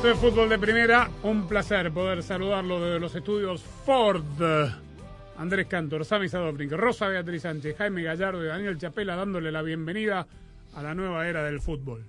Esto 0.00 0.12
es 0.12 0.18
Fútbol 0.18 0.48
de 0.48 0.58
Primera. 0.58 1.10
Un 1.24 1.46
placer 1.46 1.92
poder 1.92 2.22
saludarlo 2.22 2.80
desde 2.80 2.98
los 2.98 3.14
estudios 3.14 3.62
Ford. 3.84 4.24
Andrés 5.36 5.66
Cantor, 5.66 6.06
Sami 6.06 6.26
Sadovnik, 6.26 6.72
Rosa 6.72 7.08
Beatriz 7.08 7.42
Sánchez, 7.42 7.76
Jaime 7.76 8.02
Gallardo 8.04 8.42
y 8.42 8.46
Daniel 8.46 8.78
Chapela 8.78 9.14
dándole 9.14 9.52
la 9.52 9.60
bienvenida 9.60 10.26
a 10.72 10.82
la 10.82 10.94
nueva 10.94 11.28
era 11.28 11.44
del 11.44 11.60
fútbol. 11.60 12.02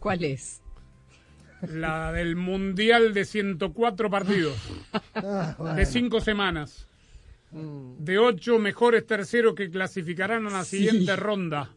¿Cuál 0.00 0.24
es? 0.24 0.62
La 1.62 2.10
del 2.10 2.34
Mundial 2.34 3.14
de 3.14 3.24
104 3.24 4.10
partidos, 4.10 4.56
de 5.76 5.86
5 5.86 6.20
semanas, 6.20 6.88
de 7.52 8.18
8 8.18 8.58
mejores 8.58 9.06
terceros 9.06 9.54
que 9.54 9.70
clasificarán 9.70 10.48
a 10.48 10.50
la 10.50 10.64
siguiente 10.64 11.14
ronda. 11.14 11.70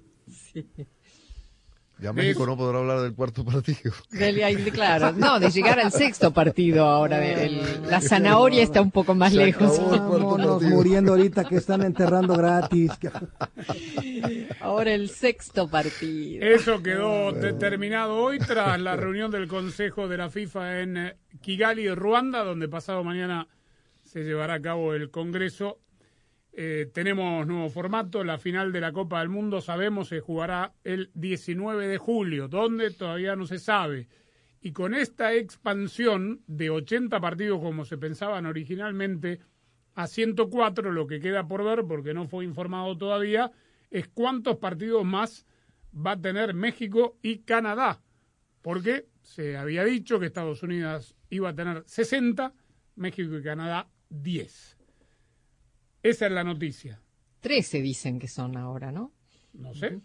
Ya 1.99 2.13
México 2.13 2.45
no 2.45 2.55
podrá 2.55 2.77
hablar 2.77 2.99
del 3.01 3.15
cuarto 3.15 3.43
partido. 3.43 3.91
Del- 4.11 4.71
claro, 4.71 5.11
no, 5.17 5.39
de 5.39 5.49
llegar 5.49 5.79
al 5.79 5.91
sexto 5.91 6.31
partido 6.31 6.85
ahora. 6.85 7.17
del- 7.19 7.61
la 7.89 8.01
zanahoria 8.01 8.61
está 8.61 8.81
un 8.81 8.91
poco 8.91 9.15
más 9.15 9.31
Se 9.33 9.37
lejos. 9.39 9.79
el 9.79 9.99
Vámonos 9.99 10.61
muriendo 10.63 11.13
ahorita 11.13 11.45
que 11.45 11.55
están 11.55 11.81
enterrando 11.81 12.35
gratis. 12.35 12.91
Ahora 14.61 14.93
el 14.93 15.09
sexto 15.09 15.67
partido. 15.69 16.45
Eso 16.45 16.81
quedó 16.83 17.31
determinado 17.31 18.15
hoy 18.17 18.39
tras 18.39 18.79
la 18.79 18.95
reunión 18.95 19.31
del 19.31 19.47
Consejo 19.47 20.07
de 20.07 20.17
la 20.17 20.29
FIFA 20.29 20.81
en 20.81 21.13
Kigali, 21.41 21.89
Ruanda, 21.93 22.43
donde 22.43 22.67
pasado 22.67 23.03
mañana 23.03 23.47
se 24.03 24.23
llevará 24.23 24.55
a 24.55 24.61
cabo 24.61 24.93
el 24.93 25.09
Congreso. 25.09 25.79
Eh, 26.59 26.89
tenemos 26.91 27.45
nuevo 27.45 27.69
formato, 27.69 28.23
la 28.23 28.39
final 28.39 28.71
de 28.71 28.81
la 28.81 28.91
Copa 28.91 29.19
del 29.19 29.29
Mundo, 29.29 29.61
sabemos, 29.61 30.07
se 30.07 30.21
jugará 30.21 30.73
el 30.83 31.11
19 31.13 31.87
de 31.87 31.99
julio, 31.99 32.47
donde 32.47 32.89
todavía 32.89 33.35
no 33.35 33.45
se 33.45 33.59
sabe. 33.59 34.07
Y 34.59 34.71
con 34.71 34.95
esta 34.95 35.35
expansión 35.35 36.41
de 36.47 36.71
80 36.71 37.19
partidos 37.19 37.61
como 37.61 37.85
se 37.85 37.99
pensaban 37.99 38.47
originalmente 38.47 39.39
a 39.93 40.07
104, 40.07 40.91
lo 40.91 41.05
que 41.05 41.19
queda 41.19 41.47
por 41.47 41.63
ver, 41.63 41.85
porque 41.87 42.15
no 42.15 42.27
fue 42.27 42.43
informado 42.43 42.97
todavía, 42.97 43.51
es 43.91 44.07
cuántos 44.07 44.57
partidos 44.57 45.05
más 45.05 45.45
va 45.95 46.13
a 46.13 46.19
tener 46.19 46.55
México 46.55 47.19
y 47.21 47.43
Canadá. 47.43 48.01
Porque 48.63 49.05
se 49.21 49.57
había 49.57 49.83
dicho 49.83 50.19
que 50.19 50.25
Estados 50.25 50.63
Unidos 50.63 51.15
iba 51.29 51.49
a 51.49 51.55
tener 51.55 51.83
60, 51.85 52.51
México 52.95 53.37
y 53.37 53.43
Canadá 53.43 53.91
10. 54.09 54.76
Esa 56.09 56.25
es 56.27 56.31
la 56.31 56.43
noticia. 56.43 56.99
Trece 57.41 57.81
dicen 57.81 58.19
que 58.19 58.27
son 58.27 58.57
ahora, 58.57 58.91
¿no? 58.91 59.11
No 59.53 59.73
sé. 59.73 59.99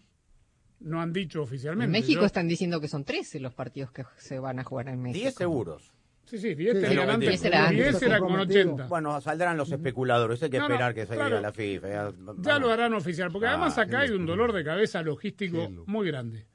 No 0.81 1.01
han 1.01 1.13
dicho 1.13 1.39
En 1.39 1.45
oficialmente. 1.45 1.91
México 1.93 2.21
Yo- 2.21 2.27
están 2.27 2.49
diciendo 2.49 2.81
que 2.81 2.89
son 2.89 3.05
trece 3.05 3.39
los 3.41 3.55
partidos 3.55 3.93
que 3.93 4.05
se 4.17 4.39
van 4.39 4.59
a 4.59 4.65
jugar 4.65 4.89
en 4.89 5.01
México. 5.01 5.21
10 5.23 5.35
seguros. 5.35 5.93
Sí, 6.25 6.39
sí, 6.39 6.55
10 6.55 6.79
Sí, 6.81 6.87
sí, 6.87 6.99
antes. 6.99 7.19
diez 7.29 7.45
era 7.45 7.69
antes. 7.69 7.77
10 7.91 8.03
era 8.03 8.19
con 8.19 8.29
Comprometido. 8.29 8.61
80. 8.75 8.87
Bueno, 8.89 9.21
saldrán 9.21 9.57
los 9.57 9.71
especuladores. 9.71 10.43
Hay 10.43 10.51
que 10.51 10.59
No, 10.59 10.69
no, 10.69 10.75
esperar 10.75 10.95
que 10.95 11.07
salga 11.07 11.27
claro. 11.27 11.41
la 11.43 11.53
FIFA. 11.53 12.13
Ya, 12.43 12.59
lo 12.59 12.71
harán 12.71 12.95
oficial, 12.95 13.31
porque 13.31 13.47
Ah, 13.47 13.51
además 13.53 13.77
acá 13.79 14.01
hay 14.01 14.11
un 14.11 14.25
dolor 14.25 14.53
de 14.53 14.65
cabeza 14.65 15.03
logístico 15.03 15.69
muy 15.87 16.07
grande. 16.07 16.47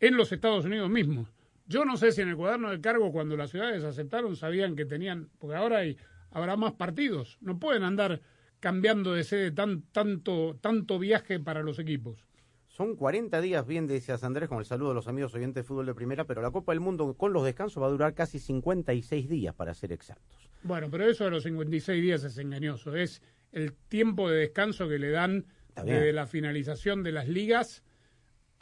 En 0.00 0.16
los 0.16 0.30
Estados 0.32 0.64
Unidos 0.64 0.90
mismos. 0.90 1.28
Yo 1.66 1.84
no 1.84 1.96
sé 1.96 2.12
si 2.12 2.20
en 2.20 2.28
el 2.28 2.36
cuaderno 2.36 2.70
de 2.70 2.80
cargo, 2.80 3.12
cuando 3.12 3.36
las 3.36 3.50
ciudades 3.50 3.82
aceptaron, 3.84 4.36
sabían 4.36 4.76
que 4.76 4.84
tenían, 4.84 5.30
porque 5.38 5.56
ahora 5.56 5.78
hay, 5.78 5.96
habrá 6.30 6.56
más 6.56 6.72
partidos. 6.74 7.38
No 7.40 7.58
pueden 7.58 7.82
andar 7.84 8.20
cambiando 8.62 9.12
de 9.12 9.24
sede 9.24 9.50
tan, 9.50 9.82
tanto, 9.90 10.56
tanto 10.60 11.00
viaje 11.00 11.40
para 11.40 11.64
los 11.64 11.80
equipos. 11.80 12.24
Son 12.68 12.94
40 12.94 13.40
días, 13.40 13.66
bien 13.66 13.88
decías 13.88 14.22
Andrés, 14.22 14.48
con 14.48 14.60
el 14.60 14.64
saludo 14.64 14.90
de 14.90 14.94
los 14.94 15.08
amigos 15.08 15.34
oyentes 15.34 15.64
de 15.64 15.66
fútbol 15.66 15.84
de 15.84 15.94
primera, 15.94 16.24
pero 16.24 16.40
la 16.40 16.52
Copa 16.52 16.70
del 16.70 16.78
Mundo 16.78 17.12
con 17.14 17.32
los 17.32 17.44
descansos 17.44 17.82
va 17.82 17.88
a 17.88 17.90
durar 17.90 18.14
casi 18.14 18.38
56 18.38 19.28
días, 19.28 19.52
para 19.52 19.74
ser 19.74 19.90
exactos. 19.90 20.48
Bueno, 20.62 20.88
pero 20.90 21.10
eso 21.10 21.24
de 21.24 21.32
los 21.32 21.42
56 21.42 22.00
días 22.00 22.22
es 22.22 22.38
engañoso. 22.38 22.94
Es 22.94 23.20
el 23.50 23.72
tiempo 23.72 24.30
de 24.30 24.38
descanso 24.38 24.88
que 24.88 25.00
le 25.00 25.10
dan 25.10 25.44
desde 25.74 26.12
la 26.12 26.28
finalización 26.28 27.02
de 27.02 27.10
las 27.10 27.26
ligas 27.26 27.82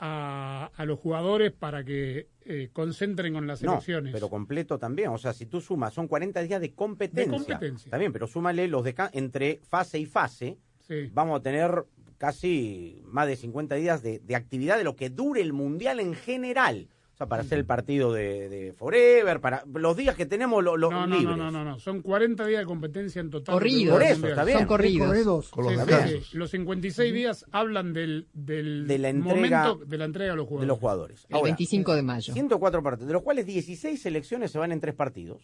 a, 0.01 0.71
a 0.75 0.85
los 0.87 0.99
jugadores 0.99 1.53
para 1.53 1.85
que 1.85 2.27
eh, 2.45 2.71
concentren 2.73 3.35
con 3.35 3.47
las 3.47 3.63
No, 3.63 3.73
elecciones. 3.75 4.13
pero 4.13 4.29
completo 4.29 4.79
también. 4.79 5.11
O 5.11 5.19
sea, 5.19 5.33
si 5.33 5.47
tú 5.47 5.61
sumas, 5.61 5.93
son 5.95 6.09
40 6.09 6.43
días 6.43 6.61
de 6.61 6.73
competencia. 6.73 7.31
De 7.31 7.39
competencia. 7.39 7.99
Bien, 7.99 8.13
pero 8.13 8.27
súmale 8.27 8.67
los 8.67 8.83
descansos 8.83 9.15
entre 9.17 9.61
fase 9.69 9.99
y 9.99 10.07
fase. 10.07 10.57
Sí. 10.89 11.11
Vamos 11.13 11.39
a 11.39 11.43
tener 11.43 11.85
casi 12.19 13.03
más 13.07 13.27
de 13.27 13.37
50 13.37 13.75
días 13.77 14.03
de, 14.03 14.19
de 14.19 14.37
actividad 14.37 14.77
de 14.77 14.85
lo 14.85 14.97
que 14.97 15.11
dure 15.11 15.41
el 15.41 15.53
Mundial 15.53 16.01
en 16.01 16.15
general. 16.15 16.89
Sea, 17.21 17.27
para 17.29 17.43
hacer 17.43 17.59
el 17.59 17.67
partido 17.67 18.15
de, 18.15 18.49
de 18.49 18.73
Forever, 18.73 19.43
para 19.43 19.63
los 19.75 19.95
días 19.95 20.17
que 20.17 20.25
tenemos 20.25 20.65
lo- 20.65 20.79
los 20.79 20.91
No, 20.91 21.07
no, 21.07 21.19
libres. 21.19 21.37
no, 21.37 21.51
no, 21.51 21.51
no, 21.51 21.65
no. 21.73 21.79
Son 21.79 22.01
40 22.01 22.47
días 22.47 22.61
de 22.61 22.65
competencia 22.65 23.21
en 23.21 23.29
total. 23.29 23.53
Corridos. 23.57 23.93
Por 23.93 24.03
eso, 24.03 24.27
está 24.27 24.43
bien. 24.43 24.57
Son 24.61 24.67
corridos. 24.67 25.07
Corridos. 25.09 25.49
Con 25.51 25.65
los 25.65 25.75
Sí, 25.87 25.95
sí, 26.09 26.21
sí. 26.31 26.39
Los 26.39 26.51
56 26.51 27.13
días 27.13 27.45
hablan 27.53 27.93
del, 27.93 28.27
del 28.33 28.87
De 28.87 28.97
la 28.99 29.11
entrega- 29.11 29.65
momento 29.65 29.85
de 29.85 29.99
la 29.99 30.05
entrega 30.07 30.33
a 30.33 30.37
los 30.37 30.47
de 30.47 30.49
jugadores. 30.49 30.69
los 30.69 30.79
jugadores. 30.79 31.27
El 31.29 31.35
Ahora, 31.37 31.45
25 31.49 31.95
de 31.95 32.03
mayo. 32.03 32.33
104 32.33 32.83
partidos, 32.83 33.07
de 33.09 33.13
los 33.13 33.23
cuales 33.23 33.45
16 33.45 34.01
selecciones 34.01 34.51
se 34.51 34.59
van 34.59 34.73
en 34.73 34.81
tres 34.81 34.95
partidos. 34.95 35.43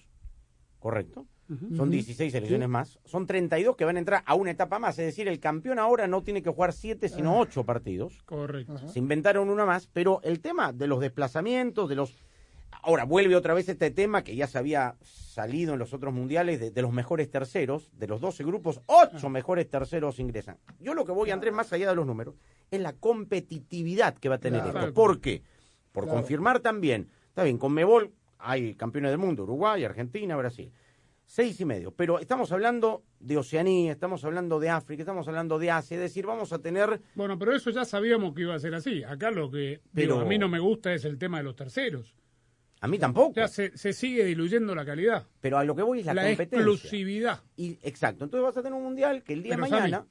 ¿Correcto? 0.78 1.26
Son 1.76 1.90
16 1.90 2.32
selecciones 2.32 2.68
más. 2.68 2.98
Son 3.04 3.26
32 3.26 3.76
que 3.76 3.84
van 3.84 3.96
a 3.96 3.98
entrar 4.00 4.22
a 4.26 4.34
una 4.34 4.50
etapa 4.50 4.78
más. 4.78 4.98
Es 4.98 5.06
decir, 5.06 5.28
el 5.28 5.38
campeón 5.38 5.78
ahora 5.78 6.06
no 6.08 6.22
tiene 6.22 6.42
que 6.42 6.50
jugar 6.50 6.72
7, 6.72 7.08
sino 7.08 7.38
8 7.38 7.64
partidos. 7.64 8.22
Correcto. 8.24 8.78
Se 8.88 8.98
inventaron 8.98 9.48
una 9.48 9.64
más, 9.64 9.86
pero 9.86 10.20
el 10.24 10.40
tema 10.40 10.72
de 10.72 10.86
los 10.88 11.00
desplazamientos, 11.00 11.88
de 11.88 11.94
los... 11.94 12.24
Ahora 12.82 13.04
vuelve 13.04 13.36
otra 13.36 13.54
vez 13.54 13.68
este 13.68 13.90
tema 13.90 14.22
que 14.22 14.34
ya 14.36 14.46
se 14.48 14.58
había 14.58 14.96
salido 15.02 15.72
en 15.72 15.78
los 15.78 15.92
otros 15.94 16.12
mundiales 16.12 16.60
de, 16.60 16.70
de 16.72 16.82
los 16.82 16.92
mejores 16.92 17.30
terceros, 17.30 17.90
de 17.96 18.06
los 18.08 18.20
12 18.20 18.44
grupos, 18.44 18.80
8 18.86 19.28
mejores 19.28 19.68
terceros 19.68 20.18
ingresan. 20.18 20.58
Yo 20.80 20.94
lo 20.94 21.04
que 21.04 21.12
voy, 21.12 21.30
Andrés, 21.30 21.52
más 21.54 21.72
allá 21.72 21.88
de 21.88 21.94
los 21.96 22.06
números, 22.06 22.34
es 22.70 22.80
la 22.80 22.92
competitividad 22.92 24.14
que 24.18 24.28
va 24.28 24.36
a 24.36 24.40
tener 24.40 24.62
Claro. 24.62 24.80
esto. 24.80 24.94
¿Por 24.94 25.20
qué? 25.20 25.42
Por 25.92 26.08
confirmar 26.08 26.60
también, 26.60 27.08
está 27.28 27.42
bien, 27.44 27.58
con 27.58 27.72
Mebol 27.72 28.12
hay 28.38 28.74
campeones 28.74 29.10
del 29.10 29.18
mundo, 29.18 29.44
Uruguay, 29.44 29.82
Argentina, 29.84 30.36
Brasil. 30.36 30.70
Seis 31.28 31.60
y 31.60 31.64
medio. 31.64 31.90
Pero 31.90 32.18
estamos 32.20 32.52
hablando 32.52 33.02
de 33.18 33.36
Oceanía, 33.36 33.92
estamos 33.92 34.24
hablando 34.24 34.60
de 34.60 34.70
África, 34.70 35.02
estamos 35.02 35.26
hablando 35.26 35.58
de 35.58 35.70
Asia. 35.72 35.96
Es 35.96 36.00
decir, 36.00 36.24
vamos 36.24 36.52
a 36.52 36.60
tener 36.60 37.00
Bueno, 37.14 37.36
pero 37.38 37.54
eso 37.54 37.70
ya 37.70 37.84
sabíamos 37.84 38.32
que 38.32 38.42
iba 38.42 38.54
a 38.54 38.58
ser 38.60 38.74
así. 38.74 39.02
Acá 39.02 39.30
lo 39.32 39.50
que 39.50 39.80
Pero- 39.92 40.14
digo, 40.14 40.20
a 40.20 40.24
mí 40.24 40.38
no 40.38 40.48
me 40.48 40.60
gusta 40.60 40.94
es 40.94 41.04
el 41.04 41.18
tema 41.18 41.38
de 41.38 41.44
los 41.44 41.56
terceros. 41.56 42.14
A 42.80 42.88
mí 42.88 42.98
tampoco. 42.98 43.34
Ya 43.34 43.48
se, 43.48 43.76
se 43.76 43.92
sigue 43.92 44.24
diluyendo 44.24 44.74
la 44.74 44.84
calidad, 44.84 45.26
Pero 45.40 45.58
a 45.58 45.64
lo 45.64 45.74
que 45.74 45.82
voy 45.82 46.00
es 46.00 46.06
la, 46.06 46.14
la, 46.14 46.22
competencia. 46.26 46.58
exclusividad. 46.58 47.40
Y, 47.56 47.78
exacto. 47.82 48.24
Entonces 48.24 48.44
vas 48.44 48.56
a 48.56 48.62
tener 48.62 48.76
un 48.76 48.84
mundial 48.84 49.22
que 49.24 49.32
el 49.32 49.42
día 49.42 49.56
de 49.56 49.62
Pero, 49.62 49.70
mañana. 49.70 50.06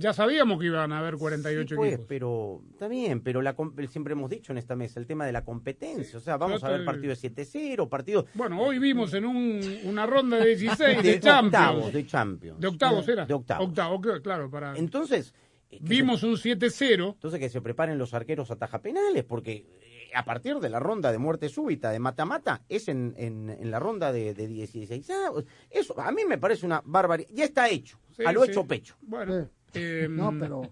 Ya 0.00 0.12
sabíamos 0.12 0.60
que 0.60 0.66
iban 0.66 0.92
a 0.92 1.00
haber 1.00 1.16
48 1.16 1.68
Sí, 1.68 1.74
pues, 1.74 1.88
equipos. 1.94 2.06
pero 2.08 2.62
está 2.70 2.86
bien, 2.86 3.20
pero 3.20 3.42
la, 3.42 3.54
com- 3.54 3.74
siempre 3.90 4.12
hemos 4.12 4.30
dicho 4.30 4.52
en 4.52 4.58
esta 4.58 4.76
mesa 4.76 5.00
el 5.00 5.06
tema 5.06 5.26
de 5.26 5.32
la 5.32 5.44
competencia. 5.44 6.18
O 6.18 6.20
sea, 6.20 6.36
vamos 6.36 6.62
a 6.62 6.68
ver 6.70 6.84
partidos 6.84 7.20
de 7.20 7.32
7-0, 7.34 7.88
partidos 7.88 8.26
Bueno, 8.34 8.62
hoy 8.62 8.78
vimos 8.78 9.12
en 9.14 9.24
un, 9.24 9.60
una 9.84 10.06
ronda 10.06 10.36
de 10.36 10.46
16 10.56 11.02
de, 11.02 11.02
de 11.14 11.20
Champions. 11.20 11.46
octavos, 11.66 11.92
de 11.92 12.06
Champions. 12.06 12.60
De 12.60 12.66
octavos 12.68 13.08
era. 13.08 13.26
De 13.26 13.34
octavos. 13.34 13.68
Octavo, 13.68 14.00
claro, 14.22 14.48
para. 14.48 14.76
Entonces, 14.76 15.34
eh, 15.70 15.78
Vimos 15.82 16.22
un 16.22 16.36
7-0. 16.36 16.70
se- 16.70 16.94
entonces 16.94 17.40
que 17.40 17.48
se 17.48 17.60
preparen 17.60 17.98
los 17.98 18.14
arqueros 18.14 18.50
a 18.52 18.56
taja 18.56 18.80
penales, 18.80 19.24
porque 19.24 19.66
a 20.14 20.24
partir 20.24 20.56
de 20.60 20.70
la 20.70 20.78
ronda 20.78 21.10
de 21.10 21.18
muerte 21.18 21.48
súbita 21.48 21.90
de 21.90 21.98
mata-mata, 21.98 22.62
es 22.68 22.86
en, 22.88 23.14
en, 23.18 23.50
en 23.50 23.70
la 23.70 23.80
ronda 23.80 24.12
de, 24.12 24.32
de 24.32 24.46
16. 24.46 25.10
Ah, 25.10 25.32
Eso 25.70 26.00
a 26.00 26.12
mí 26.12 26.22
me 26.24 26.38
parece 26.38 26.64
una 26.64 26.80
barbaridad. 26.84 27.28
Ya 27.32 27.44
está 27.44 27.68
hecho, 27.68 27.98
Sí, 28.16 28.22
a 28.24 28.32
lo 28.32 28.44
sí. 28.44 28.50
hecho 28.52 28.64
pecho. 28.64 28.94
Bueno, 29.02 29.50
Eh, 29.74 30.02
eh, 30.04 30.08
No, 30.08 30.32
pero... 30.38 30.62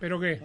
¿pero 0.00 0.20
qué? 0.20 0.40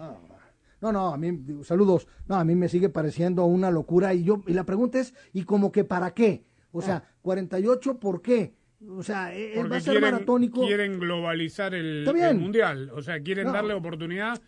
No, 0.80 0.90
no, 0.90 1.14
a 1.14 1.16
mí, 1.16 1.30
digo, 1.30 1.62
saludos. 1.62 2.08
No, 2.26 2.34
a 2.36 2.44
mí 2.44 2.54
me 2.56 2.68
sigue 2.68 2.88
pareciendo 2.88 3.44
una 3.44 3.70
locura. 3.70 4.12
Y 4.14 4.24
yo, 4.24 4.42
y 4.46 4.52
la 4.52 4.64
pregunta 4.64 4.98
es, 4.98 5.14
¿y 5.32 5.44
como 5.44 5.70
que 5.70 5.84
para 5.84 6.12
qué? 6.12 6.44
O 6.72 6.82
sea, 6.82 7.04
48, 7.22 8.00
¿por 8.00 8.20
qué? 8.20 8.54
O 8.88 9.02
sea, 9.02 9.32
eh, 9.32 9.54
va 9.58 9.76
a 9.76 9.80
ser 9.80 9.92
quieren, 9.92 10.00
maratónico. 10.00 10.66
quieren 10.66 10.98
globalizar 10.98 11.72
el, 11.74 12.04
mundial. 12.34 12.90
O 12.94 13.02
sea, 13.02 13.20
quieren 13.22 13.46
No. 13.46 13.52
darle 13.52 13.74
oportunidad. 13.74 14.40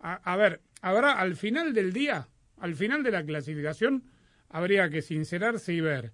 A, 0.00 0.14
a 0.14 0.36
ver, 0.36 0.62
habrá 0.80 1.12
al 1.12 1.36
final 1.36 1.74
del 1.74 1.92
día, 1.92 2.28
al 2.58 2.74
final 2.74 3.02
de 3.02 3.10
la 3.10 3.24
clasificación, 3.26 4.04
habría 4.48 4.88
que 4.88 5.02
sincerarse 5.02 5.74
y 5.74 5.80
ver. 5.82 6.12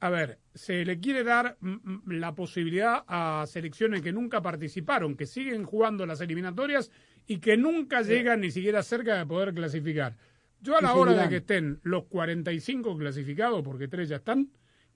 A 0.00 0.10
ver, 0.10 0.38
se 0.54 0.84
le 0.84 1.00
quiere 1.00 1.24
dar 1.24 1.56
mm, 1.60 1.70
mm, 1.70 2.02
la 2.12 2.34
posibilidad 2.34 3.04
a 3.08 3.44
selecciones 3.46 4.00
que 4.00 4.12
nunca 4.12 4.40
participaron, 4.40 5.16
que 5.16 5.26
siguen 5.26 5.64
jugando 5.64 6.06
las 6.06 6.20
eliminatorias 6.20 6.90
y 7.26 7.38
que 7.38 7.56
nunca 7.56 8.02
llegan 8.02 8.40
ni 8.40 8.50
siquiera 8.50 8.82
cerca 8.82 9.16
de 9.16 9.26
poder 9.26 9.52
clasificar. 9.52 10.16
Yo 10.60 10.76
a 10.76 10.80
la 10.80 10.94
hora 10.94 11.12
de 11.12 11.28
que 11.28 11.36
estén 11.36 11.80
los 11.82 12.04
45 12.04 12.96
clasificados, 12.96 13.62
porque 13.62 13.86
tres 13.86 14.08
ya 14.08 14.16
están, 14.16 14.50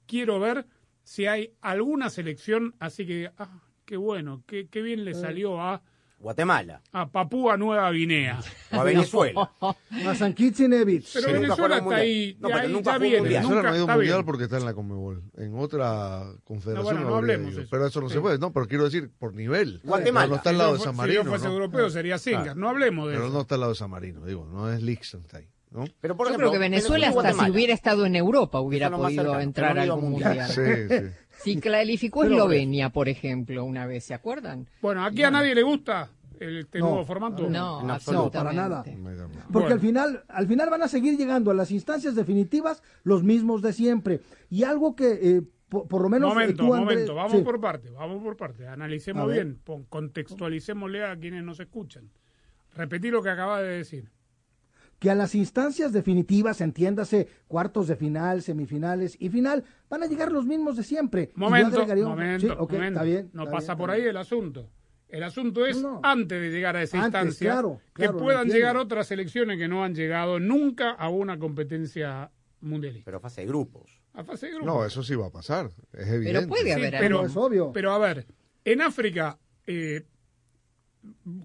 quiero 0.06 0.40
ver 0.40 0.66
si 1.04 1.26
hay 1.26 1.54
alguna 1.60 2.10
selección 2.10 2.74
así 2.78 3.06
que, 3.06 3.30
ah, 3.38 3.60
qué 3.84 3.96
bueno, 3.96 4.42
qué, 4.46 4.68
qué 4.68 4.82
bien 4.82 5.00
Eh. 5.00 5.04
le 5.04 5.14
salió 5.14 5.60
a, 5.60 5.82
Guatemala 6.22 6.80
a 6.92 7.10
Papúa 7.10 7.56
Nueva 7.56 7.90
Guinea. 7.90 8.38
o 8.72 8.76
a 8.80 8.84
Venezuela. 8.84 9.50
A 10.06 10.14
San 10.14 10.32
Kitts 10.32 10.60
y 10.60 10.68
Nevis. 10.68 11.10
Pero 11.12 11.26
Sí, 11.26 11.32
Venezuela 11.34 11.78
está 11.78 11.94
ahí, 11.96 12.36
No, 12.40 12.48
pero 12.48 12.60
ahí 12.60 12.72
nunca 12.72 12.92
ya 12.92 12.98
viene, 12.98 13.18
mundial. 13.20 13.42
Venezuela 13.42 13.62
nunca 13.62 13.68
no 13.68 13.74
ha 13.74 13.76
ido 13.76 13.84
está 13.84 13.94
mundial 13.96 14.16
bien. 14.18 14.26
porque 14.26 14.44
está 14.44 14.56
en 14.58 14.64
la 14.64 14.74
Conmebol. 14.74 15.22
En 15.36 15.58
otra 15.58 16.22
confederación. 16.44 16.94
No, 16.94 17.00
bueno, 17.00 17.10
no 17.10 17.16
hablemos 17.16 17.52
eso. 17.56 17.68
Pero 17.70 17.86
eso 17.86 18.00
no 18.00 18.08
Sí. 18.08 18.14
se 18.14 18.20
puede. 18.20 18.38
No, 18.38 18.52
pero 18.52 18.66
quiero 18.68 18.84
decir, 18.84 19.10
por 19.18 19.34
nivel. 19.34 19.80
Guatemala. 19.84 20.26
No 20.28 20.34
está 20.36 20.50
al 20.50 20.56
Si 20.56 20.58
lado 20.60 20.72
de 20.74 20.78
San 20.80 20.92
si 20.92 20.96
Marino. 20.98 21.22
yo 21.24 21.28
fuese 21.28 21.46
¿no? 21.46 21.52
europeo 21.54 21.90
sería 21.90 22.18
Singer, 22.18 22.42
Claro. 22.42 22.60
no 22.60 22.68
hablemos 22.68 23.08
de 23.08 23.14
Pero 23.14 23.24
eso. 23.26 23.34
no 23.34 23.40
está 23.42 23.54
al 23.56 23.60
lado 23.60 23.72
de 23.72 23.78
San 23.78 23.90
Marino, 23.90 24.24
digo, 24.24 24.46
no 24.46 24.72
es 24.72 24.80
Liechtenstein. 24.82 25.48
¿No? 25.72 25.84
Pero 26.00 26.16
por 26.16 26.26
Yo 26.26 26.30
ejemplo, 26.30 26.48
creo 26.50 26.52
que 26.52 26.58
Venezuela 26.58 27.08
hasta 27.08 27.32
si 27.44 27.50
hubiera 27.50 27.72
estado 27.74 28.04
en 28.06 28.16
Europa 28.16 28.60
hubiera 28.60 28.90
podido 28.90 29.38
entrar 29.40 29.74
no 29.74 29.80
a 29.80 29.84
algún 29.84 30.10
mundial. 30.12 30.36
mundial. 30.36 30.50
Sí, 30.50 30.88
sí. 30.88 31.06
Si 31.42 31.56
calificó 31.60 32.20
Pero- 32.20 32.34
Eslovenia, 32.34 32.90
por 32.90 33.08
ejemplo, 33.08 33.64
una 33.64 33.84
vez, 33.86 34.04
¿se 34.04 34.14
acuerdan? 34.14 34.68
Bueno, 34.80 35.04
aquí 35.04 35.24
a 35.24 35.30
nadie 35.32 35.54
le 35.56 35.62
gusta 35.64 36.08
el, 36.38 36.58
este 36.58 36.78
No. 36.78 36.90
nuevo 36.90 37.04
formato. 37.04 37.48
No, 37.50 37.80
absoluto. 37.90 38.38
absolutamente. 38.38 38.92
Para 38.92 39.16
nada. 39.16 39.44
Porque 39.50 39.50
Bueno. 39.50 39.74
al 39.74 39.80
final, 39.80 40.24
al 40.28 40.46
final 40.46 40.70
van 40.70 40.82
a 40.82 40.88
seguir 40.88 41.16
llegando 41.18 41.50
a 41.50 41.54
las 41.54 41.72
instancias 41.72 42.14
definitivas 42.14 42.82
los 43.02 43.24
mismos 43.24 43.60
de 43.60 43.72
siempre. 43.72 44.20
Y 44.50 44.62
algo 44.62 44.94
que, 44.94 45.18
eh, 45.20 45.42
por, 45.68 45.88
por 45.88 46.02
lo 46.02 46.08
menos 46.10 46.30
eh, 46.30 46.34
momento, 46.34 46.64
tú, 46.64 46.74
Andrés- 46.74 46.80
momento, 46.80 47.14
vamos 47.16 47.32
sí. 47.32 47.42
por 47.42 47.60
parte, 47.60 47.90
vamos 47.90 48.22
por 48.22 48.36
parte. 48.36 48.68
Analicemos 48.68 49.32
bien, 49.32 49.58
pon- 49.64 49.84
contextualicémosle 49.88 51.04
a 51.04 51.16
quienes 51.16 51.42
nos 51.42 51.58
escuchan. 51.58 52.10
Repetí 52.76 53.10
lo 53.10 53.20
que 53.22 53.30
acaba 53.30 53.60
de 53.62 53.78
decir. 53.78 54.10
Que 55.02 55.10
a 55.10 55.16
las 55.16 55.34
instancias 55.34 55.92
definitivas, 55.92 56.60
entiéndase, 56.60 57.26
cuartos 57.48 57.88
de 57.88 57.96
final, 57.96 58.40
semifinales 58.40 59.16
y 59.18 59.30
final, 59.30 59.64
van 59.90 60.04
a 60.04 60.06
llegar 60.06 60.30
los 60.30 60.46
mismos 60.46 60.76
de 60.76 60.84
siempre. 60.84 61.32
Momento, 61.34 61.82
un- 61.82 62.02
momento, 62.04 62.40
sí, 62.40 62.46
momento. 62.46 62.86
está 62.86 63.02
bien, 63.02 63.30
no 63.32 63.42
está 63.42 63.52
pasa 63.56 63.72
bien, 63.74 63.78
por 63.78 63.90
ahí 63.90 64.00
bien. 64.02 64.10
el 64.10 64.16
asunto. 64.18 64.70
El 65.08 65.24
asunto 65.24 65.66
es, 65.66 65.82
No. 65.82 65.98
antes 66.04 66.40
de 66.40 66.50
llegar 66.50 66.76
a 66.76 66.82
esa 66.84 67.02
Antes, 67.02 67.20
instancia, 67.20 67.50
claro, 67.50 67.80
que 67.96 68.04
claro, 68.04 68.18
puedan 68.18 68.46
llegar 68.48 68.76
otras 68.76 69.08
selecciones 69.08 69.58
que 69.58 69.66
no 69.66 69.82
han 69.82 69.92
llegado 69.96 70.38
nunca 70.38 70.92
a 70.92 71.08
una 71.08 71.36
competencia 71.36 72.30
mundialista. 72.60 73.04
Pero 73.06 73.18
fase 73.18 73.40
de 73.40 73.48
grupos. 73.48 74.00
A 74.14 74.22
fase 74.22 74.46
de 74.46 74.52
grupos. 74.52 74.72
No, 74.72 74.84
eso 74.86 75.02
sí 75.02 75.16
va 75.16 75.26
a 75.26 75.30
pasar. 75.30 75.68
Es 75.94 76.06
evidente. 76.06 76.46
puede 76.46 76.62
Sí, 76.62 76.70
haber 76.70 76.94
pero, 77.00 77.16
algo. 77.18 77.28
Es 77.28 77.36
obvio. 77.36 77.72
pero 77.72 77.92
a 77.92 77.98
ver, 77.98 78.24
en 78.64 78.80
África, 78.82 79.36
eh, 79.66 80.04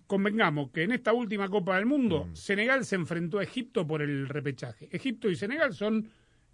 convengamos 0.08 0.72
que 0.72 0.84
en 0.84 0.92
esta 0.92 1.14
última 1.14 1.50
Copa 1.50 1.76
del 1.78 1.86
Mundo, 1.86 2.26
Mm. 2.26 2.36
Senegal 2.36 2.86
se 2.86 2.96
enfrentó 2.96 3.40
a 3.40 3.44
Egipto 3.44 3.86
por 3.88 4.02
el 4.02 4.28
repechaje. 4.28 4.88
Egipto 4.92 5.30
y 5.30 5.36
Senegal 5.36 5.74
son 5.74 6.10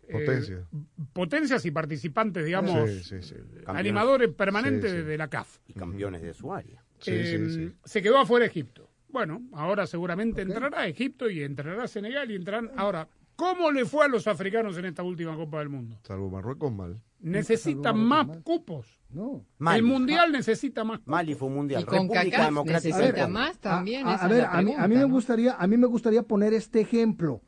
eh, 0.08 0.12
Potencia. 0.12 0.66
potencias 1.14 1.66
y 1.66 1.72
participantes, 1.72 2.46
digamos, 2.46 2.90
Sí, 2.90 3.04
sí, 3.04 3.22
sí. 3.22 3.36
animadores 3.68 4.30
permanentes 4.34 4.92
Sí, 4.92 4.98
sí. 4.98 5.04
de 5.04 5.18
la 5.18 5.30
CAF. 5.30 5.60
Y 5.68 5.74
campeones 5.74 6.22
de 6.22 6.34
su 6.34 6.54
área. 6.54 6.84
Sí, 7.00 7.12
Eh, 7.14 7.46
sí, 7.48 7.54
sí. 7.70 7.74
Se 7.86 8.02
quedó 8.02 8.18
afuera 8.20 8.46
Egipto. 8.46 8.90
Bueno, 9.10 9.42
ahora 9.54 9.86
seguramente 9.88 10.42
entrará 10.42 10.88
Egipto 10.88 11.30
y 11.30 11.44
entrará 11.44 11.88
Senegal 11.88 12.30
y 12.32 12.36
entrarán. 12.36 12.72
Ahora, 12.76 13.08
¿cómo 13.36 13.72
le 13.72 13.86
fue 13.86 14.06
a 14.06 14.08
los 14.08 14.28
africanos 14.28 14.78
en 14.78 14.86
esta 14.86 15.04
última 15.04 15.36
Copa 15.36 15.60
del 15.60 15.70
Mundo? 15.70 16.00
Salvo 16.04 16.30
Marruecos 16.30 16.72
mal. 16.72 17.02
Necesitan 17.20 17.98
más 17.98 18.28
cupos. 18.44 19.00
No. 19.10 19.46
Mali. 19.60 19.80
El 19.80 19.86
Mundial 19.86 20.32
necesita 20.32 20.84
más 20.84 21.00
cupos. 21.00 21.12
Mali 21.12 21.36
fue 21.36 21.48
un 21.48 21.56
mundial. 21.56 21.82
Y 21.82 21.86
con 21.86 22.10
República 22.10 22.46
Democrática 22.46 22.98
necesita 22.98 23.28
más 23.28 23.58
también. 23.60 24.08
A, 24.08 24.28
ver, 24.28 24.46
a 24.46 24.62
mí, 24.62 24.74
a 24.74 24.88
mí 24.88 24.96
pregunta, 24.96 24.98
me 24.98 25.04
gustaría, 25.06 25.54
a 25.56 25.68
mí 25.68 25.78
me 25.78 25.88
gustaría 25.88 26.24
poner 26.24 26.54
este 26.54 26.82
ejemplo. 26.82 27.42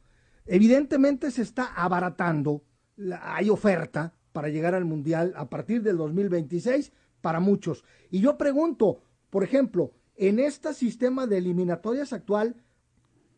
Evidentemente 0.45 1.31
se 1.31 1.41
está 1.41 1.65
abaratando, 1.75 2.63
la- 2.95 3.35
hay 3.35 3.49
oferta 3.49 4.13
para 4.31 4.49
llegar 4.49 4.75
al 4.75 4.85
mundial 4.85 5.33
a 5.35 5.49
partir 5.49 5.81
del 5.81 5.97
2026 5.97 6.91
para 7.21 7.39
muchos. 7.39 7.83
Y 8.11 8.19
yo 8.19 8.37
pregunto, 8.37 9.01
por 9.29 9.43
ejemplo, 9.43 9.91
en 10.15 10.39
este 10.39 10.73
sistema 10.73 11.25
de 11.27 11.39
eliminatorias 11.39 12.13
actual, 12.13 12.55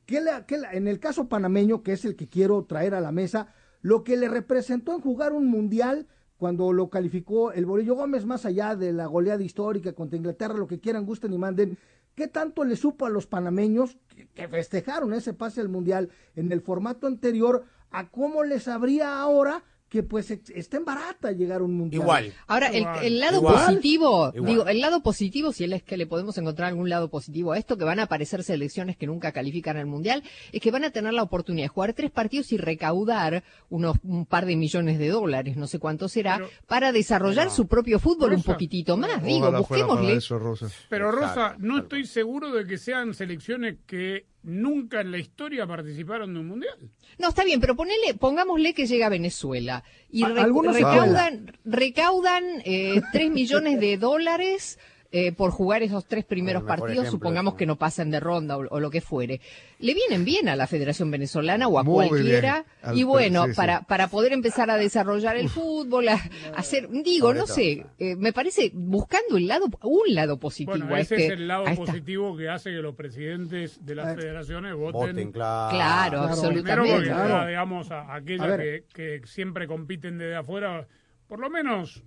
¿qué 0.07 0.21
le- 0.21 0.45
qué 0.47 0.57
le- 0.57 0.75
en 0.75 0.87
el 0.87 0.99
caso 0.99 1.27
panameño, 1.29 1.83
que 1.83 1.91
es 1.93 2.03
el 2.05 2.15
que 2.15 2.27
quiero 2.27 2.65
traer 2.65 2.95
a 2.95 3.01
la 3.01 3.11
mesa, 3.11 3.53
lo 3.81 4.03
que 4.03 4.17
le 4.17 4.27
representó 4.27 4.95
en 4.95 5.01
jugar 5.01 5.33
un 5.33 5.45
mundial 5.45 6.07
cuando 6.37 6.71
lo 6.73 6.89
calificó 6.89 7.51
el 7.51 7.65
Bolillo 7.65 7.95
Gómez, 7.95 8.25
más 8.25 8.45
allá 8.45 8.75
de 8.75 8.93
la 8.93 9.05
goleada 9.05 9.43
histórica 9.43 9.93
contra 9.93 10.17
Inglaterra, 10.17 10.55
lo 10.55 10.67
que 10.67 10.79
quieran, 10.79 11.05
gusten 11.05 11.33
y 11.33 11.37
manden, 11.37 11.77
¿qué 12.15 12.27
tanto 12.27 12.63
le 12.63 12.75
supo 12.75 13.05
a 13.05 13.09
los 13.09 13.27
panameños 13.27 13.97
que, 14.07 14.27
que 14.29 14.47
festejaron 14.47 15.13
ese 15.13 15.33
pase 15.33 15.61
al 15.61 15.69
mundial 15.69 16.09
en 16.35 16.51
el 16.51 16.61
formato 16.61 17.05
anterior 17.05 17.65
a 17.91 18.09
cómo 18.09 18.43
les 18.43 18.67
habría 18.67 19.19
ahora 19.19 19.63
que 19.89 20.03
pues 20.03 20.29
está 20.31 20.77
en 20.77 20.83
barata 20.85 21.31
llegar 21.31 21.61
a 21.61 21.63
un 21.63 21.73
mundial? 21.75 22.01
Igual. 22.01 22.33
Ahora, 22.47 22.67
el, 22.67 22.85
el 23.03 23.19
lado 23.19 23.37
Igual. 23.37 23.65
positivo, 23.65 24.31
Igual. 24.35 24.51
digo, 24.51 24.67
el 24.67 24.81
lado 24.81 25.01
positivo, 25.01 25.53
si 25.53 25.63
es 25.63 25.83
que 25.83 25.95
le 25.97 26.05
podemos 26.07 26.37
encontrar 26.37 26.67
algún 26.69 26.89
lado 26.89 27.09
positivo 27.09 27.53
a 27.53 27.57
esto, 27.57 27.77
que 27.77 27.85
van 27.85 27.99
a 27.99 28.03
aparecer 28.03 28.43
selecciones 28.43 28.97
que 28.97 29.07
nunca 29.07 29.31
califican 29.31 29.77
al 29.77 29.85
Mundial, 29.85 30.23
es 30.51 30.59
que 30.61 30.71
van 30.71 30.83
a 30.83 30.89
tener 30.91 31.13
la 31.13 31.23
oportunidad 31.23 31.65
de 31.65 31.69
jugar 31.69 31.93
tres 31.93 32.11
partidos 32.11 32.51
y 32.51 32.57
recaudar 32.57 33.43
unos 33.69 33.97
un 34.03 34.25
par 34.25 34.45
de 34.45 34.55
millones 34.57 34.99
de 34.99 35.07
dólares, 35.09 35.55
no 35.55 35.67
sé 35.67 35.79
cuánto 35.79 36.09
será, 36.09 36.37
Pero- 36.37 36.49
para 36.67 36.91
desarrollar 36.91 37.49
su 37.49 37.67
propio 37.67 37.99
fútbol 37.99 38.31
un 38.31 38.37
Rosa, 38.37 38.53
poquitito 38.53 38.97
más. 38.97 39.23
Digo, 39.23 39.51
busquémosle. 39.51 40.15
eso, 40.15 40.37
Rosa. 40.37 40.67
Pero 40.89 41.11
Rosa, 41.11 41.55
no 41.59 41.79
estoy 41.79 42.05
seguro 42.05 42.51
de 42.51 42.65
que 42.67 42.77
sean 42.77 43.13
selecciones 43.13 43.77
que 43.85 44.25
nunca 44.47 45.01
en 45.01 45.11
la 45.11 45.17
historia 45.17 45.67
participaron 45.67 46.33
de 46.33 46.39
un 46.39 46.47
mundial. 46.47 46.77
No, 47.19 47.29
está 47.29 47.43
bien, 47.43 47.59
pero 47.59 47.75
ponele, 47.75 48.13
pongámosle 48.13 48.73
que 48.73 48.87
llega 48.87 49.07
a 49.07 49.09
Venezuela 49.09 49.83
y 50.09 50.23
recaudan, 50.23 51.51
recaudan 51.65 52.43
eh, 52.63 53.01
3 53.11 53.29
millones 53.29 53.79
de 53.79 53.97
dólares 53.97 54.79
eh, 55.11 55.31
por 55.31 55.51
jugar 55.51 55.83
esos 55.83 56.05
tres 56.05 56.25
primeros 56.25 56.63
Bueno, 56.63 56.75
partidos, 56.77 57.03
ejemplo 57.05 57.11
supongamos 57.11 57.53
que 57.55 57.65
no 57.65 57.77
pasan 57.77 58.11
de 58.11 58.19
ronda 58.19 58.57
o, 58.57 58.67
o 58.69 58.79
lo 58.79 58.89
que 58.89 59.01
fuere. 59.01 59.39
Le 59.79 59.93
vienen 59.93 60.25
bien 60.25 60.49
a 60.49 60.55
la 60.55 60.67
Federación 60.67 61.09
Venezolana 61.11 61.67
o 61.67 61.79
a 61.79 61.83
Muy 61.83 62.07
cualquiera. 62.07 62.65
Al- 62.81 62.97
Y 62.97 63.03
bueno, 63.03 63.45
sí, 63.45 63.51
sí. 63.51 63.55
para, 63.55 63.81
para 63.83 64.07
poder 64.09 64.33
empezar 64.33 64.69
a 64.69 64.77
desarrollar 64.77 65.37
el 65.37 65.49
fútbol, 65.49 66.09
a, 66.09 66.13
a 66.15 66.57
hacer, 66.57 66.89
digo, 66.89 67.27
Sobre 67.27 67.39
no 67.39 67.45
todo, 67.45 67.55
sé, 67.55 67.85
eh, 67.99 68.15
me 68.15 68.33
parece, 68.33 68.71
buscando 68.73 69.37
el 69.37 69.47
lado, 69.47 69.67
un 69.83 70.13
lado 70.13 70.37
positivo 70.37 70.71
Bueno, 70.77 70.93
a 70.95 70.99
ese 70.99 71.15
este- 71.15 71.25
es 71.27 71.31
el 71.33 71.47
lado 71.47 71.65
positivo 71.75 72.35
que 72.35 72.49
hace 72.49 72.71
que 72.71 72.77
los 72.81 72.95
presidentes 72.95 73.85
de 73.85 73.95
las 73.95 74.15
federaciones 74.15 74.75
voten. 74.75 74.91
Voten, 75.15 75.31
claro. 75.31 75.75
Claro, 75.75 76.17
Claro. 76.17 76.23
absolutamente. 76.33 76.73
Primero 76.73 76.95
porque, 76.95 77.09
Claro. 77.09 77.47
digamos, 77.47 77.91
a, 77.91 78.13
aquellas 78.15 78.41
A 78.47 78.57
ver. 78.57 78.83
que, 78.93 79.19
que 79.21 79.27
siempre 79.27 79.67
compiten 79.67 80.17
desde 80.17 80.35
afuera, 80.35 80.87
por 81.27 81.39
lo 81.39 81.49
menos 81.49 82.01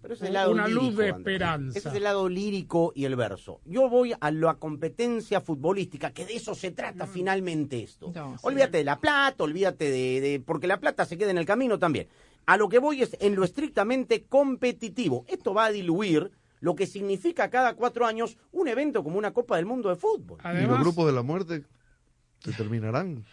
una 0.49 0.67
luz 0.69 0.97
de 0.97 1.09
esperanza. 1.11 1.79
Ese 1.79 1.89
es 1.91 1.95
el 1.95 2.05
lado 2.05 2.29
lírico 2.29 2.93
y 2.95 3.05
el 3.05 3.17
verso. 3.17 3.61
Yo 3.67 3.89
voy 3.89 4.15
a 4.19 4.31
la 4.31 4.55
competencia 4.55 5.41
futbolística, 5.41 6.11
que 6.13 6.25
de 6.25 6.37
eso 6.37 6.55
se 6.55 6.71
trata 6.71 7.07
finalmente 7.07 7.83
esto. 7.83 8.13
No, 8.15 8.33
sí. 8.33 8.39
olvídate 8.43 8.79
de 8.79 8.85
la 8.85 8.99
plata, 8.99 9.45
olvídate 9.45 9.91
de, 9.91 10.21
de- 10.21 10.41
porque 10.41 10.67
la 10.67 10.81
plata 10.81 11.05
se 11.05 11.19
queda 11.19 11.31
en 11.31 11.39
el 11.39 11.45
camino 11.47 11.79
también. 11.79 12.09
A 12.47 12.57
lo 12.57 12.69
que 12.69 12.79
voy 12.79 13.03
es 13.03 13.17
en 13.21 13.37
lo 13.37 13.45
estrictamente 13.45 14.25
competitivo. 14.25 15.25
Esto 15.29 15.53
va 15.55 15.67
a 15.67 15.71
diluir 15.71 16.31
lo 16.61 16.75
que 16.75 16.87
significa 16.87 17.49
cada 17.51 17.75
cuatro 17.75 18.07
años 18.07 18.37
un 18.53 18.69
evento 18.69 19.05
como 19.05 19.19
una 19.19 19.33
Copa 19.33 19.57
del 19.57 19.67
Mundo 19.67 19.89
de 19.89 19.97
fútbol. 19.97 20.39
¿Y 20.45 20.67
los 20.67 20.81
grupos 20.81 21.07
de 21.07 21.13
la 21.13 21.23
muerte 21.23 21.65
se 22.41 22.53
terminarán? 22.53 23.25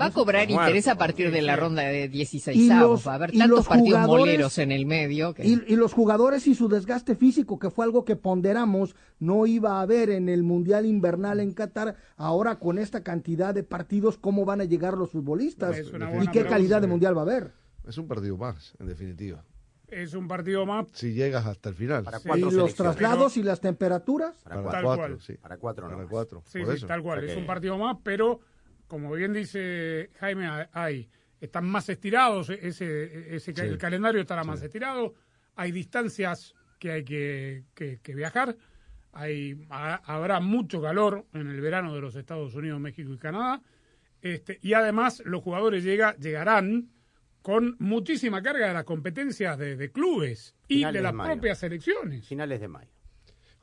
Va 0.00 0.06
a 0.06 0.10
cobrar 0.10 0.48
Muerto. 0.48 0.62
interés 0.62 0.88
a 0.88 0.96
partir 0.96 1.30
de 1.30 1.40
la 1.40 1.54
ronda 1.54 1.82
de 1.82 2.08
16 2.08 2.56
Y 2.56 2.68
los- 2.68 3.06
Va 3.06 3.12
a 3.12 3.14
haber 3.14 3.32
y 3.34 3.38
tantos 3.38 3.58
los 3.58 3.68
partidos 3.68 4.06
moleros 4.06 4.58
en 4.58 4.72
el 4.72 4.86
medio. 4.86 5.34
Que... 5.34 5.46
Y, 5.46 5.62
y 5.68 5.76
los 5.76 5.92
jugadores 5.92 6.46
y 6.48 6.54
su 6.56 6.68
desgaste 6.68 7.14
físico, 7.14 7.58
que 7.60 7.70
fue 7.70 7.84
algo 7.84 8.04
que 8.04 8.16
ponderamos, 8.16 8.96
no 9.20 9.46
iba 9.46 9.78
a 9.78 9.82
haber 9.82 10.10
en 10.10 10.28
el 10.28 10.42
Mundial 10.42 10.84
Invernal 10.84 11.38
en 11.38 11.52
Qatar. 11.52 11.94
Ahora 12.16 12.58
con 12.58 12.78
esta 12.78 13.04
cantidad 13.04 13.54
de 13.54 13.62
partidos, 13.62 14.18
¿cómo 14.18 14.44
van 14.44 14.60
a 14.60 14.64
llegar 14.64 14.94
los 14.98 15.10
futbolistas? 15.10 15.78
¿Y 15.78 15.84
qué 15.84 15.90
pregunta. 15.90 16.46
calidad 16.48 16.80
de 16.80 16.86
Mundial 16.88 17.16
va 17.16 17.20
a 17.20 17.24
haber? 17.24 17.52
Es 17.86 17.96
un 17.96 18.08
partido 18.08 18.36
más, 18.36 18.72
en 18.80 18.86
definitiva. 18.88 19.44
Es 19.86 20.14
un 20.14 20.26
partido 20.26 20.66
más. 20.66 20.86
Si 20.92 21.12
llegas 21.12 21.46
hasta 21.46 21.68
el 21.68 21.76
final. 21.76 22.02
Para 22.02 22.18
Y 22.18 22.22
cuatro 22.22 22.44
los 22.46 22.52
selecciones. 22.54 22.96
traslados 22.96 23.36
y 23.36 23.42
las 23.44 23.60
temperaturas. 23.60 24.34
Para 24.42 24.56
Para 24.56 24.70
Tal 24.72 24.82
cuatro. 24.84 25.20
sí. 25.20 25.34
Para 25.34 25.56
cuatro 25.58 25.84
Para 25.84 25.96
nomás. 25.98 26.10
cuatro. 26.10 26.42
Sí, 26.46 26.58
por 26.60 26.70
sí, 26.70 26.76
eso. 26.78 26.86
tal 26.88 27.00
cual. 27.02 27.22
Es 27.22 27.36
un 27.36 27.46
partido 27.46 27.78
más, 27.78 27.98
pero 28.02 28.40
como 28.86 29.12
bien 29.12 29.32
dice 29.32 30.10
Jaime, 30.20 30.48
hay 30.72 31.08
están 31.40 31.66
más 31.68 31.88
estirados, 31.88 32.48
ese, 32.50 33.34
ese 33.36 33.52
Sí. 33.54 33.60
el 33.60 33.76
calendario 33.78 34.20
estará 34.20 34.44
más 34.44 34.62
estirado, 34.62 35.14
hay 35.56 35.72
distancias 35.72 36.54
que 36.78 36.90
hay 36.92 37.04
que, 37.04 37.64
que- 37.74 38.00
que 38.02 38.14
viajar, 38.14 38.56
hay 39.12 39.66
ha- 39.70 40.00
habrá 40.06 40.40
mucho 40.40 40.80
calor 40.80 41.26
en 41.34 41.48
el 41.48 41.60
verano 41.60 41.94
de 41.94 42.00
los 42.00 42.16
Estados 42.16 42.54
Unidos, 42.54 42.80
México 42.80 43.12
y 43.12 43.18
Canadá, 43.18 43.60
este, 44.22 44.58
y 44.62 44.72
además 44.72 45.22
los 45.26 45.42
jugadores 45.42 45.84
llega, 45.84 46.16
llegarán 46.16 46.88
con 47.42 47.76
muchísima 47.78 48.42
carga 48.42 48.68
de 48.68 48.72
las 48.74 48.84
competencias 48.84 49.58
de, 49.58 49.76
de 49.76 49.92
clubes 49.92 50.56
y 50.66 50.76
Finales 50.76 50.94
de 50.94 51.02
las 51.02 51.26
propias 51.26 51.58
selecciones. 51.58 52.26
Finales 52.26 52.58
de 52.60 52.68
mayo. 52.68 52.90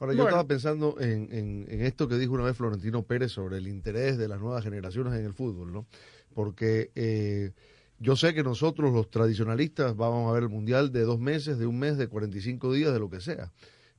Ahora, 0.01 0.13
yo 0.13 0.23
Bueno. 0.23 0.29
estaba 0.29 0.47
pensando 0.47 0.99
en, 0.99 1.29
en- 1.31 1.65
en 1.69 1.81
esto 1.81 2.07
que 2.07 2.17
dijo 2.17 2.33
una 2.33 2.43
vez 2.43 2.57
Florentino 2.57 3.03
Pérez 3.03 3.31
sobre 3.31 3.57
el 3.57 3.67
interés 3.67 4.17
de 4.17 4.27
las 4.27 4.39
nuevas 4.41 4.63
generaciones 4.63 5.13
en 5.13 5.23
el 5.25 5.33
fútbol, 5.33 5.71
¿no? 5.71 5.85
Porque 6.33 6.89
eh, 6.95 7.51
yo 7.99 8.15
sé 8.15 8.33
que 8.33 8.41
nosotros, 8.43 8.91
los 8.91 9.11
tradicionalistas, 9.11 9.95
vamos 9.95 10.29
a 10.29 10.33
ver 10.33 10.43
el 10.43 10.49
Mundial 10.49 10.91
de 10.91 11.01
dos 11.01 11.19
meses, 11.19 11.59
de 11.59 11.67
un 11.67 11.77
mes, 11.77 11.97
de 11.97 12.07
45 12.07 12.73
días, 12.73 12.91
de 12.91 12.99
lo 12.99 13.09
que 13.11 13.21
sea. 13.21 13.51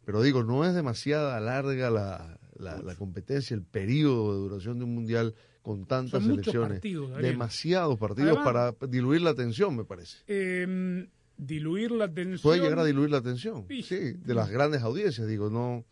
Pero 0.04 0.20
digo, 0.22 0.42
no 0.42 0.64
es 0.64 0.74
demasiada 0.74 1.38
larga 1.38 1.88
la, 1.88 2.36
la, 2.58 2.82
la 2.82 2.94
competencia, 2.96 3.54
el 3.54 3.62
periodo 3.62 4.32
de 4.34 4.40
duración 4.40 4.78
de 4.80 4.84
un 4.86 4.94
Mundial 4.96 5.36
con 5.62 5.84
tantas 5.86 6.20
Son 6.20 6.30
muchos 6.30 6.46
selecciones. 6.46 6.72
partidos. 6.80 7.16
Demasiados 7.22 7.96
partidos 7.96 8.36
Además- 8.38 8.74
para 8.74 8.88
diluir 8.90 9.20
la 9.22 9.30
atención, 9.30 9.76
me 9.76 9.84
parece. 9.84 10.16
Eh, 10.26 11.06
diluir 11.36 11.90
la 11.90 12.08
tensión. 12.12 12.40
Puede 12.42 12.60
llegar 12.60 12.78
a 12.78 12.84
diluir 12.84 13.10
la 13.10 13.18
atención, 13.18 13.64
Sí. 13.68 13.82
sí, 13.82 14.12
de 14.12 14.34
las 14.34 14.50
grandes 14.50 14.82
audiencias, 14.82 15.26
digo, 15.26 15.50
no... 15.50 15.84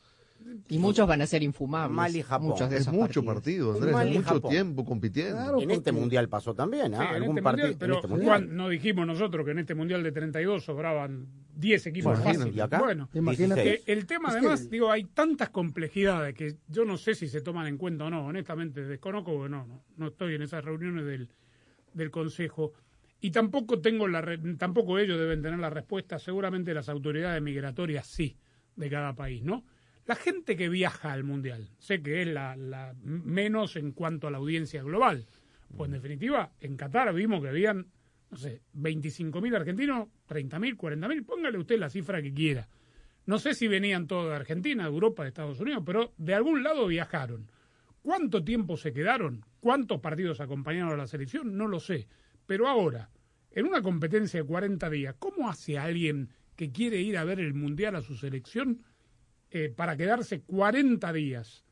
Y 0.70 0.78
muchos 0.78 1.06
van 1.06 1.20
a 1.20 1.26
ser 1.26 1.42
infumables. 1.42 1.94
Mali, 1.94 2.22
Japón. 2.22 2.48
Muchos 2.48 2.70
de 2.70 2.76
Es 2.76 2.82
esos 2.82 2.94
mucho 2.94 3.22
partidos. 3.22 3.34
partido, 3.34 3.74
Andrés, 3.74 3.92
Mali, 3.92 4.10
es 4.12 4.16
mucho 4.22 4.34
Japón. 4.36 4.50
tiempo 4.50 4.84
compitiendo. 4.86 5.36
Claro. 5.36 5.60
En 5.60 5.70
este 5.70 5.92
mundial 5.92 6.28
pasó 6.30 6.54
también, 6.54 6.94
¿ah? 6.94 6.98
Sí, 6.98 7.04
en 7.10 7.14
Algún 7.16 7.28
este 7.30 7.42
partido. 7.42 7.66
mundial, 7.68 7.78
pero 7.78 7.92
en 7.92 7.98
este 7.98 8.08
mundial. 8.08 8.56
No 8.56 8.68
dijimos 8.70 9.06
nosotros 9.06 9.44
que 9.44 9.50
en 9.50 9.58
este 9.58 9.74
mundial 9.74 10.02
de 10.02 10.12
32 10.12 10.64
sobraban 10.64 11.26
10 11.56 11.86
equipos 11.88 12.18
Bueno, 12.18 12.24
fáciles. 12.38 12.56
¿y 12.56 12.60
acá? 12.60 12.78
Bueno, 12.78 13.10
Imagínate. 13.12 13.62
que 13.62 13.68
16. 13.70 13.98
el 13.98 14.06
tema 14.06 14.28
Es 14.30 14.34
además, 14.36 14.62
que- 14.62 14.68
digo, 14.70 14.90
hay 14.90 15.04
tantas 15.04 15.50
complejidades 15.50 16.34
que 16.34 16.56
yo 16.68 16.86
no 16.86 16.96
sé 16.96 17.14
si 17.14 17.28
se 17.28 17.42
toman 17.42 17.66
en 17.66 17.76
cuenta 17.76 18.04
o 18.06 18.10
no, 18.10 18.24
honestamente 18.24 18.82
desconozco, 18.86 19.34
porque 19.34 19.50
no, 19.50 19.66
no, 19.66 19.84
no 19.98 20.06
estoy 20.08 20.36
en 20.36 20.42
esas 20.42 20.64
reuniones 20.64 21.04
del, 21.04 21.28
del 21.92 22.10
Consejo. 22.10 22.72
Y 23.20 23.30
tampoco 23.30 23.80
tengo 23.80 24.08
la 24.08 24.24
tampoco 24.58 24.98
ellos 24.98 25.18
deben 25.18 25.42
tener 25.42 25.58
la 25.58 25.70
respuesta, 25.70 26.18
seguramente 26.18 26.72
las 26.72 26.88
autoridades 26.88 27.42
migratorias 27.42 28.06
sí, 28.06 28.36
de 28.76 28.88
cada 28.88 29.14
país, 29.14 29.42
¿no? 29.42 29.64
La 30.06 30.14
gente 30.16 30.56
que 30.56 30.68
viaja 30.68 31.12
al 31.12 31.24
Mundial, 31.24 31.68
sé 31.78 32.02
que 32.02 32.22
es 32.22 32.28
la, 32.28 32.56
la 32.56 32.94
menos 33.02 33.76
en 33.76 33.92
cuanto 33.92 34.26
a 34.26 34.30
la 34.30 34.38
audiencia 34.38 34.82
global. 34.82 35.26
Pues 35.76 35.88
en 35.88 35.92
definitiva, 35.92 36.52
en 36.60 36.76
Qatar 36.76 37.12
vimos 37.14 37.42
que 37.42 37.48
habían, 37.48 37.86
no 38.30 38.36
sé, 38.36 38.62
25.000 38.74 39.54
argentinos, 39.54 40.08
30.000, 40.28 40.76
40.000, 40.76 41.24
póngale 41.24 41.58
usted 41.58 41.78
la 41.78 41.90
cifra 41.90 42.22
que 42.22 42.32
quiera. 42.32 42.68
No 43.26 43.38
sé 43.38 43.54
si 43.54 43.68
venían 43.68 44.06
todos 44.06 44.30
de 44.30 44.36
Argentina, 44.36 44.84
de 44.84 44.88
Europa, 44.88 45.22
de 45.22 45.28
Estados 45.28 45.60
Unidos, 45.60 45.82
pero 45.86 46.12
de 46.16 46.34
algún 46.34 46.62
lado 46.62 46.86
viajaron. 46.86 47.50
¿Cuánto 48.02 48.42
tiempo 48.42 48.76
se 48.76 48.92
quedaron? 48.92 49.44
¿Cuántos 49.60 50.00
partidos 50.00 50.40
acompañaron 50.40 50.92
a 50.92 50.96
la 50.96 51.06
selección? 51.06 51.56
No 51.56 51.68
lo 51.68 51.78
sé. 51.78 52.08
Pero 52.50 52.66
ahora, 52.66 53.08
en 53.52 53.64
una 53.66 53.80
competencia 53.80 54.40
de 54.40 54.44
40 54.44 54.90
días, 54.90 55.14
¿cómo 55.20 55.48
hace 55.48 55.78
alguien 55.78 56.30
que 56.56 56.72
quiere 56.72 57.00
ir 57.00 57.16
a 57.16 57.22
ver 57.22 57.38
el 57.38 57.54
Mundial 57.54 57.94
a 57.94 58.02
su 58.02 58.16
selección 58.16 58.82
eh, 59.52 59.68
para 59.74 59.96
quedarse 59.96 60.40
40 60.40 61.12
días 61.12 61.64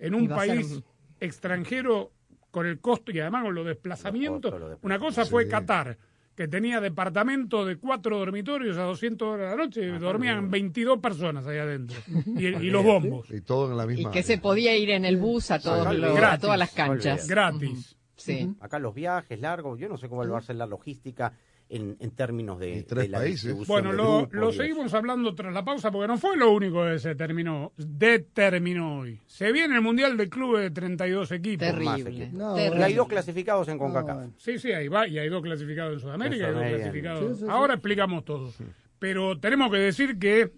en 0.00 0.16
un 0.16 0.26
ser- 0.26 0.36
país 0.36 0.82
extranjero 1.20 2.10
con 2.50 2.66
el 2.66 2.80
costo 2.80 3.12
y 3.12 3.20
además 3.20 3.44
con 3.44 3.54
los 3.54 3.64
desplazamientos? 3.64 4.50
Los 4.50 4.60
costos, 4.60 4.70
los 4.70 4.78
Una 4.84 4.98
cosa 4.98 5.24
fue 5.24 5.44
Sí. 5.44 5.50
Qatar, 5.50 5.98
que 6.34 6.48
tenía 6.48 6.80
departamento 6.80 7.64
de 7.64 7.76
cuatro 7.76 8.18
dormitorios 8.18 8.76
a 8.76 8.82
200 8.82 9.28
horas 9.28 9.52
a 9.52 9.56
la 9.56 9.64
noche, 9.66 9.86
dormían 10.00 10.50
22 10.50 10.98
personas 10.98 11.46
ahí 11.46 11.58
adentro. 11.58 11.96
Y, 12.26 12.46
y 12.46 12.70
los 12.70 12.82
bombos, 12.82 13.30
Y 13.30 13.40
todo 13.42 13.70
en 13.70 13.76
la 13.76 13.84
Y 13.84 13.86
misma 13.86 14.10
que 14.10 14.18
área. 14.18 14.26
se 14.26 14.38
podía 14.38 14.76
ir 14.76 14.90
en 14.90 15.04
el 15.04 15.16
bus 15.16 15.52
a, 15.52 15.60
todos 15.60 15.96
los- 15.96 16.18
a 16.18 16.38
todas 16.38 16.58
las 16.58 16.72
canchas. 16.72 17.28
Gratis. 17.28 17.94
Sí. 18.18 18.54
Acá 18.60 18.78
los 18.78 18.94
viajes 18.94 19.40
largos, 19.40 19.78
yo 19.78 19.88
no 19.88 19.96
sé 19.96 20.08
cómo 20.08 20.26
va 20.28 20.38
a 20.38 20.42
ser 20.42 20.56
la 20.56 20.66
logística 20.66 21.32
en, 21.68 21.96
en 22.00 22.10
términos 22.12 22.58
de, 22.58 22.82
tres 22.84 23.04
de 23.04 23.08
la 23.10 23.18
países. 23.18 23.66
Bueno, 23.66 23.92
lo, 23.92 24.52
seguimos 24.52 24.92
hablando 24.94 25.34
tras 25.34 25.52
la 25.52 25.64
pausa 25.64 25.90
porque 25.90 26.08
no 26.08 26.16
fue 26.18 26.36
lo 26.36 26.50
único 26.50 26.84
que 26.84 26.98
se 26.98 27.14
terminó, 27.14 27.72
determinó 27.76 29.00
hoy. 29.00 29.20
Se 29.26 29.52
viene 29.52 29.74
el 29.76 29.82
Mundial 29.82 30.16
de 30.16 30.28
Clubes 30.28 30.62
de 30.62 30.70
32 30.70 31.32
equipos. 31.32 31.66
más 31.66 31.96
Terrible. 31.96 32.10
equipos. 32.24 32.32
No, 32.38 32.56
Y 32.56 32.60
hay 32.60 32.70
terrible. 32.70 32.94
dos 32.94 33.08
clasificados 33.08 33.68
en 33.68 33.78
CONCACAF. 33.78 34.30
Sí, 34.38 34.58
sí, 34.58 34.72
ahí 34.72 34.88
va, 34.88 35.06
y 35.06 35.18
hay 35.18 35.28
dos 35.28 35.42
clasificados 35.42 35.94
en 35.94 36.00
Sudamérica 36.00 36.46
hay 36.48 36.52
dos 36.54 36.62
clasificados. 36.64 37.20
Sí, 37.20 37.34
sí, 37.34 37.40
sí. 37.40 37.46
Ahora 37.50 37.74
explicamos 37.74 38.24
todo. 38.24 38.52
Pero 38.98 39.38
tenemos 39.38 39.70
que 39.70 39.78
decir 39.78 40.18
que 40.18 40.52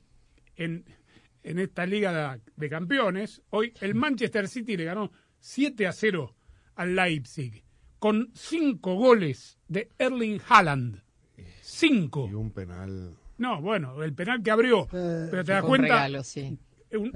en, 0.57 0.85
en 1.43 1.59
esta 1.59 1.87
Liga 1.87 2.35
de, 2.35 2.41
de 2.57 2.69
Campeones, 2.71 3.43
hoy 3.51 3.73
el 3.81 3.95
Manchester 3.95 4.49
City 4.49 4.77
le 4.77 4.85
ganó 4.85 5.11
7 5.41 5.87
a 5.87 5.93
0 5.93 6.35
al 6.81 6.97
Leipzig, 6.97 7.63
con 7.99 8.31
5 8.35 8.95
goles 8.95 9.59
de 9.69 9.91
Erling 9.99 10.41
Haaland. 10.49 11.03
5. 11.61 12.29
Y 12.31 12.35
un 12.35 12.51
penal. 12.53 13.15
No, 13.39 13.61
bueno, 13.61 14.03
el 14.03 14.15
penal 14.15 14.43
que 14.43 14.51
abrió. 14.51 14.89
Eh, 14.93 15.29
pero 15.31 15.45
te 15.45 15.53
das 15.53 15.63
Un 15.63 15.69
cuenta. 15.69 15.87
regalo, 15.89 16.25
sí. 16.25 16.59
un- 16.93 17.13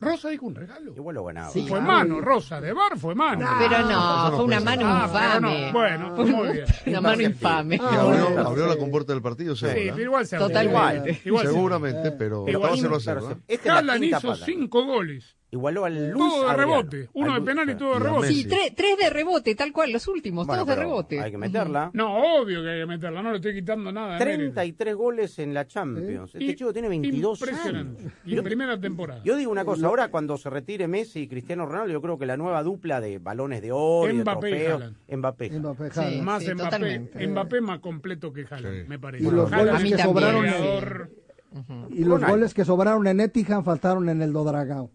Rosa 0.00 0.28
dijo 0.28 0.46
un 0.46 0.54
regalo. 0.54 0.94
Igual 0.94 1.14
lo 1.16 1.24
ganaba. 1.24 1.50
Sí. 1.50 1.64
Fue 1.68 1.80
mano, 1.80 2.20
Rosa, 2.20 2.60
de 2.60 2.72
bar 2.72 2.96
fue 2.98 3.16
mano. 3.16 3.48
Pero 3.58 3.78
no, 3.82 3.88
eso 3.88 4.30
no 4.30 4.36
fue 4.36 4.44
una 4.44 4.60
mano. 4.60 4.82
Ah, 4.84 5.08
pero 5.12 5.48
infame. 5.50 5.66
no, 5.66 5.72
bueno, 5.72 6.10
muy 6.38 6.52
bien. 6.52 6.66
Una 6.86 7.00
mano 7.00 7.22
infame. 7.22 7.76
Y 7.76 7.78
Ah, 7.82 8.00
abrió, 8.02 8.38
abrió 8.46 8.66
la 8.68 8.76
compuerta 8.76 9.12
del 9.12 9.22
partido, 9.22 9.56
Sí, 9.56 9.66
seguro. 9.66 9.94
pero 9.94 10.02
igual 10.02 10.26
se 10.26 10.38
Totalmente. 10.38 10.78
arregló. 10.80 11.20
Igual 11.24 11.46
se- 11.46 11.52
Seguramente, 11.52 12.12
pero 12.12 12.48
Igual 12.48 12.72
0 12.76 12.88
a 12.96 12.98
Pero 12.98 13.00
0. 13.00 13.20
se- 13.28 13.32
¿eh? 13.32 13.36
esta 13.48 13.62
es 13.62 13.66
la 13.66 13.92
Haaland 13.94 14.04
hizo 14.04 14.34
cinco 14.36 14.84
goles. 14.84 15.36
Igualó 15.50 15.86
al 15.86 16.10
Luis 16.10 16.14
Todo 16.14 16.44
de 16.44 16.50
Adriano. 16.50 16.72
rebote. 16.82 17.08
Uno 17.14 17.32
Al 17.32 17.40
de 17.40 17.46
penal 17.46 17.70
y 17.70 17.74
todo 17.76 17.94
de 17.94 18.00
rebote. 18.00 18.28
Sí, 18.28 18.44
tres, 18.46 18.74
tres 18.76 18.98
de 18.98 19.08
rebote, 19.08 19.54
tal 19.54 19.72
cual, 19.72 19.90
los 19.92 20.06
últimos, 20.06 20.46
Bueno, 20.46 20.62
todos 20.64 20.76
de 20.76 20.82
rebote. 20.82 21.20
Hay 21.20 21.30
que 21.30 21.38
meterla. 21.38 21.90
No, 21.94 22.40
obvio 22.42 22.62
que 22.62 22.68
hay 22.68 22.80
que 22.80 22.86
meterla, 22.86 23.22
no 23.22 23.30
le 23.30 23.36
estoy 23.36 23.54
quitando 23.54 23.90
nada. 23.90 24.18
de 24.18 24.24
mérito. 24.26 24.52
33 24.54 24.94
goles 24.94 25.38
en 25.38 25.54
la 25.54 25.66
Champions. 25.66 26.34
Este 26.34 26.44
Y- 26.44 26.54
chico 26.54 26.70
tiene 26.74 26.88
22 26.90 27.40
Impresionante. 27.40 28.02
años. 28.02 28.12
Y 28.26 28.36
en 28.36 28.44
primera 28.44 28.78
temporada. 28.78 29.22
Yo 29.24 29.36
digo 29.36 29.50
una 29.50 29.64
cosa, 29.64 29.86
ahora 29.86 30.08
cuando 30.10 30.36
se 30.36 30.50
retire 30.50 30.86
Messi 30.86 31.20
y 31.20 31.28
Cristiano 31.28 31.64
Ronaldo, 31.64 31.94
yo 31.94 32.02
creo 32.02 32.18
que 32.18 32.26
la 32.26 32.36
nueva 32.36 32.62
dupla 32.62 33.00
de 33.00 33.18
balones 33.18 33.62
de 33.62 33.72
oro 33.72 34.12
y 34.12 34.16
de 34.18 34.22
Mbappé 34.24 34.48
y 34.48 34.52
trofeos, 34.52 34.82
Haaland. 34.82 34.96
Mbappé. 35.16 35.50
Mbappé, 35.58 35.90
Sí. 35.92 36.00
Haaland. 36.00 36.22
más 36.24 36.42
sí, 36.42 36.48
Mbappé, 36.52 36.62
totalmente. 36.64 37.26
Mbappé 37.26 37.60
más 37.62 37.78
completo 37.80 38.32
que 38.34 38.44
Haaland, 38.50 38.82
Sí. 38.82 38.88
me 38.88 38.98
parece. 38.98 39.24
Y 39.24 39.30
los 39.30 39.50
Haaland 39.50 39.70
goles 39.70 39.84
es 39.92 39.96
que 39.96 40.02
sobraron 40.02 40.44
en-. 40.44 41.88
Y 41.90 42.04
los 42.04 42.22
goles 42.22 42.52
que 42.52 42.64
sobraron 42.66 43.06
en 43.06 43.20
Etihad 43.20 43.62
faltaron 43.62 44.10
en 44.10 44.20
el 44.20 44.32
Dodragao. 44.34 44.90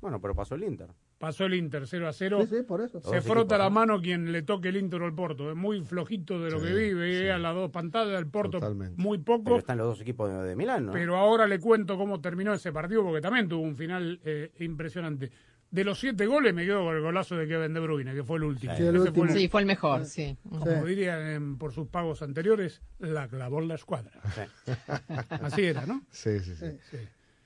Bueno, 0.00 0.20
pero 0.20 0.34
pasó 0.34 0.54
el 0.54 0.64
Inter. 0.64 0.88
Pasó 1.18 1.44
el 1.44 1.54
Inter 1.54 1.86
0 1.86 2.08
a 2.08 2.12
0. 2.12 2.38
Sí, 2.48 2.56
sí, 2.56 2.62
por 2.62 2.80
eso. 2.80 3.00
Se 3.02 3.20
frota 3.20 3.58
la 3.58 3.64
¿no? 3.64 3.70
mano 3.70 4.00
quien 4.00 4.32
le 4.32 4.42
toque 4.42 4.68
el 4.70 4.76
Inter 4.78 5.02
o 5.02 5.06
el 5.06 5.14
Porto. 5.14 5.50
Es 5.50 5.56
muy 5.56 5.82
flojito 5.82 6.40
de 6.40 6.50
lo 6.50 6.58
Sí, 6.60 6.66
que 6.66 6.72
vive. 6.74 7.18
sí. 7.20 7.28
A 7.28 7.36
las 7.38 7.54
dos 7.54 7.70
pantallas 7.70 8.14
del 8.14 8.26
Porto 8.26 8.52
Totalmente. 8.58 8.94
muy 9.02 9.18
Pero 9.18 9.42
poco. 9.42 9.58
están 9.58 9.76
los 9.78 9.88
dos 9.88 10.00
equipos 10.00 10.30
de, 10.30 10.42
de 10.42 10.56
Milán, 10.56 10.86
¿no? 10.86 10.92
Pero 10.92 11.16
ahora 11.16 11.46
le 11.46 11.60
cuento 11.60 11.98
cómo 11.98 12.20
terminó 12.20 12.54
ese 12.54 12.72
partido 12.72 13.02
porque 13.04 13.20
también 13.20 13.48
tuvo 13.48 13.60
un 13.62 13.76
final 13.76 14.20
eh, 14.24 14.50
impresionante. 14.60 15.30
De 15.70 15.84
los 15.84 16.00
siete 16.00 16.26
goles 16.26 16.52
me 16.52 16.64
quedo 16.64 16.82
con 16.82 16.96
el 16.96 17.02
golazo 17.02 17.36
de 17.36 17.46
Kevin 17.46 17.72
De 17.74 17.78
Bruyne, 17.80 18.12
que 18.14 18.24
fue 18.24 18.38
el 18.38 18.44
último. 18.44 18.74
Sí, 18.74 18.82
el 18.82 18.88
Ese 18.88 18.98
fue 18.98 19.06
último. 19.08 19.26
el- 19.26 19.32
Sí, 19.32 19.48
fue 19.48 19.60
el 19.60 19.66
mejor, 19.68 20.04
sí. 20.06 20.36
como 20.48 20.64
Sí. 20.66 20.86
dirían 20.88 21.58
por 21.58 21.72
sus 21.72 21.86
pagos 21.86 22.22
anteriores, 22.22 22.82
la 22.98 23.28
clavó 23.28 23.60
en 23.60 23.68
la 23.68 23.74
escuadra. 23.76 24.10
Sí. 24.34 24.72
Así 25.28 25.64
era, 25.66 25.86
¿no? 25.86 26.02
Sí, 26.10 26.40
sí, 26.40 26.54
sí. 26.56 26.96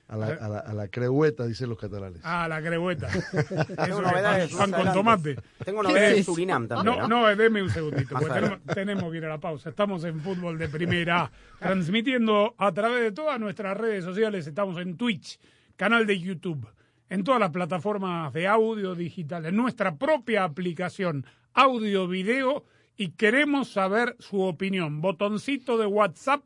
A 0.07 0.17
la, 0.17 0.27
a 0.27 0.47
la, 0.47 0.59
a 0.59 0.73
la 0.73 0.87
creueta, 0.87 1.47
dicen 1.47 1.67
los 1.67 1.79
catalanes. 1.79 2.21
Ah, 2.23 2.47
la 2.47 2.61
crehueta. 2.61 3.07
Eso 3.07 4.03
es 4.03 4.53
pan, 4.55 4.71
con 4.71 4.93
tomate. 4.93 5.35
Tengo 5.63 5.81
novedades 5.81 6.11
Sí, 6.11 6.17
de. 6.17 6.23
Surinam 6.23 6.67
también. 6.67 6.95
No, 6.95 7.07
¿no? 7.07 7.21
no, 7.21 7.35
deme 7.35 7.63
un 7.63 7.71
segundito, 7.71 8.09
porque 8.09 8.33
tenemos, 8.33 8.59
tenemos 8.73 9.11
que 9.11 9.17
ir 9.17 9.25
a 9.25 9.29
la 9.29 9.39
pausa. 9.39 9.69
Estamos 9.69 10.03
en 10.03 10.19
fútbol 10.19 10.59
de 10.59 10.69
primera, 10.69 11.31
transmitiendo 11.59 12.53
a 12.59 12.71
través 12.71 13.01
de 13.01 13.11
todas 13.13 13.39
nuestras 13.39 13.75
redes 13.75 14.03
sociales. 14.03 14.45
Estamos 14.45 14.79
en 14.79 14.95
Twitch, 14.95 15.39
canal 15.75 16.05
de 16.05 16.19
YouTube, 16.19 16.67
en 17.09 17.23
todas 17.23 17.39
las 17.39 17.49
plataformas 17.49 18.31
de 18.31 18.47
audio 18.47 18.93
digital, 18.93 19.47
en 19.47 19.55
nuestra 19.55 19.95
propia 19.95 20.43
aplicación 20.43 21.25
audio 21.55 22.07
video 22.07 22.65
y 22.97 23.11
queremos 23.11 23.69
saber 23.69 24.15
su 24.19 24.41
opinión. 24.41 25.01
Botoncito 25.01 25.77
de 25.77 25.85
WhatsApp 25.85 26.43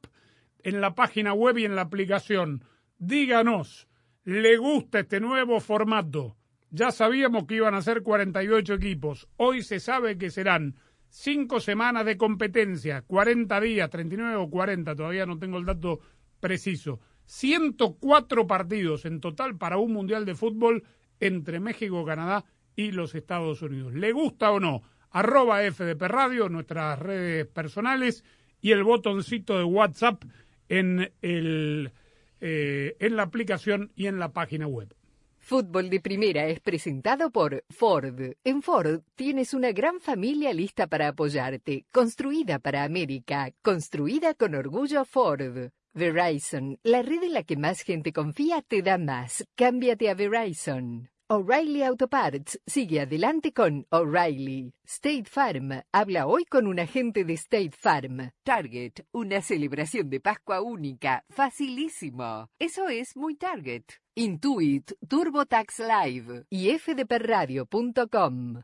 en 0.63 0.81
la 0.81 0.95
página 0.95 1.33
web 1.33 1.57
y 1.57 1.65
en 1.65 1.75
la 1.75 1.81
aplicación. 1.81 2.63
Díganos, 2.99 3.87
¿le 4.25 4.57
gusta 4.57 4.99
este 4.99 5.21
nuevo 5.21 5.61
formato? 5.61 6.35
Ya 6.69 6.91
sabíamos 6.91 7.45
que 7.45 7.55
iban 7.55 7.73
a 7.73 7.81
ser 7.81 8.03
48 8.03 8.73
equipos. 8.73 9.29
Hoy 9.37 9.63
se 9.63 9.79
sabe 9.79 10.17
que 10.17 10.29
serán 10.29 10.75
cinco 11.07 11.61
semanas 11.61 12.05
de 12.05 12.17
competencia, 12.17 13.01
40 13.03 13.61
días, 13.61 13.89
39 13.89 14.35
o 14.35 14.49
40, 14.49 14.95
todavía 14.97 15.25
no 15.25 15.39
tengo 15.39 15.59
el 15.59 15.65
dato 15.65 16.01
preciso. 16.41 16.99
104 17.23 18.45
partidos 18.45 19.05
en 19.05 19.21
total 19.21 19.57
para 19.57 19.77
un 19.77 19.93
Mundial 19.93 20.25
de 20.25 20.35
Fútbol 20.35 20.83
entre 21.21 21.61
México, 21.61 22.03
Canadá 22.03 22.43
y 22.75 22.91
los 22.91 23.15
Estados 23.15 23.61
Unidos. 23.61 23.93
¿Le 23.93 24.11
gusta 24.11 24.51
o 24.51 24.59
no? 24.59 24.81
Arroba 25.11 25.61
FDP 25.61 26.01
Radio, 26.01 26.49
nuestras 26.49 26.99
redes 26.99 27.47
personales 27.47 28.25
y 28.59 28.71
el 28.71 28.83
botoncito 28.83 29.57
de 29.57 29.63
WhatsApp 29.63 30.25
en, 30.67 31.13
el, 31.21 31.93
eh, 32.41 32.95
en 32.99 33.15
la 33.15 33.23
aplicación 33.23 33.91
y 33.95 34.07
en 34.07 34.19
la 34.19 34.31
página 34.31 34.67
web. 34.67 34.93
Fútbol 35.39 35.89
de 35.89 35.99
Primera 35.99 36.45
es 36.47 36.59
presentado 36.59 37.31
por 37.31 37.63
Ford. 37.69 38.33
En 38.43 38.61
Ford 38.61 39.01
tienes 39.15 39.53
una 39.53 39.71
gran 39.71 39.99
familia 39.99 40.53
lista 40.53 40.85
para 40.87 41.07
apoyarte, 41.07 41.85
construida 41.91 42.59
para 42.59 42.83
América, 42.83 43.51
construida 43.61 44.35
con 44.35 44.53
orgullo 44.53 45.05
Ford. 45.05 45.71
Verizon, 45.93 46.77
la 46.83 47.01
red 47.01 47.23
en 47.23 47.33
la 47.33 47.43
que 47.43 47.57
más 47.57 47.81
gente 47.81 48.13
confía, 48.13 48.61
te 48.61 48.83
da 48.83 48.97
más. 48.97 49.43
Cámbiate 49.55 50.09
a 50.09 50.13
Verizon. 50.13 51.09
O'Reilly 51.31 51.83
Auto 51.83 52.07
Parts 52.07 52.59
sigue 52.65 53.01
adelante 53.01 53.53
con 53.53 53.85
O'Reilly. 53.91 54.73
State 54.83 55.25
Farm 55.25 55.83
habla 55.91 56.25
hoy 56.25 56.43
con 56.45 56.65
un 56.65 56.79
agente 56.79 57.23
de 57.23 57.33
State 57.33 57.73
Farm. 57.77 58.31
Target, 58.43 59.05
una 59.11 59.39
celebración 59.39 60.09
de 60.09 60.21
Pascua 60.21 60.59
única, 60.63 61.23
facilísimo. 61.29 62.49
Eso 62.57 62.89
es 62.89 63.15
muy 63.15 63.35
Target. 63.35 63.83
Intuit, 64.15 64.91
TurboTax 65.07 65.81
Live 65.81 66.45
y 66.49 66.75
fdpradio.com. 66.75 68.63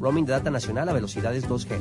Roaming 0.00 0.24
de 0.24 0.32
data 0.32 0.50
nacional 0.50 0.88
a 0.88 0.92
velocidades 0.92 1.48
2G. 1.48 1.78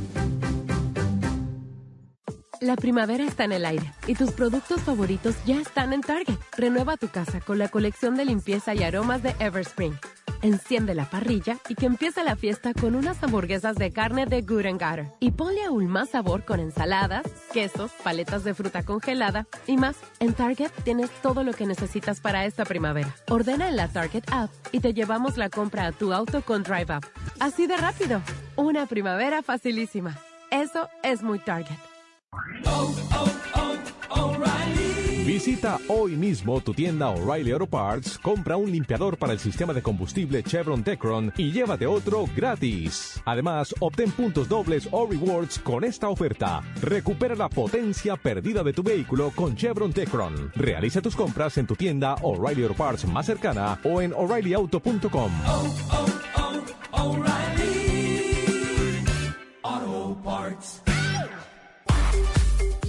La 2.62 2.76
primavera 2.76 3.24
está 3.24 3.44
en 3.44 3.54
el 3.54 3.66
aire 3.66 3.92
y 4.06 4.14
tus 4.14 4.32
productos 4.32 4.82
favoritos 4.82 5.36
ya 5.46 5.60
están 5.60 5.94
en 5.94 6.02
Target. 6.02 6.38
Renueva 6.56 6.96
tu 6.96 7.08
casa 7.08 7.42
con 7.42 7.58
la 7.58 7.70
colección 7.70 8.16
de 8.16 8.26
limpieza 8.26 8.76
y 8.76 8.84
aromas 8.84 9.24
de 9.24 9.34
Everspring. 9.40 9.98
Enciende 10.42 10.96
la 10.96 11.06
parrilla 11.06 11.58
y 11.70 11.76
que 11.76 11.86
empiece 11.86 12.24
la 12.24 12.36
fiesta 12.36 12.74
con 12.74 12.96
unas 12.96 13.22
hamburguesas 13.24 13.76
de 13.76 13.92
carne 13.92 14.26
de 14.26 14.42
Good 14.42 14.66
Gutter. 14.72 15.08
Y 15.20 15.32
ponle 15.32 15.64
aún 15.64 15.88
más 15.88 16.10
sabor 16.10 16.46
con 16.46 16.60
ensaladas, 16.60 17.24
quesos, 17.54 17.92
paletas 18.04 18.44
de 18.44 18.54
fruta 18.54 18.84
congelada 18.84 19.46
y 19.68 19.78
más. 19.78 19.98
En 20.20 20.34
Target 20.34 20.72
tienes 20.84 21.12
todo 21.22 21.44
lo 21.44 21.54
que 21.54 21.68
necesitas 21.68 22.22
para 22.22 22.46
esta 22.46 22.66
primavera. 22.66 23.14
Ordena 23.30 23.70
en 23.70 23.76
la 23.76 23.88
Target 23.88 24.24
app 24.32 24.50
y 24.72 24.80
te 24.80 24.94
llevamos 24.94 25.38
la 25.38 25.50
compra 25.50 25.86
a 25.86 25.92
tu 25.92 26.12
auto 26.12 26.42
con 26.42 26.64
Drive 26.64 26.96
Up. 26.96 27.06
Así 27.40 27.68
de 27.68 27.78
rápido. 27.78 28.22
Una 28.56 28.88
primavera 28.88 29.44
facilísima. 29.44 30.18
Eso 30.50 30.90
es 31.04 31.22
muy 31.22 31.40
Target. 31.40 31.78
Visita 35.26 35.78
hoy 35.88 36.16
mismo 36.16 36.62
tu 36.62 36.74
tienda 36.74 37.10
O'Reilly 37.10 37.52
Auto 37.52 37.68
Parts, 37.68 38.18
compra 38.18 38.58
un 38.58 38.72
limpiador 38.72 39.18
para 39.18 39.34
el 39.34 39.40
sistema 39.40 39.72
de 39.72 39.84
combustible 39.84 40.42
Chevron 40.42 40.84
Tecron 40.84 41.32
y 41.38 41.52
llévate 41.52 41.86
otro 41.86 42.26
gratis. 42.36 43.22
Además, 43.26 43.74
obtén 43.80 44.10
puntos 44.12 44.50
dobles 44.50 44.90
o 44.92 45.08
rewards 45.08 45.60
con 45.60 45.84
esta 45.84 46.10
oferta. 46.10 46.62
Recupera 46.82 47.36
la 47.36 47.50
potencia 47.50 48.16
perdida 48.16 48.64
de 48.64 48.74
tu 48.74 48.82
vehículo 48.82 49.32
con 49.36 49.56
Chevron 49.56 49.94
Tecron. 49.94 50.52
Realiza 50.56 51.02
tus 51.02 51.16
compras 51.16 51.56
en 51.60 51.68
tu 51.68 51.76
tienda 51.76 52.16
O'Reilly 52.24 52.64
Auto 52.64 52.76
Parts 52.76 53.06
más 53.06 53.28
cercana 53.28 53.80
o 53.84 54.02
en 54.02 54.14
o'ReillyAuto.com. 54.14 55.32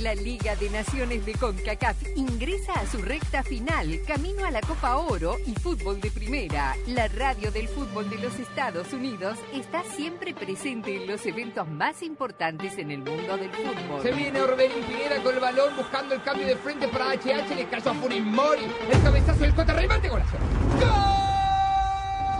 La 0.03 0.17
Liga 0.17 0.57
de 0.57 0.69
Naciones 0.69 1.25
de 1.25 1.33
CONCACAF 1.35 1.97
ingresa 2.17 2.73
a 2.73 2.87
su 2.87 3.01
recta 3.03 3.45
final, 3.45 4.01
camino 4.05 4.45
a 4.45 4.51
la 4.51 4.61
Copa 4.61 4.97
Oro 4.97 5.37
y 5.47 5.55
fútbol 5.55 6.01
de 6.01 6.11
primera. 6.11 6.75
La 6.89 7.07
radio 7.07 7.53
del 7.53 7.69
fútbol 7.69 8.11
de 8.11 8.19
los 8.19 8.37
Estados 8.41 8.93
Unidos 8.93 9.39
está 9.55 9.85
siempre 9.85 10.35
presente 10.35 10.97
en 10.97 11.07
los 11.07 11.25
eventos 11.25 11.69
más 11.69 12.03
importantes 12.03 12.79
en 12.79 12.91
el 12.91 12.99
mundo 12.99 13.37
del 13.37 13.51
fútbol. 13.51 14.03
Se 14.03 14.11
viene 14.11 14.43
Orbelín 14.43 14.83
Figuera 14.83 15.23
con 15.23 15.35
el 15.35 15.41
balón 15.41 15.77
buscando 15.77 16.17
el 16.17 16.23
cambio 16.25 16.49
de 16.49 16.57
frente 16.57 16.89
para 16.89 17.15
HH, 17.15 17.55
le 17.55 17.69
cayó 17.69 17.93
a 17.93 17.95
Furimori. 17.95 18.65
El 18.91 19.03
cabezazo 19.05 19.39
del 19.39 19.55
Cota 19.55 19.73
remate 19.73 20.09
golazo. 20.09 20.37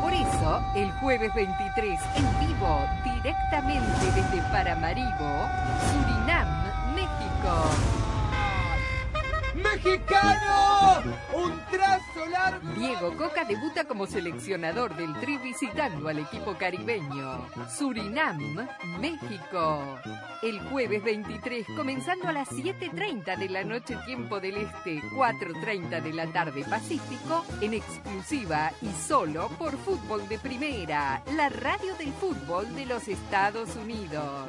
Por 0.01 0.13
eso, 0.13 0.65
el 0.75 0.91
jueves 0.95 1.33
23, 1.33 2.01
en 2.17 2.41
vivo, 2.41 2.89
directamente 3.05 4.07
desde 4.17 4.43
Paramaribo, 4.51 5.49
Surinam, 5.93 6.72
México. 7.43 7.93
¡Mexicano! 9.55 11.03
¡Un 11.35 11.61
trazo 11.71 12.27
largo! 12.31 12.73
Diego 12.75 13.17
Coca 13.17 13.45
debuta 13.45 13.85
como 13.85 14.07
seleccionador 14.07 14.97
del 14.97 15.13
Tri 15.21 15.37
visitando 15.39 16.09
al 16.09 16.21
equipo 16.21 16.55
caribeño. 16.55 17.47
Surinam, 17.69 18.69
México. 19.01 19.99
El 20.43 20.61
jueves 20.69 21.03
23, 21.03 21.67
comenzando 21.77 22.29
a 22.29 22.33
las 22.33 22.49
7.30 22.51 23.37
de 23.37 23.49
la 23.49 23.65
noche 23.65 23.97
tiempo 24.07 24.41
del 24.41 24.57
Este, 24.57 25.03
4.30 25.03 26.01
de 26.01 26.13
la 26.13 26.27
tarde 26.29 26.65
Pacífico, 26.65 27.45
en 27.61 27.75
exclusiva 27.75 28.73
y 28.81 28.91
solo 29.07 29.49
por 29.59 29.77
Fútbol 29.79 30.29
de 30.29 30.39
Primera, 30.39 31.23
la 31.37 31.49
radio 31.49 31.95
del 31.97 32.13
fútbol 32.13 32.75
de 32.75 32.87
los 32.87 33.07
Estados 33.09 33.77
Unidos. 33.77 34.49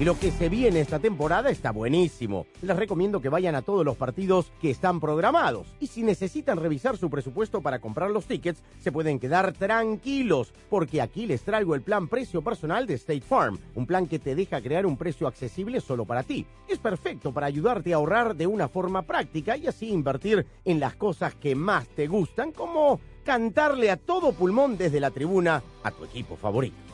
Y 0.00 0.06
lo 0.06 0.18
que 0.18 0.30
se 0.30 0.48
viene 0.48 0.80
esta 0.80 0.98
temporada 0.98 1.50
está 1.50 1.72
buenísimo. 1.72 2.46
Les 2.62 2.74
recomiendo 2.74 3.20
que 3.20 3.28
vayan 3.28 3.54
a 3.54 3.60
todos 3.60 3.84
los 3.84 3.98
partidos 3.98 4.50
que 4.58 4.70
están 4.70 4.98
programados. 4.98 5.76
Y 5.78 5.88
si 5.88 6.02
necesitan 6.02 6.56
revisar 6.56 6.96
su 6.96 7.10
presupuesto 7.10 7.60
para 7.60 7.80
comprar 7.80 8.10
los 8.10 8.24
tickets, 8.24 8.62
se 8.80 8.92
pueden 8.92 9.18
quedar 9.18 9.52
tranquilos, 9.52 10.54
porque 10.70 11.02
aquí 11.02 11.26
les 11.26 11.42
traigo 11.42 11.74
el 11.74 11.82
plan 11.82 12.08
precio 12.08 12.40
personal 12.40 12.86
de 12.86 12.94
State 12.94 13.20
Farm, 13.20 13.58
un 13.74 13.84
plan 13.84 14.06
que 14.06 14.18
te 14.18 14.34
deja 14.34 14.62
crear 14.62 14.86
un 14.86 14.96
precio 14.96 15.26
accesible 15.28 15.82
solo 15.82 16.06
para 16.06 16.22
ti. 16.22 16.46
Es 16.66 16.78
perfecto 16.78 17.34
para 17.34 17.48
ayudarte 17.48 17.92
a 17.92 17.96
ahorrar 17.96 18.34
de 18.34 18.46
una 18.46 18.68
forma 18.68 19.02
práctica 19.02 19.58
y 19.58 19.66
así 19.66 19.90
invertir 19.90 20.46
en 20.64 20.80
las 20.80 20.96
cosas 20.96 21.34
que 21.34 21.54
más 21.54 21.86
te 21.88 22.06
gustan, 22.06 22.52
como 22.52 23.00
cantarle 23.22 23.90
a 23.90 23.98
todo 23.98 24.32
pulmón 24.32 24.78
desde 24.78 24.98
la 24.98 25.10
tribuna 25.10 25.62
a 25.82 25.90
tu 25.90 26.06
equipo 26.06 26.36
favorito. 26.36 26.89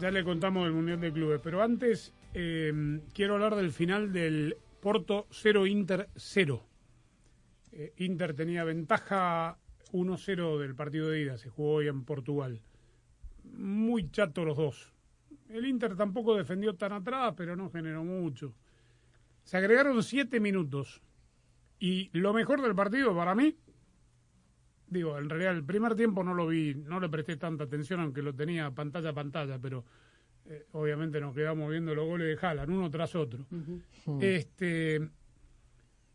Ya 0.00 0.10
le 0.10 0.24
contamos 0.24 0.64
del 0.64 0.72
Mundial 0.72 1.00
de 1.00 1.12
Clubes, 1.12 1.40
pero 1.42 1.62
antes 1.62 2.12
eh, 2.34 3.00
quiero 3.12 3.34
hablar 3.34 3.54
del 3.54 3.70
final 3.70 4.12
del 4.12 4.56
Porto 4.80 5.28
0 5.30 5.66
Inter 5.66 6.08
0. 6.16 6.66
Eh, 7.70 7.92
Inter 7.98 8.34
tenía 8.34 8.64
ventaja 8.64 9.56
1-0 9.92 10.58
del 10.58 10.74
partido 10.74 11.08
de 11.08 11.20
ida, 11.20 11.38
se 11.38 11.48
jugó 11.48 11.74
hoy 11.74 11.86
en 11.86 12.04
Portugal. 12.04 12.60
Muy 13.56 14.10
chato 14.10 14.44
los 14.44 14.56
dos. 14.56 14.92
El 15.48 15.64
Inter 15.64 15.96
tampoco 15.96 16.34
defendió 16.34 16.74
tan 16.74 16.92
atrás, 16.92 17.34
pero 17.36 17.54
no 17.54 17.70
generó 17.70 18.02
mucho. 18.02 18.52
Se 19.44 19.56
agregaron 19.56 20.02
siete 20.02 20.40
minutos. 20.40 21.02
Y 21.78 22.10
lo 22.12 22.32
mejor 22.32 22.62
del 22.62 22.74
partido 22.74 23.14
para 23.14 23.36
mí, 23.36 23.56
digo, 24.94 25.18
en 25.18 25.28
realidad 25.28 25.52
el 25.52 25.64
primer 25.64 25.94
tiempo 25.94 26.24
no 26.24 26.32
lo 26.32 26.46
vi, 26.46 26.74
no 26.74 27.00
le 27.00 27.08
presté 27.08 27.36
tanta 27.36 27.64
atención, 27.64 28.00
aunque 28.00 28.22
lo 28.22 28.34
tenía 28.34 28.70
pantalla 28.70 29.10
a 29.10 29.12
pantalla, 29.12 29.58
pero 29.58 29.84
eh, 30.46 30.66
obviamente 30.72 31.20
nos 31.20 31.34
quedamos 31.34 31.70
viendo 31.70 31.94
los 31.94 32.06
goles 32.06 32.28
de 32.28 32.46
Haaland, 32.46 32.70
uno 32.70 32.90
tras 32.90 33.14
otro. 33.14 33.46
Este 34.20 35.06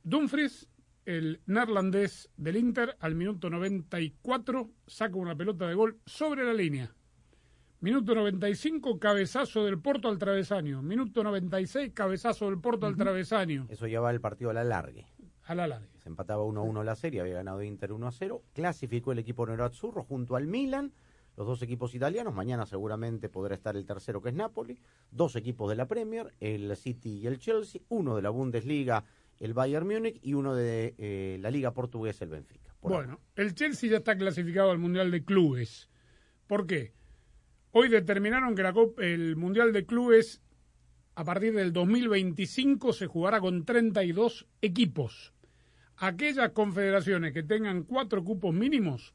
Dumfries, 0.04 0.68
el 1.06 1.42
neerlandés 1.46 2.30
del 2.38 2.58
Inter, 2.58 2.96
al 3.00 3.16
minuto 3.16 3.50
94 3.50 4.72
saca 4.88 5.16
una 5.16 5.36
pelota 5.36 5.68
de 5.68 5.76
gol 5.76 6.00
sobre 6.06 6.44
la 6.44 6.54
línea. 6.54 6.94
Minuto 7.82 8.14
95, 8.14 9.00
cabezazo 9.00 9.64
del 9.64 9.80
Porto 9.80 10.10
al 10.10 10.18
travesaño. 10.18 10.82
Minuto 10.82 11.24
96, 11.24 11.92
cabezazo 11.94 12.46
del 12.50 12.60
Porto 12.60 12.86
al 12.88 12.98
travesaño. 12.98 13.68
Eso 13.70 13.88
lleva 13.88 14.12
el 14.12 14.20
partido 14.20 14.50
a 14.50 14.54
la 14.54 14.66
largue. 14.66 15.08
A 15.50 15.56
la 15.56 15.68
larga. 15.68 15.88
Se 15.98 16.10
empataba 16.10 16.44
1-1 16.44 16.84
la 16.84 16.96
serie, 16.96 17.22
había 17.22 17.34
ganado 17.34 17.64
Inter 17.64 17.90
1-0. 17.92 18.42
Clasificó 18.54 19.12
el 19.14 19.20
equipo 19.20 19.48
nerazzurro 19.48 20.04
junto 20.04 20.36
al 20.36 20.46
Milan, 20.46 20.94
los 21.36 21.48
dos 21.48 21.62
equipos 21.64 21.96
italianos. 21.96 22.36
Mañana 22.36 22.68
seguramente 22.68 23.30
podrá 23.30 23.56
estar 23.56 23.76
el 23.76 23.84
tercero, 23.84 24.22
que 24.22 24.30
es 24.30 24.36
Napoli. 24.36 24.80
Dos 25.10 25.36
equipos 25.36 25.68
de 25.70 25.76
la 25.76 25.88
Premier, 25.88 26.34
el 26.40 26.76
City 26.78 27.18
y 27.18 27.26
el 27.26 27.40
Chelsea. 27.40 27.82
Uno 27.90 28.16
de 28.16 28.22
la 28.22 28.30
Bundesliga, 28.30 29.04
el 29.40 29.56
Bayern 29.56 29.88
Múnich. 29.88 30.20
Y 30.22 30.36
uno 30.36 30.54
de 30.54 30.94
eh, 31.00 31.38
la 31.42 31.50
Liga 31.50 31.72
Portuguesa, 31.74 32.26
el 32.26 32.30
Benfica. 32.30 32.76
Por 32.80 32.92
Bueno, 32.92 33.20
el 33.36 33.56
Chelsea 33.56 33.90
ya 33.90 33.98
está 33.98 34.16
clasificado 34.18 34.70
al 34.70 34.78
Mundial 34.78 35.10
de 35.10 35.26
Clubes. 35.26 35.90
¿Por 36.46 36.68
qué? 36.68 36.94
Hoy 37.72 37.90
determinaron 37.90 38.54
que 38.54 38.62
la 38.62 38.72
Copa- 38.74 39.04
el 39.04 39.36
Mundial 39.36 39.74
de 39.74 39.86
Clubes 39.88 40.44
a 41.16 41.24
partir 41.24 41.54
del 41.56 41.74
2025 41.74 42.94
se 42.94 43.08
jugará 43.08 43.42
con 43.42 43.66
32 43.66 44.46
equipos. 44.62 45.34
Aquellas 46.02 46.52
confederaciones 46.52 47.34
que 47.34 47.44
tengan 47.44 47.84
cuatro 47.84 48.24
cupos 48.24 48.54
mínimos 48.54 49.14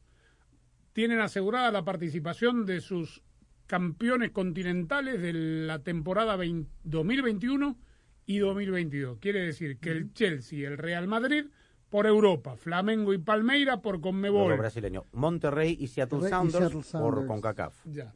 tienen 0.92 1.20
asegurada 1.20 1.70
la 1.72 1.84
participación 1.84 2.66
de 2.66 2.80
sus 2.80 3.22
campeones 3.66 4.32
continentales 4.32 5.20
de 5.22 5.32
la 5.32 5.78
temporada 5.78 6.36
20 6.36 6.70
2021 6.84 7.78
y 8.26 8.38
2022. 8.38 9.18
Quiere 9.18 9.40
decir 9.40 9.78
que 9.78 9.90
el 9.92 10.12
Chelsea, 10.12 10.68
el 10.68 10.76
Real 10.76 11.08
Madrid 11.08 11.46
por 11.88 12.06
Europa, 12.06 12.56
Flamengo 12.56 13.14
y 13.14 13.18
Palmeira 13.18 13.80
por 13.80 13.94
Los 13.94 14.02
Conmebol. 14.02 14.50
dos 14.50 14.58
brasileños. 14.58 15.04
Monterrey 15.12 15.76
y 15.80 15.86
Seattle 15.86 16.18
y 16.18 16.28
Sounders 16.28 16.52
Seattle 16.52 16.74
por 16.74 16.84
Sounders. 16.84 17.26
CONCACAF. 17.26 17.86
Ya. 17.86 18.14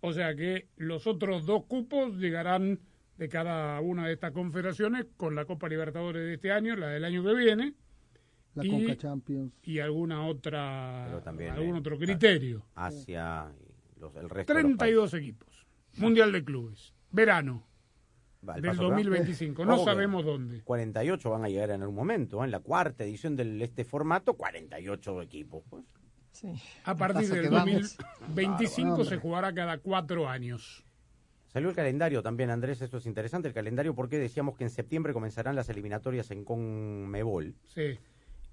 O 0.00 0.12
sea 0.12 0.34
que 0.34 0.68
los 0.76 1.06
otros 1.06 1.44
dos 1.44 1.64
cupos 1.66 2.16
llegarán 2.16 2.80
de 3.18 3.28
cada 3.28 3.80
una 3.80 4.06
de 4.06 4.14
estas 4.14 4.32
confederaciones 4.32 5.06
con 5.16 5.34
la 5.34 5.44
Copa 5.44 5.68
Libertadores 5.68 6.22
de 6.22 6.34
este 6.34 6.52
año, 6.52 6.76
la 6.76 6.88
del 6.88 7.04
año 7.04 7.22
que 7.22 7.34
viene. 7.34 7.74
La 8.58 8.66
y, 8.66 8.70
Conca 8.70 8.96
Champions. 8.96 9.52
y 9.62 9.78
alguna 9.78 10.26
otra 10.26 11.20
también, 11.24 11.52
algún 11.52 11.76
eh, 11.76 11.78
otro 11.78 11.96
criterio. 11.96 12.64
Asia 12.74 13.52
y 13.96 14.00
los, 14.00 14.14
el 14.16 14.28
resto 14.28 14.52
de 14.52 14.62
los 14.62 14.76
32 14.78 15.14
equipos. 15.14 15.66
Mundial 15.96 16.32
de 16.32 16.44
clubes. 16.44 16.92
Verano 17.10 17.64
Va, 18.48 18.56
el 18.56 18.62
del 18.62 18.70
paso 18.70 18.86
acá. 18.86 18.96
2025. 18.96 19.64
No 19.64 19.84
sabemos 19.84 20.24
dónde. 20.24 20.62
48 20.62 21.30
van 21.30 21.44
a 21.44 21.48
llegar 21.48 21.70
en 21.70 21.82
algún 21.82 21.96
momento. 21.96 22.42
¿eh? 22.42 22.44
En 22.44 22.50
la 22.50 22.60
cuarta 22.60 23.04
edición 23.04 23.36
de 23.36 23.62
este 23.62 23.84
formato, 23.84 24.34
48 24.34 25.22
equipos. 25.22 25.62
Pues. 25.68 25.84
A 26.84 26.96
partir 26.96 27.28
del 27.28 27.42
que 27.42 27.48
vamos. 27.48 27.96
2025 28.20 28.94
Claro, 28.94 29.04
se 29.08 29.16
jugará 29.16 29.52
cada 29.54 29.78
cuatro 29.78 30.28
años. 30.28 30.84
Salió 31.46 31.70
el 31.70 31.74
calendario 31.74 32.22
también, 32.22 32.50
Andrés, 32.50 32.82
esto 32.82 32.98
es 32.98 33.06
interesante, 33.06 33.48
el 33.48 33.54
calendario 33.54 33.94
porque 33.94 34.18
decíamos 34.18 34.54
que 34.56 34.64
en 34.64 34.70
septiembre 34.70 35.14
comenzarán 35.14 35.56
las 35.56 35.70
eliminatorias 35.70 36.30
en 36.30 36.44
Conmebol. 36.44 37.54
Sí. 37.74 37.98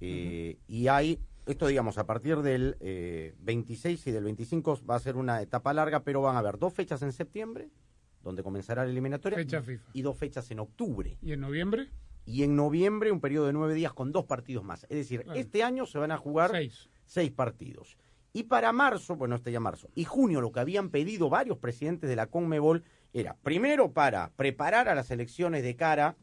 Eh, 0.01 0.57
Y 0.67 0.87
hay, 0.87 1.19
esto 1.45 1.67
digamos, 1.67 1.97
a 1.97 2.05
partir 2.05 2.37
del 2.37 2.77
eh, 2.79 3.33
26 3.39 4.07
y 4.07 4.11
del 4.11 4.23
25 4.23 4.81
va 4.89 4.95
a 4.95 4.99
ser 4.99 5.15
una 5.15 5.41
etapa 5.41 5.73
larga, 5.73 6.03
pero 6.03 6.21
van 6.21 6.35
a 6.35 6.39
haber 6.39 6.57
dos 6.57 6.73
fechas 6.73 7.01
en 7.01 7.11
septiembre, 7.11 7.69
donde 8.23 8.43
comenzará 8.43 8.83
la 8.85 8.91
eliminatoria, 8.91 9.37
Fecha 9.37 9.61
FIFA. 9.61 9.89
y 9.93 10.01
dos 10.01 10.17
fechas 10.17 10.49
en 10.51 10.59
octubre. 10.59 11.17
¿Y 11.21 11.31
en 11.33 11.41
noviembre? 11.41 11.89
Y 12.25 12.41
en 12.43 12.55
noviembre 12.55 13.11
un 13.11 13.21
periodo 13.21 13.45
de 13.47 13.53
nueve 13.53 13.75
días 13.75 13.93
con 13.93 14.11
dos 14.11 14.25
partidos 14.25 14.63
más. 14.63 14.83
Es 14.89 14.97
decir, 14.97 15.21
Claro. 15.23 15.39
este 15.39 15.63
año 15.63 15.85
se 15.85 15.99
van 15.99 16.11
a 16.11 16.17
jugar 16.17 16.49
Seis. 16.51 16.89
seis 17.05 17.31
partidos. 17.31 17.97
Y 18.33 18.43
para 18.43 18.73
marzo, 18.73 19.15
bueno, 19.15 19.35
este 19.35 19.51
ya 19.51 19.59
marzo, 19.61 19.89
y 19.95 20.03
junio, 20.03 20.41
lo 20.41 20.51
que 20.51 20.59
habían 20.59 20.89
pedido 20.89 21.29
varios 21.29 21.57
presidentes 21.59 22.09
de 22.09 22.15
la 22.17 22.27
CONMEBOL 22.27 22.83
era, 23.13 23.37
primero, 23.37 23.93
para 23.93 24.31
preparar 24.35 24.89
a 24.89 24.95
las 24.95 25.09
elecciones 25.11 25.63
de 25.63 25.75
cara 25.77 26.17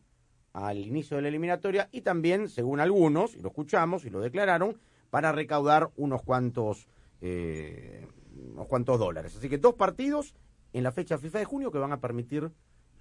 al 0.53 0.79
inicio 0.79 1.17
de 1.17 1.23
la 1.23 1.29
eliminatoria 1.29 1.89
y 1.93 2.03
también, 2.03 2.49
según 2.49 2.81
algunos, 2.81 3.35
y 3.35 3.41
lo 3.41 3.49
escuchamos 3.49 4.05
y 4.05 4.11
lo 4.11 4.21
declararon, 4.21 4.79
para 5.11 5.33
recaudar 5.33 5.91
unos 5.97 6.23
cuantos, 6.23 6.89
eh, 7.21 8.07
unos 8.53 8.67
cuantos 8.67 8.99
dólares. 8.99 9.37
Así 9.37 9.49
que 9.49 9.59
dos 9.59 9.75
partidos 9.75 10.35
en 10.73 10.83
la 10.83 10.93
fecha 10.93 11.19
FIFA 11.19 11.39
de 11.41 11.45
junio 11.45 11.71
que 11.71 11.79
van 11.79 11.93
a 11.93 12.01
permitir 12.01 12.51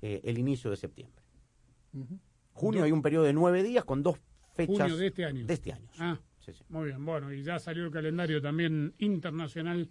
eh, 0.02 0.22
el 0.24 0.38
inicio 0.38 0.70
de 0.70 0.78
septiembre. 0.78 1.24
Junio 2.54 2.84
hay 2.84 2.92
un 2.92 3.02
periodo 3.02 3.26
de 3.26 3.34
nueve 3.34 3.64
días 3.64 3.86
con 3.86 4.04
dos 4.04 4.18
fechas 4.54 4.78
Junio 4.78 4.98
de 4.98 5.08
este 5.08 5.26
año. 5.26 5.46
de 5.46 5.54
este 5.54 5.74
año. 5.74 5.88
Ah, 6.00 6.20
muy 6.70 6.88
bien. 6.88 7.06
Bueno, 7.06 7.32
y 7.34 7.44
ya 7.44 7.60
salió 7.60 7.86
el 7.86 7.92
calendario 7.92 8.42
también 8.42 8.94
internacional 8.98 9.90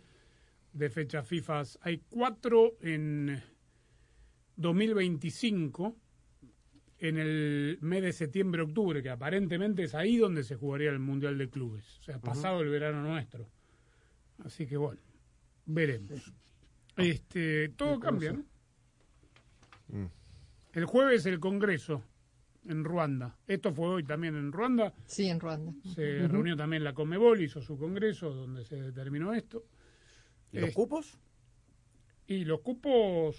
de 0.72 0.90
fechas 0.90 1.26
FIFA. 1.26 1.62
Hay 1.82 2.02
cuatro 2.08 2.76
en 2.80 3.42
2025, 4.56 5.96
en 7.00 7.18
el 7.18 7.78
mes 7.80 8.02
de 8.02 8.12
septiembre-octubre, 8.12 9.02
que 9.02 9.10
aparentemente 9.10 9.84
es 9.84 9.94
ahí 9.94 10.18
donde 10.18 10.44
se 10.44 10.56
jugaría 10.56 10.90
el 10.90 10.98
Mundial 10.98 11.38
de 11.38 11.48
Clubes. 11.48 11.98
O 12.00 12.02
sea, 12.02 12.18
pasado 12.20 12.60
el 12.60 12.68
verano 12.68 13.02
nuestro. 13.02 13.48
Así 14.44 14.66
que 14.66 14.76
bueno, 14.76 15.00
veremos. 15.66 16.32
Este, 16.96 17.70
todo 17.70 17.98
cambia, 17.98 18.32
¿no? 18.32 18.44
El 20.72 20.84
jueves 20.84 21.26
el 21.26 21.40
Congreso 21.40 22.02
en 22.66 22.84
Ruanda. 22.84 23.36
Esto 23.46 23.72
fue 23.72 23.88
hoy 23.88 24.04
también 24.04 24.36
en 24.36 24.52
Ruanda. 24.52 24.92
Sí, 25.06 25.26
en 25.26 25.40
Ruanda. 25.40 25.72
Se 25.94 26.28
reunió 26.28 26.56
también 26.56 26.84
la 26.84 26.92
Comebol, 26.92 27.40
hizo 27.40 27.60
su 27.62 27.76
congreso 27.78 28.30
donde 28.32 28.64
se 28.64 28.80
determinó 28.80 29.32
esto. 29.32 29.64
¿Y 30.52 30.60
los 30.60 30.68
Es- 30.68 30.74
cupos? 30.74 31.18
Y 32.26 32.44
los 32.44 32.60
cupos 32.60 33.36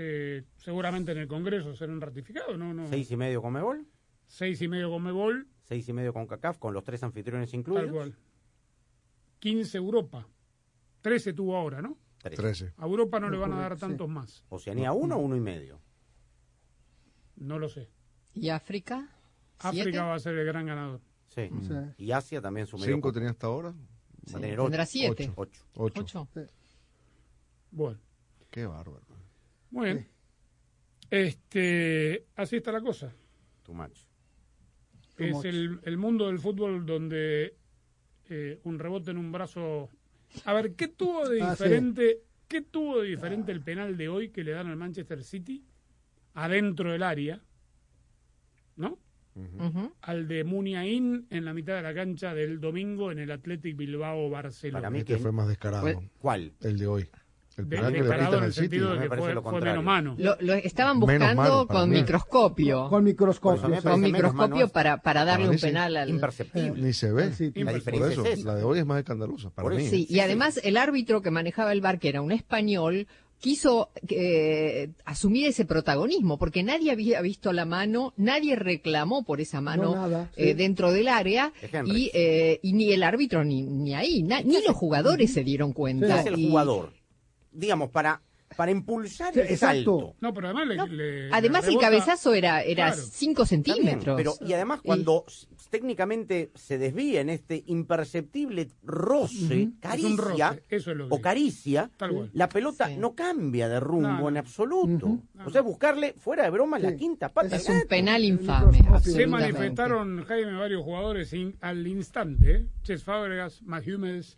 eh, 0.00 0.44
seguramente 0.56 1.12
en 1.12 1.18
el 1.18 1.28
Congreso 1.28 1.74
serán 1.74 2.00
ratificados, 2.00 2.56
¿no? 2.58 2.72
no 2.72 2.86
Seis 2.88 3.10
y 3.10 3.16
medio 3.16 3.42
Comebol, 3.42 3.86
Seis 4.26 4.60
y 4.62 4.68
medio 4.68 4.90
Comebol, 4.90 5.46
Seis 5.64 5.88
y 5.88 5.92
medio 5.92 6.12
con 6.12 6.26
CACAF, 6.26 6.58
con 6.58 6.72
los 6.74 6.82
tres 6.84 7.02
anfitriones 7.02 7.50
Tal 7.50 7.60
incluidos. 7.60 7.90
cual. 7.92 8.16
15 9.40 9.78
Europa. 9.78 10.26
13 11.02 11.32
tuvo 11.32 11.56
ahora, 11.56 11.80
¿no? 11.80 11.96
Tres. 12.18 12.36
13. 12.38 12.74
A 12.76 12.84
Europa 12.86 13.18
no 13.20 13.30
le 13.30 13.38
van 13.38 13.52
a 13.52 13.60
dar 13.60 13.74
Sí. 13.74 13.80
tantos 13.80 14.08
más. 14.08 14.44
Oceanía 14.50 14.92
uno, 14.92 15.16
uno 15.18 15.36
y 15.36 15.40
medio. 15.40 15.80
No 17.36 17.58
lo 17.58 17.68
sé. 17.68 17.88
¿Y 18.34 18.50
África? 18.50 19.08
África 19.58 19.82
¿Siete? 19.84 19.98
va 19.98 20.14
a 20.14 20.18
ser 20.18 20.36
el 20.36 20.46
gran 20.46 20.66
ganador. 20.66 21.00
Sí. 21.28 21.48
Sí. 21.62 21.74
Y 21.98 22.12
Asia 22.12 22.40
también 22.42 22.66
su 22.66 22.76
medio. 22.76 22.94
¿Cinco 22.94 23.12
tenía 23.12 23.30
hasta 23.30 23.46
ahora? 23.46 23.70
Va 23.70 24.38
a 24.38 24.40
tener 24.40 24.58
ocho. 24.60 24.64
Tendrá 24.68 24.86
siete. 24.86 25.32
Ocho. 25.36 25.62
Ocho. 25.76 26.00
Ocho. 26.02 26.28
Bueno, 27.70 27.98
Qué 28.50 28.66
bárbaro. 28.66 29.06
Muy 29.70 29.86
bien. 29.86 30.08
Este, 31.10 32.26
así 32.36 32.56
está 32.56 32.72
la 32.72 32.80
cosa. 32.80 33.12
Too 33.62 33.74
much. 33.74 33.98
Too 35.16 35.24
es 35.26 35.32
much. 35.32 35.44
el, 35.44 35.80
el 35.82 35.96
mundo 35.96 36.26
del 36.28 36.38
fútbol 36.38 36.86
donde 36.86 37.56
eh, 38.28 38.60
un 38.64 38.78
rebote 38.78 39.10
en 39.10 39.18
un 39.18 39.32
brazo. 39.32 39.90
A 40.44 40.52
ver, 40.52 40.74
¿qué 40.74 40.88
tuvo 40.88 41.28
de 41.28 41.42
Ah, 41.42 41.56
sí. 41.56 41.64
diferente? 41.64 42.20
¿Qué 42.46 42.62
tuvo 42.62 43.00
de 43.02 43.08
diferente 43.08 43.52
el 43.52 43.60
penal 43.62 43.96
de 43.96 44.08
hoy 44.08 44.30
que 44.30 44.44
le 44.44 44.52
dan 44.52 44.66
al 44.68 44.76
Manchester 44.76 45.22
City 45.24 45.64
adentro 46.34 46.92
del 46.92 47.02
área? 47.02 47.40
¿No? 48.76 48.98
Al 50.02 50.26
de 50.28 50.44
Muniain 50.44 51.26
en 51.30 51.44
la 51.44 51.54
mitad 51.54 51.76
de 51.76 51.82
la 51.82 51.94
cancha 51.94 52.34
del 52.34 52.60
domingo 52.60 53.10
en 53.12 53.20
el 53.20 53.30
Athletic 53.30 53.76
Bilbao 53.76 54.28
Barcelona. 54.28 54.80
Para 54.80 54.90
mí 54.90 54.98
Este 54.98 55.14
que- 55.14 55.20
fue 55.20 55.32
más 55.32 55.48
descarado. 55.48 55.86
¿Cuál? 56.18 56.52
El 56.60 56.78
de 56.78 56.86
hoy. 56.86 57.08
El 57.60 57.68
De- 57.68 57.76
penal 57.76 57.92
que 57.92 58.02
le 58.02 58.08
en 58.38 58.44
el 58.44 58.52
City. 58.52 58.60
sentido 58.62 58.88
de 58.90 58.96
me 58.96 59.02
que 59.04 59.08
parece 59.08 59.24
fue, 59.26 59.34
lo 59.34 59.42
fue 59.42 59.50
contrario. 59.52 59.82
menos 59.82 59.84
mano. 59.84 60.14
Lo, 60.18 60.36
lo 60.40 60.54
estaban 60.54 60.98
Menos 60.98 61.18
buscando 61.18 61.42
mano 61.42 61.66
con 61.66 61.90
mí. 61.90 61.96
microscopio. 61.96 62.88
Con 62.88 63.04
microscopio. 63.04 63.56
Sí. 63.62 63.68
parece 63.70 63.88
Con 63.88 64.00
microscopio 64.00 64.68
para, 64.68 64.96
para 65.02 65.24
darle 65.24 65.44
Para 65.46 65.52
un 65.52 65.58
sí. 65.58 65.66
penal 65.66 65.96
al... 65.96 66.10
Imperceptible. 66.10 66.82
Ni 66.82 66.92
se 66.92 67.12
ve. 67.12 67.32
City. 67.32 67.60
La 67.64 67.70
Por 67.72 67.74
diferencia 67.80 68.12
eso, 68.12 68.24
es 68.24 68.38
esa. 68.40 68.48
la 68.48 68.54
de 68.56 68.64
hoy 68.64 68.78
es 68.78 68.86
más 68.86 68.98
escandalosa 68.98 69.50
para 69.50 69.68
Por 69.68 69.76
mí. 69.76 69.86
Sí, 69.86 70.06
y 70.08 70.20
además 70.20 70.60
el 70.62 70.76
árbitro 70.76 71.22
que 71.22 71.30
manejaba 71.30 71.72
el 71.72 71.80
bar, 71.80 71.98
que 71.98 72.08
era 72.08 72.22
un 72.22 72.32
español, 72.32 73.06
quiso 73.38 73.88
eh, 74.08 74.90
asumir 75.06 75.46
ese 75.46 75.64
protagonismo, 75.64 76.38
porque 76.38 76.62
nadie 76.62 76.90
había 76.90 77.22
visto 77.22 77.52
la 77.54 77.64
mano, 77.64 78.12
nadie 78.18 78.54
reclamó 78.54 79.24
por 79.24 79.40
esa 79.40 79.62
mano 79.62 79.94
No, 79.94 79.94
nada, 79.94 80.30
eh, 80.36 80.48
sí. 80.48 80.52
dentro 80.54 80.92
del 80.92 81.08
área, 81.08 81.50
y, 81.86 82.10
eh, 82.12 82.60
y 82.62 82.74
ni 82.74 82.92
el 82.92 83.02
árbitro 83.02 83.42
ni, 83.42 83.62
ni 83.62 83.94
ahí, 83.94 84.22
na- 84.22 84.42
ni 84.42 84.62
los 84.62 84.76
jugadores 84.76 85.32
se 85.32 85.42
dieron 85.42 85.70
¿Qué 85.70 85.74
cuenta. 85.76 86.20
es 86.20 86.26
el 86.26 86.36
jugador? 86.36 86.92
Digamos, 87.52 87.90
para, 87.90 88.20
para 88.56 88.70
impulsar 88.72 89.32
Sí, 89.32 89.40
el 89.40 89.46
exacto. 89.46 89.74
salto. 90.00 90.16
No, 90.20 90.34
pero 90.34 90.48
además 90.48 90.66
le, 90.68 90.76
No, 90.76 90.86
le- 90.86 91.30
Además 91.32 91.66
le 91.66 91.72
el 91.72 91.78
cabezazo 91.78 92.34
era 92.34 92.62
era 92.62 92.86
Claro. 92.92 93.02
5 93.10 93.42
Está 93.42 93.54
bien, 93.56 93.64
centímetros. 93.64 94.16
pero 94.16 94.34
y 94.40 94.52
además 94.52 94.80
cuando 94.82 95.24
técnicamente 95.70 96.50
se 96.56 96.78
desvía 96.78 97.20
en 97.20 97.30
este 97.30 97.62
imperceptible 97.66 98.68
roce, 98.82 99.62
Es 99.62 99.68
caricia 99.80 100.08
un 100.10 100.18
roce, 100.18 100.64
eso 100.68 100.90
es 100.90 100.96
lo 100.96 101.08
que 101.08 101.14
o 101.14 101.20
caricia, 101.20 101.90
la 102.32 102.48
pelota 102.48 102.88
Sí. 102.88 102.96
no 102.98 103.14
cambia 103.14 103.68
de 103.68 103.78
rumbo 103.80 104.08
No, 104.08 104.20
no. 104.22 104.28
en 104.30 104.36
absoluto. 104.38 105.18
O 105.46 105.50
sea, 105.50 105.62
buscarle 105.62 106.14
fuera 106.18 106.42
de 106.44 106.50
broma 106.50 106.78
la 106.80 106.94
quinta 106.96 107.28
pata. 107.28 107.54
es 107.56 107.68
un 107.68 107.82
penal 107.88 108.24
infame. 108.24 108.78
Se 109.00 109.26
manifestaron, 109.28 110.24
Jaime, 110.24 110.56
varios 110.58 110.82
jugadores 110.82 111.32
in- 111.32 111.56
al 111.60 111.86
instante. 111.86 112.52
¿eh? 112.56 112.66
Ches 112.82 113.04
Fábregas, 113.04 113.62
Matt 113.62 113.86
Hummels, 113.86 114.36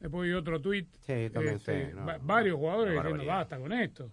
después 0.00 0.28
hay 0.28 0.32
otro 0.34 0.60
tuit. 0.60 0.88
Sí, 1.00 1.12
este, 1.12 1.58
sé, 1.58 1.92
no, 1.94 2.06
varios 2.22 2.56
jugadores 2.56 2.94
diciendo, 2.94 3.24
basta 3.26 3.58
con 3.58 3.72
esto. 3.72 4.10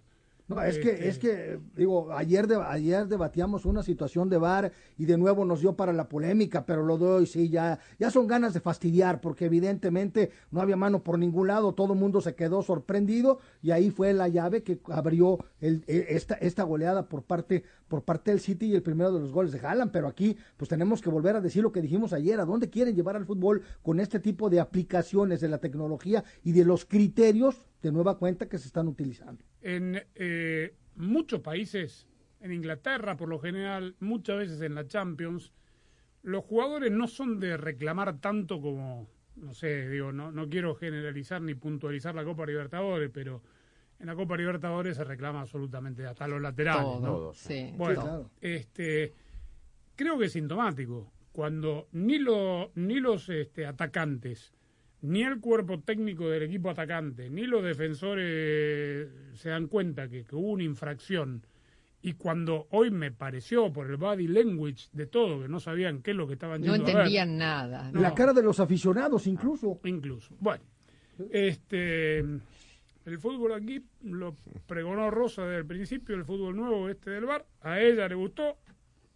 No, 0.48 0.62
es 0.62 0.78
que, 0.78 0.90
Este- 0.92 1.08
es 1.08 1.18
que, 1.18 1.60
digo, 1.76 2.10
ayer, 2.10 2.46
de, 2.46 2.56
ayer 2.56 3.06
debatíamos 3.06 3.66
una 3.66 3.82
situación 3.82 4.30
de 4.30 4.38
VAR 4.38 4.72
y 4.96 5.04
de 5.04 5.18
nuevo 5.18 5.44
nos 5.44 5.60
dio 5.60 5.76
para 5.76 5.92
la 5.92 6.08
polémica, 6.08 6.64
pero 6.64 6.82
lo 6.84 6.96
doy, 6.96 7.26
sí, 7.26 7.50
ya, 7.50 7.78
ya 7.98 8.10
son 8.10 8.26
ganas 8.26 8.54
de 8.54 8.60
fastidiar, 8.60 9.20
porque 9.20 9.44
evidentemente 9.44 10.30
no 10.50 10.62
había 10.62 10.76
mano 10.76 11.04
por 11.04 11.18
ningún 11.18 11.48
lado, 11.48 11.74
todo 11.74 11.92
el 11.92 11.98
mundo 11.98 12.22
se 12.22 12.34
quedó 12.34 12.62
sorprendido 12.62 13.40
y 13.60 13.72
ahí 13.72 13.90
fue 13.90 14.14
la 14.14 14.28
llave 14.28 14.62
que 14.62 14.80
abrió 14.88 15.38
el, 15.60 15.84
eh, 15.86 16.06
esta, 16.08 16.34
esta 16.36 16.62
goleada 16.62 17.10
por 17.10 17.24
parte, 17.24 17.64
por 17.86 18.02
parte 18.04 18.30
del 18.30 18.40
City 18.40 18.66
y 18.68 18.74
el 18.74 18.82
primero 18.82 19.12
de 19.12 19.20
los 19.20 19.32
goles 19.32 19.52
de 19.52 19.60
Haaland, 19.60 19.90
pero 19.90 20.08
aquí 20.08 20.34
pues 20.56 20.70
tenemos 20.70 21.02
que 21.02 21.10
volver 21.10 21.36
a 21.36 21.42
decir 21.42 21.62
lo 21.62 21.72
que 21.72 21.82
dijimos 21.82 22.14
ayer, 22.14 22.40
a 22.40 22.46
dónde 22.46 22.70
quieren 22.70 22.96
llevar 22.96 23.16
al 23.16 23.26
fútbol 23.26 23.60
con 23.82 24.00
este 24.00 24.18
tipo 24.18 24.48
de 24.48 24.60
aplicaciones 24.60 25.42
de 25.42 25.48
la 25.48 25.58
tecnología 25.58 26.24
y 26.42 26.52
de 26.52 26.64
los 26.64 26.86
criterios 26.86 27.60
de 27.82 27.92
nueva 27.92 28.18
cuenta 28.18 28.48
que 28.48 28.58
se 28.58 28.66
están 28.66 28.88
utilizando. 28.88 29.44
En 29.60 30.02
eh, 30.14 30.74
muchos 30.96 31.40
países, 31.40 32.08
en 32.40 32.52
Inglaterra 32.52 33.16
por 33.16 33.28
lo 33.28 33.38
general, 33.38 33.94
muchas 34.00 34.38
veces 34.38 34.60
en 34.62 34.74
la 34.74 34.86
Champions, 34.86 35.52
los 36.22 36.44
jugadores 36.44 36.90
no 36.90 37.06
son 37.06 37.38
de 37.40 37.56
reclamar 37.56 38.18
tanto 38.20 38.60
como, 38.60 39.08
no 39.36 39.54
sé, 39.54 39.88
digo, 39.88 40.12
no, 40.12 40.32
no 40.32 40.48
quiero 40.48 40.74
generalizar 40.74 41.40
ni 41.40 41.54
puntualizar 41.54 42.14
la 42.14 42.24
Copa 42.24 42.44
Libertadores, 42.46 43.10
pero 43.12 43.42
en 44.00 44.06
la 44.06 44.14
Copa 44.14 44.36
Libertadores 44.36 44.96
se 44.96 45.04
reclama 45.04 45.40
absolutamente 45.40 46.06
hasta 46.06 46.26
los 46.28 46.40
laterales. 46.40 46.82
Todo, 46.82 47.00
¿no? 47.00 47.06
Todo, 47.06 47.34
sí, 47.34 47.72
Bueno, 47.76 48.00
Sí, 48.00 48.06
claro. 48.06 48.30
este, 48.40 49.14
creo 49.94 50.18
que 50.18 50.26
es 50.26 50.32
sintomático 50.32 51.12
cuando 51.32 51.88
ni, 51.92 52.18
lo, 52.18 52.72
ni 52.74 52.98
los 52.98 53.28
este, 53.28 53.64
atacantes, 53.64 54.52
ni 55.02 55.22
el 55.22 55.40
cuerpo 55.40 55.80
técnico 55.80 56.28
del 56.28 56.42
equipo 56.44 56.70
atacante, 56.70 57.30
ni 57.30 57.46
los 57.46 57.62
defensores 57.62 59.08
se 59.34 59.50
dan 59.50 59.68
cuenta 59.68 60.08
que, 60.08 60.24
que 60.24 60.34
hubo 60.34 60.50
una 60.50 60.64
infracción. 60.64 61.42
Y 62.00 62.12
cuando 62.12 62.68
hoy 62.70 62.90
me 62.90 63.10
pareció 63.10 63.72
por 63.72 63.90
el 63.90 63.96
body 63.96 64.28
language 64.28 64.88
de 64.92 65.06
todo, 65.06 65.42
que 65.42 65.48
no 65.48 65.58
sabían 65.58 66.00
qué 66.00 66.12
es 66.12 66.16
lo 66.16 66.28
que 66.28 66.34
estaban 66.34 66.60
No 66.60 66.74
yendo 66.74 66.84
a 66.84 66.86
ver, 66.86 66.96
entendían 66.96 67.36
nada. 67.36 67.90
No. 67.92 68.00
La 68.00 68.14
cara 68.14 68.32
de 68.32 68.42
los 68.42 68.60
aficionados 68.60 69.26
incluso. 69.26 69.80
incluso. 69.84 70.34
Bueno, 70.38 70.62
este 71.32 72.18
el 73.08 73.18
fútbol 73.18 73.54
aquí 73.54 73.82
lo 74.02 74.36
pregonó 74.66 75.10
Rosa 75.10 75.42
desde 75.42 75.60
el 75.60 75.66
principio, 75.66 76.14
el 76.14 76.26
fútbol 76.26 76.54
nuevo 76.54 76.90
este 76.90 77.10
del 77.10 77.24
bar, 77.24 77.46
a 77.62 77.80
ella 77.80 78.06
le 78.06 78.14
gustó, 78.14 78.58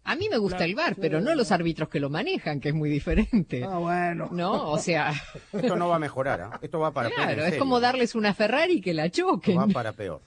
A 0.05 0.15
mí 0.17 0.27
me 0.29 0.37
gusta 0.37 0.59
La- 0.59 0.65
el 0.65 0.75
bar, 0.75 0.95
pero 0.99 1.21
no 1.21 1.33
los 1.33 1.51
árbitros 1.51 1.87
que 1.87 1.99
lo 2.01 2.09
manejan, 2.09 2.59
que 2.59 2.69
es 2.69 2.75
muy 2.75 2.89
diferente. 2.89 3.63
Ah, 3.63 3.77
bueno. 3.77 4.27
No, 4.31 4.69
o 4.71 4.77
sea, 4.77 5.13
Esto 5.53 5.75
no 5.77 5.87
va 5.87 5.95
a 5.95 5.99
mejorar, 5.99 6.41
¿ah? 6.41 6.59
Esto 6.61 6.79
va 6.79 6.91
para 6.91 7.09
peor. 7.09 7.21
claro, 7.23 7.45
es 7.45 7.57
como 7.57 7.79
darles 7.79 8.13
una 8.15 8.33
Ferrari 8.33 8.81
que 8.81 8.93
la 8.93 9.09
choquen. 9.09 9.57
Va 9.57 9.67
para 9.67 9.93
peor. 9.93 10.21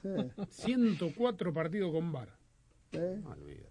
104 0.50 1.52
partidos 1.52 1.92
con 1.92 2.10
bar 2.12 2.28
Eh, 2.92 3.20
Olvídate. 3.24 3.66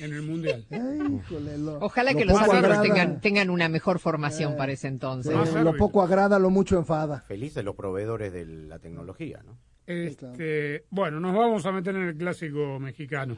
en 0.00 0.12
el 0.12 0.22
Mundial. 0.22 0.64
ay, 0.70 1.58
lo- 1.58 1.78
Ojalá 1.80 2.12
lo 2.12 2.18
que 2.18 2.24
los 2.26 2.36
árbitros 2.38 2.62
agrada- 2.78 2.82
tengan, 2.82 3.20
tengan 3.20 3.50
una 3.50 3.68
mejor 3.68 3.98
formación 3.98 4.52
Eh, 4.52 4.56
para 4.56 4.72
ese 4.72 4.86
entonces. 4.88 5.32
Lo 5.54 5.76
poco 5.76 6.02
agrada, 6.02 6.38
lo 6.38 6.50
mucho 6.50 6.78
enfada. 6.78 7.20
Felices 7.22 7.64
los 7.64 7.74
proveedores 7.74 8.32
de 8.32 8.46
la 8.46 8.78
tecnología, 8.78 9.42
¿no? 9.44 9.58
Este, 9.86 10.84
bueno, 10.90 11.18
nos 11.20 11.34
vamos 11.34 11.66
a 11.66 11.72
meter 11.72 11.94
en 11.96 12.02
el 12.08 12.16
clásico 12.16 12.78
mexicano. 12.78 13.36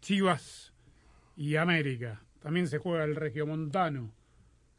Chivas 0.00 0.72
y 1.36 1.56
América. 1.56 2.22
También 2.40 2.66
se 2.68 2.78
juega 2.78 3.04
el 3.04 3.14
Regiomontano. 3.16 4.10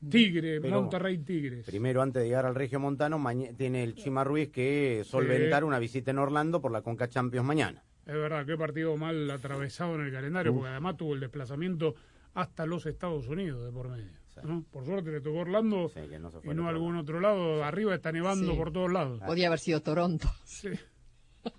Tigre, 0.09 0.61
Pero- 0.61 0.81
Monterrey 0.81 1.17
Tigres. 1.19 1.65
Primero, 1.65 2.01
antes 2.01 2.21
de 2.21 2.27
llegar 2.27 2.45
al 2.45 2.53
Regio 2.55 2.79
Montano, 2.79 3.23
tiene 3.57 3.83
el 3.83 3.95
Chima 3.95 4.23
Ruiz 4.23 4.49
que 4.49 5.01
solventar 5.05 5.63
una 5.63 5.79
visita 5.79 6.11
en 6.11 6.19
Orlando 6.19 6.61
por 6.61 6.71
la 6.71 6.81
Conca 6.83 7.07
Champions 7.09 7.45
mañana. 7.47 7.83
Es 8.05 8.13
verdad, 8.13 8.45
qué 8.45 8.55
partido 8.55 8.95
mal 8.95 9.29
atravesado 9.31 9.95
en 9.95 10.01
el 10.05 10.11
calendario, 10.11 10.53
porque 10.53 10.69
además 10.69 10.97
tuvo 10.97 11.13
el 11.15 11.19
desplazamiento 11.19 11.95
hasta 12.35 12.65
los 12.67 12.85
Estados 12.85 13.27
Unidos 13.27 13.65
de 13.65 13.71
por 13.71 13.89
medio. 13.89 14.11
¿no? 14.43 14.63
Por 14.71 14.85
suerte 14.85 15.11
le 15.11 15.19
tocó 15.19 15.39
Orlando 15.39 15.89
Sí, 15.89 15.99
no 16.19 16.31
y 16.43 16.53
no 16.55 16.69
algún 16.69 16.95
otro 16.95 17.19
lado. 17.19 17.63
Arriba 17.63 17.95
está 17.95 18.11
nevando 18.11 18.51
Sí. 18.51 18.55
por 18.57 18.71
todos 18.71 18.91
lados. 18.91 19.19
Podía 19.25 19.47
haber 19.47 19.57
sido 19.57 19.81
Toronto. 19.81 20.29
Sí. 20.45 20.69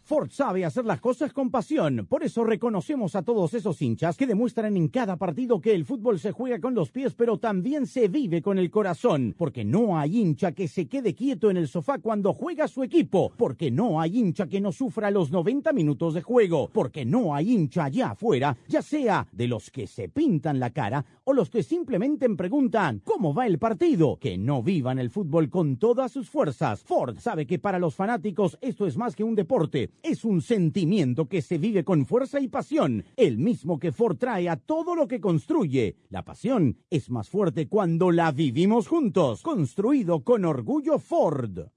Ford 0.05 0.31
sabe 0.31 0.65
hacer 0.65 0.85
las 0.85 1.01
cosas 1.01 1.33
con 1.33 1.51
pasión, 1.51 2.07
por 2.09 2.23
eso 2.23 2.45
reconocemos 2.45 3.15
a 3.17 3.23
todos 3.23 3.55
esos 3.55 3.81
hinchas 3.83 4.17
que 4.17 4.27
demuestran 4.27 4.77
en 4.77 4.89
cada 4.89 5.17
partido 5.17 5.61
que 5.61 5.75
el 5.75 5.85
fútbol 5.85 6.19
se 6.19 6.33
juega 6.33 6.61
con 6.61 6.75
los 6.75 6.91
pies, 6.91 7.15
pero 7.15 7.39
también 7.39 7.87
se 7.87 8.09
vive 8.09 8.43
con 8.43 8.59
el 8.59 8.71
corazón, 8.71 9.35
porque 9.37 9.65
no 9.65 9.99
hay 9.99 10.19
hincha 10.19 10.53
que 10.53 10.69
se 10.69 10.87
quede 10.87 11.15
quieto 11.15 11.51
en 11.51 11.57
el 11.57 11.69
sofá 11.69 11.99
cuando 11.99 12.33
juega 12.33 12.69
su 12.69 12.83
equipo, 12.83 13.33
porque 13.37 13.71
no 13.71 14.01
hay 14.01 14.19
hincha 14.19 14.47
que 14.47 14.61
no 14.61 14.73
sufra 14.73 15.11
los 15.11 15.31
90 15.31 15.73
minutos 15.73 16.15
de 16.15 16.23
juego, 16.23 16.71
porque 16.73 17.05
no 17.05 17.35
hay 17.35 17.53
hincha 17.53 17.85
allá 17.85 18.11
afuera, 18.11 18.57
ya 18.69 18.83
sea 18.83 19.27
de 19.33 19.49
los 19.49 19.71
que 19.71 19.87
se 19.87 20.09
pintan 20.09 20.61
la 20.61 20.71
cara 20.71 21.05
o 21.25 21.33
los 21.33 21.51
que 21.51 21.63
simplemente 21.63 22.29
preguntan 22.37 23.01
¿cómo 23.05 23.33
va 23.33 23.47
el 23.47 23.59
partido? 23.59 24.17
Que 24.17 24.37
no 24.37 24.63
vivan 24.63 24.99
el 24.99 25.11
fútbol 25.11 25.49
con 25.49 25.77
todas 25.77 26.13
sus 26.13 26.29
fuerzas. 26.29 26.83
Ford 26.83 27.19
sabe 27.19 27.47
que 27.47 27.59
para 27.59 27.79
los 27.79 27.95
fanáticos 27.95 28.59
esto 28.61 28.87
es 28.87 28.97
más 28.97 29.15
que 29.15 29.25
un 29.25 29.35
deporte, 29.35 29.78
es 30.03 30.25
un 30.25 30.43
sentimiento 30.43 31.29
que 31.29 31.43
se 31.43 31.59
vive 31.59 31.85
con 31.85 32.07
fuerza 32.07 32.41
y 32.41 32.49
pasión, 32.49 33.05
el 33.17 33.39
mismo 33.39 33.79
que 33.79 33.93
Ford 33.93 34.17
trae 34.17 34.49
a 34.49 34.57
todo 34.57 34.95
lo 34.95 35.07
que 35.07 35.21
construye. 35.21 35.97
La 36.11 36.25
pasión 36.25 36.79
es 36.91 37.11
más 37.11 37.29
fuerte 37.29 37.69
cuando 37.69 38.11
la 38.11 38.33
vivimos 38.33 38.89
juntos. 38.89 39.43
Construido 39.43 40.25
con 40.25 40.45
orgullo 40.45 40.99
Ford. 40.99 41.69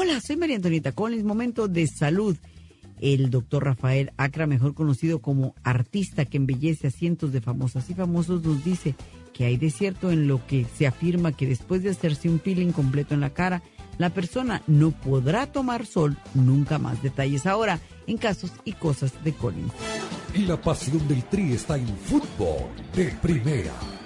Hola, 0.00 0.20
soy 0.20 0.36
María 0.36 0.54
Antonieta 0.54 0.92
Collins, 0.92 1.24
momento 1.24 1.66
de 1.66 1.88
salud. 1.88 2.36
El 3.00 3.30
doctor 3.30 3.64
Rafael 3.64 4.12
Acra, 4.16 4.46
mejor 4.46 4.74
conocido 4.74 5.20
como 5.20 5.54
artista 5.62 6.24
que 6.24 6.36
embellece 6.36 6.88
a 6.88 6.90
cientos 6.90 7.32
de 7.32 7.40
famosas 7.40 7.88
y 7.90 7.94
famosos, 7.94 8.42
nos 8.42 8.64
dice 8.64 8.94
que 9.32 9.44
hay 9.44 9.56
de 9.56 9.70
cierto 9.70 10.10
en 10.10 10.26
lo 10.26 10.44
que 10.46 10.64
se 10.64 10.86
afirma 10.86 11.32
que 11.32 11.46
después 11.46 11.82
de 11.82 11.90
hacerse 11.90 12.28
un 12.28 12.38
peeling 12.38 12.72
completo 12.72 13.14
en 13.14 13.20
la 13.20 13.30
cara, 13.30 13.62
la 13.98 14.10
persona 14.10 14.62
no 14.66 14.90
podrá 14.90 15.46
tomar 15.46 15.86
sol 15.86 16.16
nunca 16.34 16.78
más. 16.78 17.02
Detalles 17.02 17.46
ahora 17.46 17.80
en 18.06 18.16
casos 18.16 18.52
y 18.64 18.72
cosas 18.72 19.12
de 19.24 19.32
Collins. 19.32 19.72
Y 20.34 20.44
la 20.44 20.60
pasión 20.60 21.06
del 21.08 21.24
Tri 21.24 21.52
está 21.52 21.76
en 21.76 21.86
fútbol 21.86 22.70
de 22.94 23.06
primera. 23.22 23.72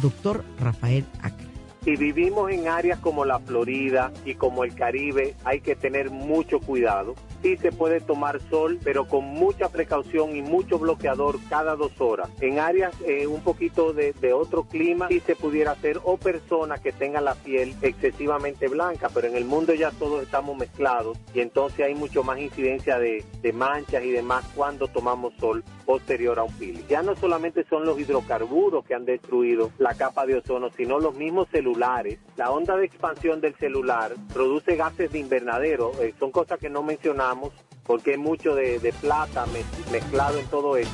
Doctor 0.00 0.44
Rafael 0.58 1.04
Acra. 1.20 1.52
Si 1.84 1.96
vivimos 1.96 2.48
en 2.52 2.68
áreas 2.68 3.00
como 3.00 3.24
la 3.24 3.40
Florida 3.40 4.12
y 4.24 4.36
como 4.36 4.62
el 4.62 4.72
Caribe, 4.72 5.34
hay 5.42 5.60
que 5.60 5.74
tener 5.74 6.10
mucho 6.10 6.60
cuidado. 6.60 7.16
Sí 7.42 7.56
se 7.56 7.72
puede 7.72 8.00
tomar 8.00 8.40
sol, 8.50 8.78
pero 8.84 9.08
con 9.08 9.24
mucha 9.24 9.68
precaución 9.68 10.36
y 10.36 10.42
mucho 10.42 10.78
bloqueador 10.78 11.40
cada 11.48 11.74
dos 11.74 12.00
horas. 12.00 12.28
En 12.40 12.60
áreas 12.60 12.94
eh, 13.04 13.26
un 13.26 13.40
poquito 13.40 13.92
de, 13.92 14.14
otro 14.32 14.62
clima, 14.62 15.08
sí 15.08 15.18
se 15.26 15.34
pudiera 15.34 15.72
hacer 15.72 15.98
o 16.04 16.18
personas 16.18 16.78
que 16.78 16.92
tengan 16.92 17.24
la 17.24 17.34
piel 17.34 17.74
excesivamente 17.82 18.68
blanca, 18.68 19.10
pero 19.12 19.26
en 19.26 19.36
el 19.36 19.44
mundo 19.44 19.74
ya 19.74 19.90
todos 19.90 20.22
estamos 20.22 20.56
mezclados 20.56 21.18
y 21.34 21.40
entonces 21.40 21.84
hay 21.84 21.96
mucho 21.96 22.22
más 22.22 22.38
incidencia 22.38 23.00
de, 23.00 23.24
de 23.42 23.52
manchas 23.52 24.04
y 24.04 24.12
demás 24.12 24.44
cuando 24.54 24.86
tomamos 24.86 25.34
sol 25.40 25.64
posterior 25.82 26.38
a 26.38 26.44
un 26.44 26.52
peeling. 26.54 26.86
Ya 26.88 27.02
no 27.02 27.14
solamente 27.16 27.64
son 27.68 27.84
los 27.84 27.98
hidrocarburos 27.98 28.84
que 28.84 28.94
han 28.94 29.04
destruido 29.04 29.70
la 29.78 29.94
capa 29.94 30.26
de 30.26 30.36
ozono, 30.36 30.70
sino 30.70 30.98
los 30.98 31.14
mismos 31.14 31.48
celulares. 31.50 32.18
La 32.36 32.50
onda 32.50 32.76
de 32.76 32.86
expansión 32.86 33.40
del 33.40 33.54
celular 33.56 34.12
produce 34.32 34.76
gases 34.76 35.12
de 35.12 35.18
invernadero, 35.18 35.92
eh, 36.00 36.14
son 36.18 36.30
cosas 36.30 36.58
que 36.58 36.70
no 36.70 36.82
mencionamos 36.82 37.52
porque 37.84 38.12
hay 38.12 38.18
mucho 38.18 38.54
de, 38.54 38.78
de 38.78 38.92
plata 38.92 39.44
mez- 39.46 39.90
mezclado 39.90 40.38
en 40.38 40.46
todo 40.46 40.76
esto. 40.76 40.92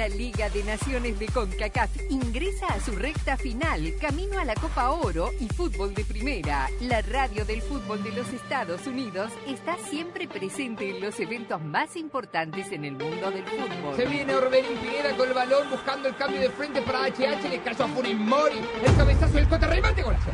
La 0.00 0.08
Liga 0.08 0.48
de 0.48 0.64
Naciones 0.64 1.18
de 1.18 1.26
CONCACAF 1.26 1.90
ingresa 2.08 2.68
a 2.68 2.80
su 2.80 2.92
recta 2.92 3.36
final, 3.36 3.96
camino 4.00 4.38
a 4.38 4.46
la 4.46 4.54
Copa 4.54 4.92
Oro 4.92 5.28
y 5.38 5.46
fútbol 5.48 5.92
de 5.92 6.06
primera. 6.06 6.70
La 6.80 7.02
radio 7.02 7.44
del 7.44 7.60
fútbol 7.60 8.02
de 8.02 8.10
los 8.12 8.26
Estados 8.32 8.86
Unidos 8.86 9.30
está 9.46 9.76
siempre 9.76 10.26
presente 10.26 10.88
en 10.88 11.02
los 11.02 11.20
eventos 11.20 11.60
más 11.60 11.96
importantes 11.96 12.72
en 12.72 12.86
el 12.86 12.92
mundo 12.92 13.30
del 13.30 13.44
fútbol. 13.44 13.94
Se 13.94 14.06
viene 14.06 14.34
Orbelín 14.34 14.78
Pineda 14.78 15.14
con 15.18 15.28
el 15.28 15.34
balón 15.34 15.68
buscando 15.68 16.08
el 16.08 16.16
cambio 16.16 16.40
de 16.40 16.48
frente 16.48 16.80
para 16.80 17.06
HH. 17.06 17.50
Le 17.50 17.60
cayó 17.60 17.84
a 17.84 17.88
Furimori. 17.88 18.58
El 18.82 18.96
cabezazo 18.96 19.34
del 19.34 19.48
Cota 19.50 19.66
remate 19.66 20.02
golazo. 20.02 20.30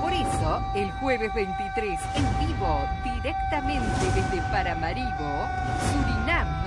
Por 0.00 0.12
eso, 0.12 0.62
el 0.76 0.88
jueves 1.00 1.34
23, 1.34 2.00
en 2.14 2.46
vivo, 2.46 2.88
directamente 3.02 4.06
desde 4.14 4.40
Paramaribo, 4.52 5.48
Surinam. 5.90 6.66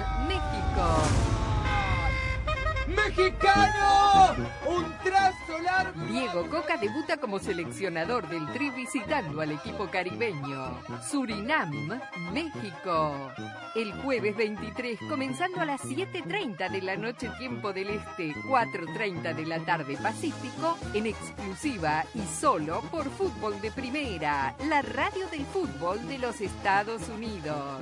¡Mexicano! 2.87 4.35
¡Un 4.65 4.97
trazo 5.03 5.59
largo! 5.63 6.05
Diego 6.05 6.49
Coca 6.49 6.77
debuta 6.77 7.17
como 7.17 7.37
seleccionador 7.39 8.27
del 8.27 8.47
Tri 8.53 8.69
visitando 8.71 9.41
al 9.41 9.51
equipo 9.51 9.87
caribeño. 9.87 10.79
Surinam, 11.09 11.99
México. 12.33 13.31
El 13.75 13.93
jueves 14.01 14.35
23, 14.35 14.99
comenzando 15.07 15.61
a 15.61 15.65
las 15.65 15.81
7.30 15.81 16.69
de 16.71 16.81
la 16.81 16.95
noche 16.97 17.29
tiempo 17.37 17.73
del 17.73 17.89
Este, 17.89 18.33
4.30 18.33 19.35
de 19.35 19.45
la 19.45 19.59
tarde 19.59 19.97
Pacífico, 19.97 20.77
en 20.93 21.07
exclusiva 21.07 22.05
y 22.15 22.21
solo 22.39 22.81
por 22.91 23.09
Fútbol 23.09 23.59
de 23.61 23.71
Primera, 23.71 24.55
la 24.67 24.81
radio 24.81 25.27
del 25.27 25.45
fútbol 25.45 26.07
de 26.07 26.17
los 26.17 26.41
Estados 26.41 27.07
Unidos. 27.09 27.81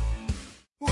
¿Va 0.81 0.89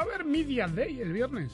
a 0.00 0.02
haber 0.02 0.24
Media 0.24 0.66
Day 0.66 1.00
el 1.00 1.12
viernes? 1.12 1.52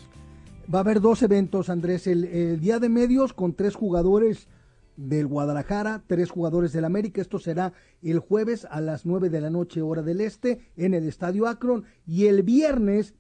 Va 0.72 0.79
a 0.79 0.83
haber 0.83 1.00
dos 1.03 1.22
eventos, 1.22 1.68
Andrés. 1.68 2.07
El, 2.07 2.24
el 2.24 2.61
día 2.61 2.79
de 2.79 2.88
medios 2.88 3.35
con 3.35 3.53
tres 3.53 3.74
jugadores 3.74 4.48
del 4.96 5.26
Guadalajara, 5.26 6.03
tres 6.07 6.31
jugadores 6.31 6.72
del 6.72 6.87
América. 6.87 7.20
Esto 7.20 7.38
será 7.38 7.74
el 8.03 8.20
jueves 8.20 8.66
a 8.70 8.81
las 8.81 9.05
nueve 9.05 9.29
de 9.29 9.42
la 9.42 9.50
noche, 9.50 9.83
hora 9.83 10.00
del 10.03 10.22
este, 10.22 10.72
en 10.76 10.94
el 10.94 11.07
Estadio 11.07 11.46
Akron. 11.46 11.85
Y 12.07 12.26
el 12.26 12.42
viernes 12.42 13.14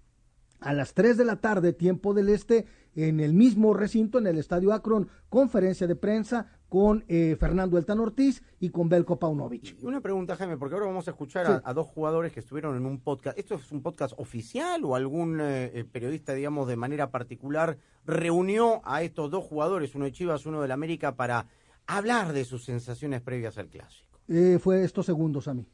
a 0.60 0.72
las 0.72 0.94
3 0.94 1.16
de 1.16 1.24
la 1.24 1.36
tarde, 1.36 1.72
tiempo 1.72 2.14
del 2.14 2.28
este, 2.28 2.66
en 2.94 3.20
el 3.20 3.32
mismo 3.34 3.74
recinto, 3.74 4.18
en 4.18 4.26
el 4.26 4.38
Estadio 4.38 4.72
Akron, 4.72 5.08
conferencia 5.28 5.86
de 5.86 5.96
prensa 5.96 6.46
con 6.68 7.04
eh, 7.08 7.36
Fernando 7.38 7.78
Eltan 7.78 7.98
Ortiz 7.98 8.42
y 8.60 8.68
con 8.70 8.88
Belko 8.88 9.18
Paunovic. 9.18 9.76
Y 9.82 9.86
una 9.86 10.00
pregunta, 10.00 10.36
Jaime, 10.36 10.56
porque 10.56 10.74
ahora 10.74 10.86
vamos 10.86 11.08
a 11.08 11.10
escuchar 11.10 11.46
Sí. 11.46 11.52
a, 11.52 11.62
a 11.64 11.74
dos 11.74 11.86
jugadores 11.88 12.32
que 12.32 12.40
estuvieron 12.40 12.76
en 12.76 12.86
un 12.86 13.00
podcast. 13.00 13.36
¿Esto 13.38 13.56
es 13.56 13.72
un 13.72 13.82
podcast 13.82 14.14
oficial 14.18 14.84
o 14.84 14.94
algún 14.94 15.40
eh, 15.40 15.72
eh, 15.74 15.84
periodista, 15.84 16.32
digamos, 16.34 16.68
de 16.68 16.76
manera 16.76 17.10
particular 17.10 17.78
reunió 18.04 18.80
a 18.84 19.02
estos 19.02 19.30
dos 19.30 19.44
jugadores, 19.44 19.94
uno 19.94 20.04
de 20.04 20.12
Chivas, 20.12 20.46
uno 20.46 20.62
del 20.62 20.70
América, 20.70 21.16
para 21.16 21.46
hablar 21.86 22.32
de 22.32 22.44
sus 22.44 22.64
sensaciones 22.64 23.20
previas 23.20 23.58
al 23.58 23.68
clásico? 23.68 24.20
Eh, 24.28 24.58
fue 24.62 24.84
estos 24.84 25.06
segundos 25.06 25.48
a 25.48 25.54
mí. 25.54 25.66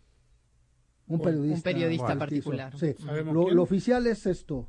Un 1.08 1.20
periodista, 1.20 1.56
Un 1.56 1.62
periodista 1.62 2.18
particular. 2.18 2.72
Lo 3.52 3.62
oficial 3.62 4.06
es 4.06 4.26
esto. 4.26 4.66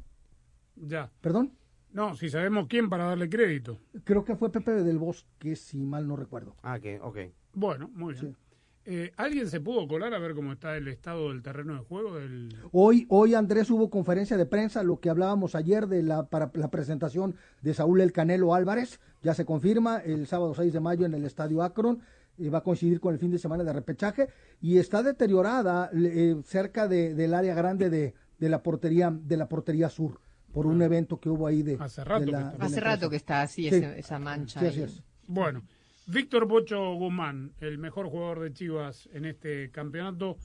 Ya. 0.81 1.09
¿Perdón? 1.21 1.53
No, 1.91 2.15
si 2.15 2.29
sabemos 2.29 2.67
quién 2.67 2.89
para 2.89 3.05
darle 3.05 3.29
crédito. 3.29 3.79
Creo 4.03 4.23
que 4.23 4.35
fue 4.35 4.51
Pepe 4.51 4.71
del 4.83 4.97
Bosque, 4.99 5.55
si 5.55 5.77
mal 5.85 6.07
no 6.07 6.15
recuerdo. 6.15 6.55
Ah, 6.61 6.79
que, 6.79 6.99
ok. 7.01 7.17
Bueno, 7.53 7.89
muy 7.93 8.13
bien. 8.13 8.35
Eh, 8.89 9.11
¿Alguien 9.17 9.49
se 9.49 9.59
pudo 9.59 9.85
colar 9.87 10.13
a 10.13 10.19
ver 10.19 10.33
cómo 10.33 10.53
está 10.53 10.77
el 10.77 10.87
estado 10.87 11.29
del 11.29 11.41
terreno 11.41 11.73
de 11.73 11.79
juego? 11.79 12.15
Del... 12.15 12.55
Hoy, 12.71 13.05
hoy 13.09 13.33
Andrés 13.33 13.69
hubo 13.69 13.89
conferencia 13.89 14.37
de 14.37 14.45
prensa, 14.45 14.81
lo 14.83 14.99
que 15.01 15.09
hablábamos 15.09 15.55
ayer 15.55 15.87
de 15.87 16.03
la 16.03 16.27
para 16.27 16.51
la 16.53 16.69
presentación 16.69 17.35
de 17.61 17.73
Saúl 17.73 17.99
El 17.99 18.13
Canelo 18.13 18.53
Álvarez, 18.53 19.01
ya 19.23 19.33
se 19.33 19.43
confirma 19.43 19.97
el 19.97 20.25
sábado 20.27 20.53
6 20.53 20.71
de 20.71 20.79
mayo 20.79 21.05
en 21.05 21.13
el 21.13 21.25
Estadio 21.25 21.63
Akron, 21.63 21.99
eh, 22.37 22.49
va 22.49 22.59
a 22.59 22.63
coincidir 22.63 23.01
con 23.01 23.13
el 23.13 23.19
fin 23.19 23.31
de 23.31 23.39
semana 23.39 23.65
de 23.65 23.73
repechaje 23.73 24.29
y 24.61 24.77
está 24.77 25.03
deteriorada 25.03 25.89
eh, 25.93 26.37
cerca 26.45 26.87
de- 26.87 27.13
del 27.13 27.33
área 27.33 27.55
grande 27.55 27.89
de, 27.89 28.13
de 28.39 28.49
la 28.49 28.63
portería 28.63 29.11
de 29.11 29.35
la 29.35 29.49
portería 29.49 29.89
sur 29.89 30.21
por 30.57 30.65
un 30.65 30.81
evento 30.81 31.19
que 31.19 31.29
hubo 31.29 31.45
ahí 31.45 31.61
de 31.61 31.77
Hace 31.79 32.03
rato 32.03 32.21
de 32.21 32.25
que 32.25 32.31
la- 32.31 32.39
está. 32.39 32.51
de 32.53 32.57
la 32.57 32.65
Hace 32.65 32.79
rato 32.79 33.09
que 33.11 33.15
está 33.15 33.41
así 33.43 33.69
Sí. 33.69 33.75
esa 33.95 34.17
mancha. 34.17 34.59
Sí, 34.59 34.65
así 34.65 34.81
es. 34.81 35.03
Bueno, 35.27 35.61
Víctor 36.07 36.47
Pocho 36.47 36.93
Guzmán, 36.95 37.51
el 37.61 37.77
mejor 37.77 38.07
jugador 38.09 38.39
de 38.39 38.53
Chivas 38.53 39.07
en 39.13 39.25
este 39.25 39.69
campeonato, 39.69 40.37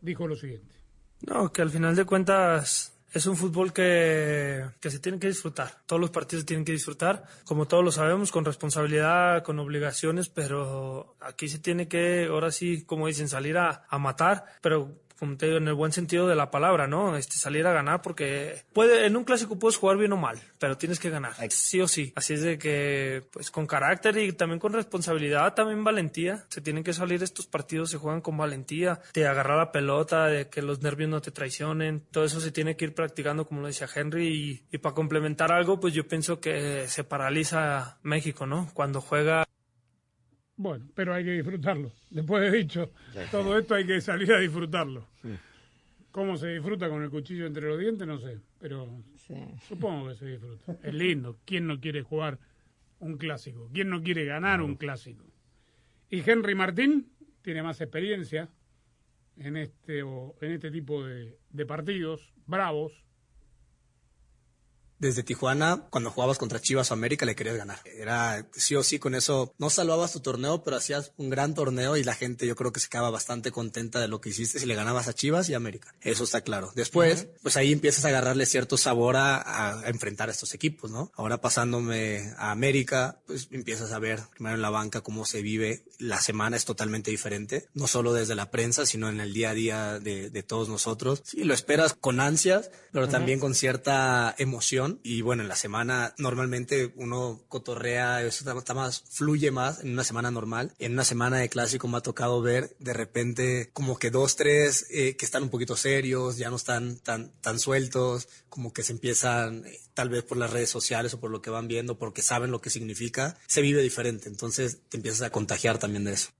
dijo 0.00 0.28
lo 0.28 0.36
siguiente. 0.36 0.76
No, 1.22 1.50
que 1.52 1.62
al 1.62 1.70
final 1.70 1.96
de 1.96 2.04
cuentas 2.04 2.92
es 3.12 3.26
un 3.26 3.34
fútbol 3.36 3.72
que, 3.72 4.64
que 4.78 4.88
se 4.90 5.00
tiene 5.00 5.18
que 5.18 5.26
disfrutar. 5.26 5.68
Todos 5.86 5.98
los 6.00 6.10
partidos 6.10 6.42
se 6.42 6.46
tienen 6.46 6.64
que 6.64 6.70
disfrutar, 6.72 7.24
como 7.44 7.66
todos 7.66 7.82
lo 7.82 7.90
sabemos, 7.90 8.30
con 8.30 8.44
responsabilidad, 8.44 9.42
con 9.42 9.58
obligaciones, 9.58 10.28
pero 10.28 11.16
aquí 11.20 11.48
se 11.48 11.58
tiene 11.58 11.88
que, 11.88 12.26
ahora 12.30 12.52
sí, 12.52 12.84
como 12.84 13.08
dicen, 13.08 13.26
salir 13.28 13.56
a, 13.58 13.84
a 13.88 13.98
matar, 13.98 14.44
pero 14.60 15.00
como 15.18 15.36
te 15.36 15.46
digo, 15.46 15.58
en 15.58 15.68
el 15.68 15.74
buen 15.74 15.92
sentido 15.92 16.28
de 16.28 16.34
la 16.34 16.50
palabra, 16.50 16.86
¿no? 16.86 17.16
Este, 17.16 17.36
salir 17.36 17.66
a 17.66 17.72
ganar 17.72 18.02
porque 18.02 18.62
puede, 18.72 19.06
en 19.06 19.16
un 19.16 19.24
clásico 19.24 19.58
puedes 19.58 19.76
jugar 19.76 19.96
bien 19.96 20.12
o 20.12 20.16
mal, 20.16 20.40
pero 20.58 20.76
tienes 20.76 21.00
que 21.00 21.10
ganar, 21.10 21.34
sí 21.50 21.80
o 21.80 21.88
sí. 21.88 22.12
Así 22.16 22.34
es 22.34 22.42
de 22.42 22.58
que, 22.58 23.22
pues 23.32 23.50
con 23.50 23.66
carácter 23.66 24.16
y 24.18 24.32
también 24.32 24.58
con 24.58 24.72
responsabilidad, 24.72 25.54
también 25.54 25.84
valentía. 25.84 26.44
Se 26.48 26.60
tienen 26.60 26.84
que 26.84 26.92
salir 26.92 27.22
estos 27.22 27.46
partidos, 27.46 27.90
se 27.90 27.98
juegan 27.98 28.20
con 28.20 28.36
valentía, 28.36 29.00
de 29.14 29.26
agarrar 29.26 29.58
la 29.58 29.72
pelota, 29.72 30.26
de 30.26 30.48
que 30.48 30.62
los 30.62 30.82
nervios 30.82 31.10
no 31.10 31.20
te 31.20 31.30
traicionen. 31.30 32.02
Todo 32.10 32.24
eso 32.24 32.40
se 32.40 32.52
tiene 32.52 32.76
que 32.76 32.86
ir 32.86 32.94
practicando, 32.94 33.46
como 33.46 33.62
lo 33.62 33.66
decía 33.68 33.88
Henry. 33.92 34.26
Y, 34.26 34.76
y 34.76 34.78
para 34.78 34.94
complementar 34.94 35.52
algo, 35.52 35.80
pues 35.80 35.94
yo 35.94 36.06
pienso 36.06 36.40
que 36.40 36.88
se 36.88 37.04
paraliza 37.04 37.98
México, 38.02 38.46
¿no? 38.46 38.70
Cuando 38.74 39.00
juega 39.00 39.46
Bueno, 40.56 40.86
pero 40.94 41.12
hay 41.14 41.24
que 41.24 41.32
disfrutarlo. 41.32 41.92
Después 42.10 42.50
de 42.50 42.58
dicho 42.58 42.90
todo 43.30 43.58
esto, 43.58 43.74
hay 43.74 43.86
que 43.86 44.00
salir 44.00 44.32
a 44.32 44.38
disfrutarlo. 44.40 45.06
¿Cómo 46.10 46.36
se 46.38 46.48
disfruta 46.48 46.88
con 46.88 47.02
el 47.02 47.10
cuchillo 47.10 47.46
entre 47.46 47.68
los 47.68 47.78
dientes? 47.78 48.06
No 48.06 48.18
sé, 48.18 48.38
pero 48.58 48.88
supongo 49.68 50.08
que 50.08 50.14
se 50.14 50.26
disfruta. 50.26 50.76
Es 50.82 50.94
lindo. 50.94 51.38
¿Quién 51.44 51.66
no 51.66 51.78
quiere 51.78 52.00
jugar 52.02 52.38
un 53.00 53.18
clásico? 53.18 53.68
¿Quién 53.74 53.90
no 53.90 54.02
quiere 54.02 54.24
ganar 54.24 54.62
un 54.62 54.76
clásico? 54.76 55.24
Y 56.08 56.22
Henry 56.28 56.54
Martín 56.54 57.10
tiene 57.42 57.62
más 57.62 57.80
experiencia 57.82 58.48
en 59.36 59.58
este, 59.58 60.02
o- 60.04 60.34
en 60.40 60.52
este 60.52 60.70
tipo 60.70 61.04
de, 61.04 61.36
de 61.50 61.66
partidos 61.66 62.32
bravos. 62.46 63.04
Desde 64.98 65.22
Tijuana, 65.22 65.86
cuando 65.90 66.10
jugabas 66.10 66.38
contra 66.38 66.60
Chivas 66.60 66.90
o 66.90 66.94
América, 66.94 67.26
le 67.26 67.34
querías 67.34 67.56
ganar. 67.56 67.80
Era 67.84 68.46
sí 68.52 68.74
o 68.74 68.82
sí 68.82 68.98
con 68.98 69.14
eso. 69.14 69.54
No 69.58 69.70
salvabas 69.70 70.12
tu 70.12 70.20
torneo, 70.20 70.64
pero 70.64 70.76
hacías 70.76 71.12
un 71.16 71.28
gran 71.30 71.54
torneo 71.54 71.96
y 71.96 72.04
la 72.04 72.14
gente 72.14 72.46
yo 72.46 72.56
creo 72.56 72.72
que 72.72 72.80
se 72.80 72.88
quedaba 72.88 73.10
bastante 73.10 73.50
contenta 73.50 74.00
de 74.00 74.08
lo 74.08 74.20
que 74.20 74.30
hiciste 74.30 74.58
si 74.58 74.66
le 74.66 74.74
ganabas 74.74 75.08
a 75.08 75.12
Chivas 75.12 75.48
y 75.48 75.54
América. 75.54 75.94
Eso 76.00 76.24
está 76.24 76.40
claro. 76.40 76.72
Después, 76.74 77.28
pues 77.42 77.56
ahí 77.56 77.72
empiezas 77.72 78.04
a 78.04 78.08
agarrarle 78.08 78.46
cierto 78.46 78.76
sabor 78.76 79.16
a, 79.16 79.80
a 79.80 79.88
enfrentar 79.88 80.28
a 80.28 80.32
estos 80.32 80.54
equipos, 80.54 80.90
¿no? 80.90 81.12
Ahora 81.14 81.40
pasándome 81.40 82.32
a 82.38 82.50
América, 82.50 83.20
pues 83.26 83.48
empiezas 83.50 83.92
a 83.92 83.98
ver 83.98 84.20
primero 84.30 84.56
en 84.56 84.62
la 84.62 84.70
banca 84.70 85.02
cómo 85.02 85.24
se 85.24 85.42
vive. 85.42 85.84
La 85.98 86.20
semana 86.20 86.56
es 86.56 86.64
totalmente 86.64 87.10
diferente, 87.10 87.68
no 87.74 87.86
solo 87.86 88.12
desde 88.12 88.34
la 88.34 88.50
prensa, 88.50 88.86
sino 88.86 89.08
en 89.08 89.20
el 89.20 89.32
día 89.32 89.50
a 89.50 89.54
día 89.54 89.98
de, 89.98 90.30
de 90.30 90.42
todos 90.42 90.68
nosotros. 90.68 91.22
Sí, 91.24 91.44
lo 91.44 91.54
esperas 91.54 91.94
con 91.94 92.20
ansias, 92.20 92.70
pero 92.92 93.08
también 93.08 93.40
con 93.40 93.54
cierta 93.54 94.34
emoción. 94.38 94.85
Y 95.02 95.22
bueno, 95.22 95.42
en 95.42 95.48
la 95.48 95.56
semana 95.56 96.14
normalmente 96.18 96.92
uno 96.96 97.42
cotorrea, 97.48 98.22
eso 98.22 98.48
está, 98.56 98.74
más, 98.74 99.04
fluye 99.10 99.50
más 99.50 99.80
en 99.80 99.92
una 99.92 100.04
semana 100.04 100.30
normal. 100.30 100.72
En 100.78 100.92
una 100.92 101.04
semana 101.04 101.38
de 101.38 101.48
clásico 101.48 101.88
me 101.88 101.98
ha 101.98 102.00
tocado 102.00 102.40
ver 102.42 102.76
de 102.78 102.92
repente 102.92 103.70
como 103.72 103.98
que 103.98 104.10
dos, 104.10 104.36
tres 104.36 104.86
eh, 104.90 105.16
que 105.16 105.24
están 105.24 105.44
un 105.44 105.50
poquito 105.50 105.76
serios, 105.76 106.36
ya 106.36 106.50
no 106.50 106.56
están 106.56 106.98
tan, 106.98 107.30
tan 107.40 107.58
sueltos, 107.58 108.28
como 108.48 108.72
que 108.72 108.82
se 108.82 108.92
empiezan, 108.92 109.64
eh, 109.66 109.78
tal 109.94 110.08
vez 110.08 110.22
por 110.22 110.36
las 110.36 110.50
redes 110.50 110.70
sociales 110.70 111.14
o 111.14 111.20
por 111.20 111.30
lo 111.30 111.42
que 111.42 111.50
van 111.50 111.68
viendo, 111.68 111.98
porque 111.98 112.22
saben 112.22 112.50
lo 112.50 112.60
que 112.60 112.70
significa, 112.70 113.38
se 113.46 113.62
vive 113.62 113.82
diferente. 113.82 114.28
Entonces 114.28 114.80
te 114.88 114.96
empiezas 114.96 115.22
a 115.22 115.30
contagiar 115.30 115.78
también 115.78 116.04
de 116.04 116.12
eso. 116.12 116.30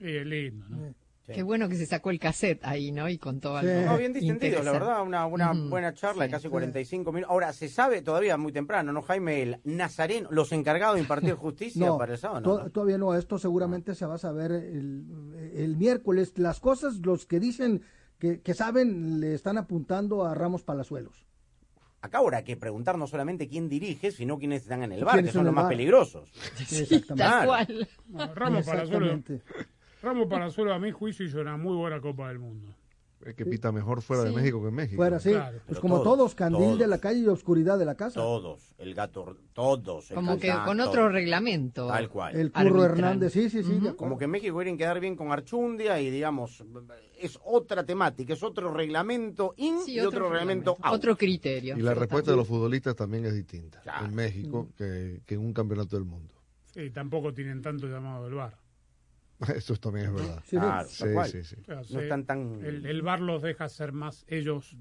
Y 0.00 0.16
es 0.16 0.26
lindo, 0.26 0.68
¿no? 0.68 1.01
Qué 1.26 1.42
bueno 1.42 1.68
que 1.68 1.76
se 1.76 1.86
sacó 1.86 2.10
el 2.10 2.18
cassette 2.18 2.64
ahí, 2.64 2.90
¿no? 2.92 3.08
Y 3.08 3.16
contó 3.16 3.56
algo. 3.56 3.72
No, 3.86 3.96
bien 3.96 4.12
distendidos, 4.12 4.64
la 4.64 4.72
verdad, 4.72 5.02
una, 5.02 5.24
buena 5.26 5.94
charla 5.94 6.24
de 6.24 6.28
Sí. 6.28 6.32
casi 6.32 6.48
45 6.48 7.12
minutos. 7.12 7.30
Ahora, 7.30 7.52
se 7.52 7.68
sabe 7.68 8.02
todavía 8.02 8.36
muy 8.36 8.52
temprano, 8.52 8.92
¿no, 8.92 9.02
Jaime? 9.02 9.40
El 9.42 9.60
Nazareno, 9.64 10.28
los 10.32 10.50
encargados 10.52 10.96
de 10.96 11.02
impartir 11.02 11.34
justicia 11.36 11.86
No, 11.86 11.96
para 11.98 12.12
el 12.14 12.18
sábado, 12.18 12.42
to- 12.42 12.64
¿no? 12.64 12.70
todavía 12.70 12.98
no, 12.98 13.14
esto 13.14 13.38
seguramente 13.38 13.94
se 13.94 14.04
va 14.04 14.16
a 14.16 14.18
saber 14.18 14.50
el, 14.52 15.52
el 15.54 15.76
miércoles. 15.76 16.32
Las 16.38 16.58
cosas, 16.60 16.96
los 17.04 17.24
que 17.24 17.38
dicen 17.40 17.82
que, 18.18 18.40
que 18.40 18.54
saben, 18.54 19.20
le 19.20 19.34
están 19.34 19.58
apuntando 19.58 20.24
a 20.24 20.34
Ramos 20.34 20.62
Palazuelos. 20.64 21.26
Acá 22.00 22.18
ahora 22.18 22.38
hay 22.38 22.44
que 22.44 22.56
preguntar 22.56 22.98
no 22.98 23.06
solamente 23.06 23.46
quién 23.46 23.68
dirige, 23.68 24.10
sino 24.10 24.36
quiénes 24.40 24.62
están 24.62 24.82
en 24.82 24.90
el 24.90 25.04
bar, 25.04 25.14
que 25.14 25.18
¿Quiénes 25.20 25.34
son 25.34 25.44
los 25.44 25.54
más 25.54 25.68
peligrosos. 25.68 26.32
Exactamente. 26.58 27.14
Claro. 27.14 27.52
No, 28.08 28.34
Ramos 28.34 28.66
Palazuelo, 28.66 29.06
Exactamente. 29.06 29.42
Ramos 30.02 30.26
Palazuelo 30.28 30.74
a 30.74 30.78
mi 30.78 30.90
juicio 30.90 31.24
hizo 31.24 31.40
una 31.40 31.56
muy 31.56 31.76
buena 31.76 32.00
Copa 32.00 32.28
del 32.28 32.38
Mundo. 32.38 32.74
Es 33.24 33.36
que 33.36 33.46
pita 33.46 33.70
mejor 33.70 34.02
fuera 34.02 34.24
de. 34.24 34.32
México 34.32 34.60
que 34.60 34.68
en 34.70 34.74
México. 34.74 34.96
Fuera, 34.96 35.20
sí. 35.20 35.30
Claro. 35.30 35.52
pues 35.58 35.64
Pero 35.68 35.80
como 35.80 35.96
todos, 36.02 36.16
todos, 36.16 36.34
candil 36.34 36.60
todos. 36.60 36.78
de 36.80 36.86
la 36.88 36.98
calle 36.98 37.20
y 37.20 37.26
oscuridad 37.28 37.78
de 37.78 37.84
la 37.84 37.94
casa. 37.94 38.18
Todos, 38.18 38.74
el 38.78 38.94
gato, 38.96 39.36
todos. 39.52 40.10
el 40.10 40.16
Como 40.16 40.40
que 40.40 40.52
con 40.64 40.80
otro 40.80 41.08
reglamento. 41.08 41.86
Tal 41.86 42.08
cual. 42.08 42.34
El 42.34 42.50
Curro 42.50 42.82
Arbitral. 42.82 42.90
Hernández, 42.90 43.32
sí, 43.32 43.48
sí, 43.48 43.62
sí. 43.62 43.78
Como 43.96 44.18
que 44.18 44.24
en 44.24 44.30
México 44.32 44.56
quieren 44.56 44.76
quedar 44.76 44.98
bien 44.98 45.14
con 45.14 45.30
Archundia 45.30 46.00
y 46.00 46.10
digamos, 46.10 46.64
es 47.20 47.38
otra 47.44 47.84
temática, 47.86 48.32
es 48.32 48.42
otro 48.42 48.74
reglamento 48.74 49.54
in 49.56 49.78
Sí, 49.84 49.92
y 49.92 50.00
otro, 50.00 50.28
reglamento 50.28 50.76
out. 50.82 50.92
Otro 50.96 51.16
criterio. 51.16 51.78
Y 51.78 51.80
la 51.82 51.94
respuesta 51.94 52.32
de 52.32 52.36
los 52.38 52.48
futbolistas 52.48 52.96
también 52.96 53.24
es 53.26 53.34
distinta 53.34 53.80
en 54.04 54.12
México 54.16 54.64
Mm. 54.68 54.76
que, 54.76 55.20
que 55.24 55.34
en 55.36 55.40
un 55.42 55.52
campeonato 55.52 55.94
del 55.94 56.06
mundo. 56.06 56.34
Sí, 56.74 56.90
tampoco 56.90 57.32
tienen 57.32 57.62
tanto 57.62 57.86
llamado 57.86 58.24
del 58.24 58.34
bar. 58.34 58.58
Eso 59.56 59.76
también 59.76 60.06
es 60.06 60.12
verdad. 60.14 60.42
Sí, 60.44 60.56
Claro, 60.56 60.88
sí, 60.88 61.04
sí, 61.30 61.42
sí. 61.44 61.56
O 61.60 61.64
sea, 61.64 61.82
No 61.90 62.00
están 62.00 62.24
tan- 62.26 62.64
El, 62.64 62.86
el 62.86 63.02
bar 63.02 63.20
los 63.20 63.42
deja 63.42 63.68
ser 63.68 63.92
más 63.92 64.24
ellos 64.28 64.76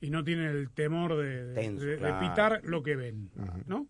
y 0.00 0.10
no 0.10 0.22
tienen 0.24 0.46
el 0.46 0.70
temor 0.70 1.16
de, 1.16 1.46
de- 1.46 1.54
Tenso, 1.54 1.84
de- 1.84 1.90
de 1.92 1.98
claro. 1.98 2.20
pitar 2.28 2.60
lo 2.64 2.82
que 2.82 2.96
ven, 2.96 3.30
¿no? 3.66 3.86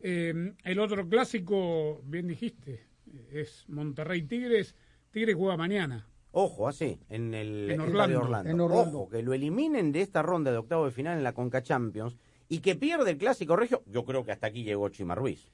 Eh, 0.00 0.52
el 0.64 0.78
otro 0.80 1.08
clásico, 1.08 2.02
bien 2.04 2.26
dijiste, 2.26 2.84
es 3.30 3.64
Monterrey 3.68 4.22
Tigres. 4.22 4.74
Tigres 5.10 5.34
juega 5.36 5.56
mañana. 5.56 6.06
Ojo, 6.32 6.66
así, 6.68 6.98
en 7.08 7.32
el 7.32 7.70
En 7.70 7.80
Orlando. 7.80 8.20
Orlando. 8.22 8.50
En 8.50 8.60
Orlando. 8.60 8.98
Ojo, 9.02 9.08
que 9.08 9.22
lo 9.22 9.32
eliminen 9.32 9.92
de 9.92 10.00
esta 10.00 10.20
ronda 10.20 10.50
de 10.50 10.58
octavo 10.58 10.84
de 10.84 10.90
final 10.90 11.16
en 11.16 11.22
la 11.24 11.32
Conca 11.32 11.62
Champions 11.62 12.18
y 12.48 12.58
que 12.58 12.74
pierde 12.74 13.12
el 13.12 13.18
clásico 13.18 13.54
regio. 13.56 13.82
Yo 13.86 14.04
creo 14.04 14.24
que 14.24 14.32
hasta 14.32 14.48
aquí 14.48 14.64
llegó 14.64 14.88
Chima 14.88 15.14
Ruiz. 15.14 15.48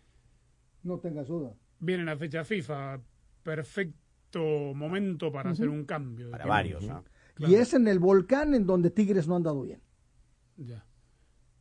No 0.82 0.98
tengas 0.98 1.28
duda. 1.28 1.52
Viene 1.78 2.04
la 2.04 2.16
fecha 2.16 2.42
FIFA, 2.44 2.98
perfecto 3.42 4.74
momento 4.74 5.32
para 5.32 5.50
hacer 5.50 5.68
un 5.68 5.84
cambio. 5.84 6.26
de 6.26 6.32
Para 6.32 6.46
varios, 6.46 6.82
¿no? 6.86 7.04
Y 7.38 7.54
es 7.54 7.72
en 7.74 7.88
el 7.88 7.98
volcán 7.98 8.54
en 8.54 8.66
donde 8.66 8.90
Tigres 8.90 9.26
no 9.26 9.36
han 9.36 9.42
dado 9.42 9.62
bien. 9.62 9.80
Ya. 10.56 10.84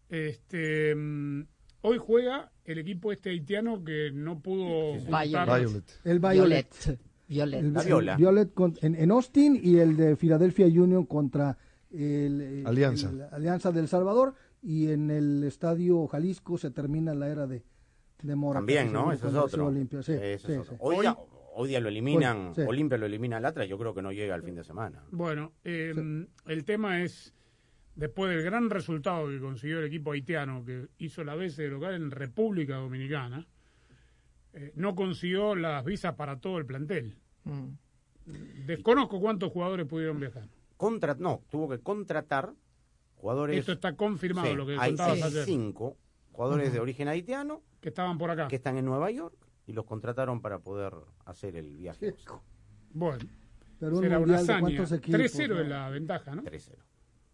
Este, 0.09 0.93
mm, 0.95 1.43
hoy 1.81 1.97
juega 1.99 2.51
el 2.65 2.79
equipo 2.79 3.11
este 3.11 3.29
haitiano 3.29 3.83
que 3.83 4.11
no 4.13 4.39
pudo 4.41 4.95
El 4.95 6.19
Violet. 6.19 6.21
Violet. 6.21 6.99
El, 7.29 7.73
La 7.73 7.81
el 7.81 7.85
Viola. 7.87 8.15
Violet 8.17 8.53
con- 8.53 8.73
en, 8.81 8.95
en 8.95 9.11
Austin 9.11 9.59
y 9.61 9.77
el 9.77 9.95
de 9.95 10.15
Philadelphia 10.15 10.65
Union 10.65 11.05
contra 11.05 11.57
el, 11.91 12.41
el- 12.41 12.67
Alianza. 12.67 13.09
el 13.09 13.21
Alianza 13.31 13.71
del 13.71 13.87
Salvador. 13.87 14.35
Y 14.61 14.89
en 14.89 15.09
el 15.09 15.43
estadio 15.45 16.05
Jalisco 16.07 16.57
se 16.57 16.69
termina 16.71 17.13
la 17.13 17.29
era 17.29 17.47
de, 17.47 17.63
de 18.21 18.35
Mora. 18.35 18.59
También, 18.59 18.91
¿no? 18.91 19.13
Ese 19.13 19.27
es 19.27 19.33
otro. 19.35 19.67
Olimpia. 19.67 20.03
Sí, 20.03 20.11
Ese 20.13 20.33
es 20.33 20.41
sí, 20.41 20.51
otro. 20.53 20.71
sí. 20.73 20.77
Hoy, 20.79 21.05
hoy 21.59 21.67
día 21.69 21.79
lo 21.81 21.89
eliminan, 21.89 22.55
sí. 22.55 22.61
Olimpia 22.65 22.97
lo 22.97 23.05
elimina 23.05 23.35
al 23.37 23.45
Atlas, 23.45 23.67
yo 23.67 23.77
creo 23.77 23.93
que 23.93 24.01
no 24.01 24.11
llega 24.13 24.33
al 24.33 24.43
fin 24.43 24.55
de 24.55 24.63
semana. 24.63 25.03
Bueno, 25.11 25.51
eh, 25.65 25.93
el 26.45 26.63
tema 26.63 27.03
es, 27.03 27.33
después 27.95 28.33
del 28.33 28.43
gran 28.43 28.69
resultado 28.69 29.27
que 29.27 29.39
consiguió 29.39 29.79
el 29.79 29.85
equipo 29.85 30.13
haitiano, 30.13 30.63
que 30.63 30.87
hizo 30.99 31.23
la 31.25 31.35
vez 31.35 31.57
de 31.57 31.67
local 31.67 31.95
en 31.95 32.11
República 32.11 32.77
Dominicana, 32.77 33.45
eh, 34.53 34.71
no 34.75 34.95
consiguió 34.95 35.53
las 35.55 35.83
visas 35.83 36.15
para 36.15 36.39
todo 36.39 36.57
el 36.59 36.65
plantel. 36.65 37.17
Mm. 37.43 37.67
Desconozco 38.65 39.19
cuántos 39.19 39.51
jugadores 39.51 39.85
pudieron 39.85 40.19
viajar. 40.19 40.47
contra, 40.77 41.15
no, 41.15 41.41
tuvo 41.49 41.67
que 41.67 41.79
contratar 41.79 42.53
jugadores. 43.15 43.57
Esto 43.59 43.73
está 43.73 43.95
confirmado 43.97 44.47
Sí, 44.47 44.55
lo 44.55 44.65
que 44.65 44.77
hay 44.79 44.91
contabas 44.91 45.23
ayer. 45.23 45.43
cinco 45.43 45.97
jugadores 46.31 46.71
de 46.71 46.79
origen 46.79 47.09
haitiano 47.09 47.61
que 47.81 47.89
estaban 47.89 48.17
por 48.17 48.31
acá. 48.31 48.47
que 48.47 48.55
están 48.55 48.77
en 48.77 48.85
Nueva 48.85 49.11
York 49.11 49.35
y 49.69 49.73
los 49.73 49.85
contrataron 49.85 50.41
para 50.41 50.57
poder 50.59 50.93
hacer 51.25 51.55
el 51.55 51.77
viaje. 51.77 52.15
Bueno, 52.91 53.23
Pero 53.79 53.97
un 53.97 54.01
será 54.03 54.17
una 54.19 54.37
hazaña. 54.39 54.59
cuántos 54.61 54.91
equipos, 54.93 55.19
3-0 55.21 55.47
¿no? 55.49 55.59
es 55.61 55.67
la 55.67 55.89
ventaja, 55.91 56.33
¿no? 56.35 56.41
3-0. 56.43 56.75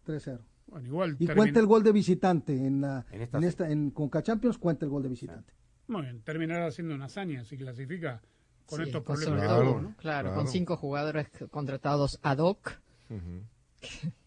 3-0. 0.05 0.39
Bueno, 0.67 0.87
igual 0.87 1.11
Y 1.11 1.25
termina- 1.27 1.35
cuenta 1.35 1.59
el 1.61 1.65
gol 1.65 1.83
de 1.83 1.91
visitante 1.93 2.53
en, 2.53 2.81
la, 2.81 3.05
En 3.09 3.21
esta 3.21 3.37
en, 3.37 3.43
sí. 3.43 3.47
esta, 3.47 3.69
en 3.71 3.89
Conca 3.91 4.21
Champions, 4.21 4.57
cuenta 4.57 4.83
el 4.85 4.91
gol 4.91 5.03
de 5.03 5.09
visitante. 5.09 5.53
Muy 5.87 6.01
bien, 6.01 6.21
terminará 6.23 6.69
siendo 6.71 6.93
una 6.93 7.05
hazaña 7.05 7.45
si 7.45 7.55
clasifica 7.57 8.21
con 8.65 8.79
Sí, 8.81 8.85
estos 8.87 9.03
problemas 9.03 9.41
que 9.41 9.47
sobre 9.47 9.61
tuvo, 9.63 9.71
todo, 9.71 9.81
¿no? 9.81 9.95
Claro, 9.95 10.33
con 10.33 10.47
cinco 10.49 10.75
jugadores 10.75 11.27
contratados 11.51 12.19
ad 12.21 12.39
hoc. 12.39 12.81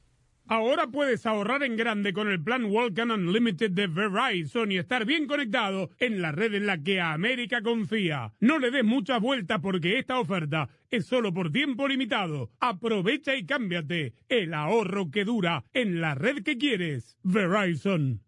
Ahora 0.51 0.87
puedes 0.87 1.27
ahorrar 1.27 1.63
en 1.63 1.77
grande 1.77 2.15
con 2.15 2.29
el 2.29 2.43
plan 2.43 2.65
Walkman 2.65 3.11
Unlimited 3.11 3.71
de 3.71 3.87
Verizon 3.87 4.73
y 4.73 4.79
estar 4.79 5.05
bien 5.05 5.27
conectado 5.27 5.91
en 5.99 6.23
la 6.23 6.33
red 6.33 6.55
en 6.55 6.65
la 6.65 6.83
que 6.83 7.03
América 7.03 7.61
confía. 7.61 8.33
No 8.41 8.59
le 8.59 8.71
des 8.71 8.83
muchas 8.83 9.21
vueltas 9.21 9.61
porque 9.61 9.99
esta 9.99 10.19
oferta 10.19 10.71
es 10.89 11.05
solo 11.05 11.35
por 11.35 11.53
tiempo 11.53 11.87
limitado. 11.87 12.51
Aprovecha 12.61 13.37
y 13.37 13.45
cámbiate 13.45 14.15
el 14.31 14.55
ahorro 14.55 15.11
que 15.11 15.27
dura 15.27 15.65
en 15.75 16.01
la 16.01 16.15
red 16.15 16.43
que 16.43 16.57
quieres. 16.57 17.19
Verizon. 17.23 18.23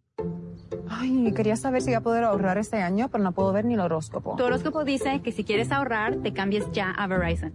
Ay, 0.90 1.32
quería 1.34 1.56
saber 1.56 1.80
si 1.80 1.86
voy 1.86 1.94
a 1.94 2.00
poder 2.02 2.24
ahorrar 2.24 2.58
este 2.58 2.76
año, 2.82 3.08
pero 3.10 3.24
no 3.24 3.32
puedo 3.32 3.52
ver 3.52 3.64
ni 3.64 3.74
el 3.74 3.80
horóscopo. 3.80 4.36
Tu 4.36 4.44
horóscopo 4.44 4.84
dice 4.84 5.22
que 5.22 5.32
si 5.32 5.44
quieres 5.44 5.72
ahorrar, 5.72 6.16
te 6.16 6.34
cambies 6.34 6.70
ya 6.72 6.90
a 6.90 7.06
Verizon. 7.06 7.54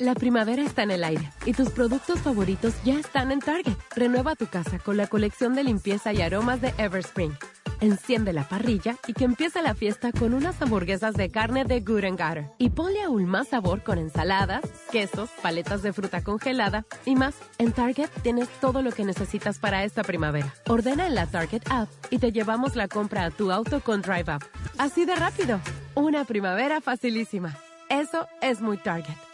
La 0.00 0.14
primavera 0.14 0.62
está 0.62 0.82
en 0.82 0.90
el 0.90 1.04
aire 1.04 1.30
y 1.46 1.52
tus 1.52 1.70
productos 1.70 2.20
favoritos 2.20 2.74
ya 2.84 2.94
están 2.94 3.30
en 3.30 3.38
Target. 3.38 3.76
Renueva 3.94 4.34
tu 4.34 4.46
casa 4.46 4.78
con 4.78 4.96
la 4.96 5.06
colección 5.06 5.54
de 5.54 5.62
limpieza 5.62 6.12
y 6.12 6.20
aromas 6.20 6.60
de 6.60 6.74
Everspring. 6.78 7.32
Enciende 7.80 8.32
la 8.32 8.48
parrilla 8.48 8.96
y 9.06 9.12
que 9.12 9.24
empiece 9.24 9.62
la 9.62 9.74
fiesta 9.74 10.10
con 10.10 10.34
unas 10.34 10.60
hamburguesas 10.60 11.14
de 11.14 11.30
carne 11.30 11.64
de 11.64 11.80
Good 11.80 12.04
and 12.04 12.18
Gather. 12.18 12.50
Y 12.58 12.70
ponle 12.70 13.02
aún 13.02 13.26
más 13.26 13.48
sabor 13.48 13.82
con 13.82 13.98
ensaladas, 13.98 14.62
quesos, 14.90 15.30
paletas 15.42 15.82
de 15.82 15.92
fruta 15.92 16.24
congelada 16.24 16.84
y 17.04 17.14
más. 17.14 17.34
En 17.58 17.72
Target 17.72 18.08
tienes 18.22 18.48
todo 18.60 18.82
lo 18.82 18.90
que 18.90 19.04
necesitas 19.04 19.58
para 19.58 19.84
esta 19.84 20.02
primavera. 20.02 20.52
Ordena 20.66 21.06
en 21.06 21.14
la 21.14 21.26
Target 21.26 21.62
app 21.70 21.88
y 22.10 22.18
te 22.18 22.32
llevamos 22.32 22.74
la 22.74 22.88
compra 22.88 23.26
a 23.26 23.30
tu 23.30 23.52
auto 23.52 23.80
con 23.80 24.02
Drive 24.02 24.34
Up. 24.34 24.44
Así 24.78 25.04
de 25.04 25.14
rápido. 25.14 25.60
Una 25.94 26.24
primavera 26.24 26.80
facilísima. 26.80 27.56
Eso 27.88 28.26
es 28.40 28.60
muy 28.60 28.78
Target. 28.78 29.33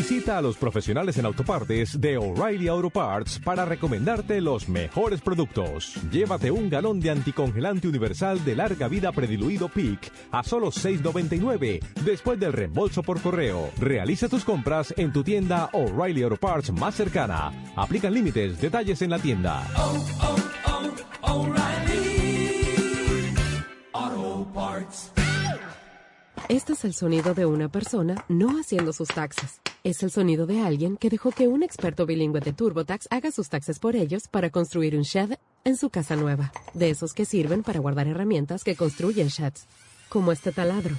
Visita 0.00 0.38
a 0.38 0.40
los 0.40 0.56
profesionales 0.56 1.18
en 1.18 1.26
autopartes 1.26 2.00
de 2.00 2.16
O'Reilly 2.16 2.68
Auto 2.68 2.88
Parts 2.88 3.38
para 3.38 3.66
recomendarte 3.66 4.40
los 4.40 4.66
mejores 4.66 5.20
productos. 5.20 5.94
Llévate 6.10 6.50
un 6.50 6.70
galón 6.70 7.00
de 7.00 7.10
anticongelante 7.10 7.86
universal 7.86 8.42
de 8.42 8.56
larga 8.56 8.88
vida 8.88 9.12
prediluido 9.12 9.68
Peak 9.68 10.10
a 10.32 10.42
solo 10.42 10.68
$6.99 10.68 11.80
después 12.02 12.40
del 12.40 12.54
reembolso 12.54 13.02
por 13.02 13.20
correo. 13.20 13.68
Realiza 13.78 14.26
tus 14.26 14.42
compras 14.42 14.94
en 14.96 15.12
tu 15.12 15.22
tienda 15.22 15.68
O'Reilly 15.74 16.22
Auto 16.22 16.38
Parts 16.38 16.72
más 16.72 16.94
cercana. 16.94 17.52
Aplican 17.76 18.14
límites, 18.14 18.58
detalles 18.58 19.02
en 19.02 19.10
la 19.10 19.18
tienda. 19.18 19.66
Este 26.48 26.72
es 26.72 26.84
el 26.86 26.94
sonido 26.94 27.34
de 27.34 27.44
una 27.44 27.68
persona 27.68 28.24
no 28.28 28.58
haciendo 28.58 28.94
sus 28.94 29.08
taxes. 29.08 29.60
Es 29.82 30.02
el 30.02 30.10
sonido 30.10 30.44
de 30.44 30.60
alguien 30.60 30.98
que 30.98 31.08
dejó 31.08 31.30
que 31.30 31.48
un 31.48 31.62
experto 31.62 32.04
bilingüe 32.04 32.40
de 32.40 32.52
TurboTax 32.52 33.08
haga 33.10 33.30
sus 33.30 33.48
taxes 33.48 33.78
por 33.78 33.96
ellos 33.96 34.28
para 34.28 34.50
construir 34.50 34.94
un 34.94 35.02
shed 35.02 35.38
en 35.64 35.76
su 35.78 35.88
casa 35.88 36.16
nueva. 36.16 36.52
De 36.74 36.90
esos 36.90 37.14
que 37.14 37.24
sirven 37.24 37.62
para 37.62 37.80
guardar 37.80 38.06
herramientas 38.06 38.62
que 38.62 38.76
construyen 38.76 39.28
sheds, 39.28 39.64
como 40.10 40.32
este 40.32 40.52
taladro. 40.52 40.96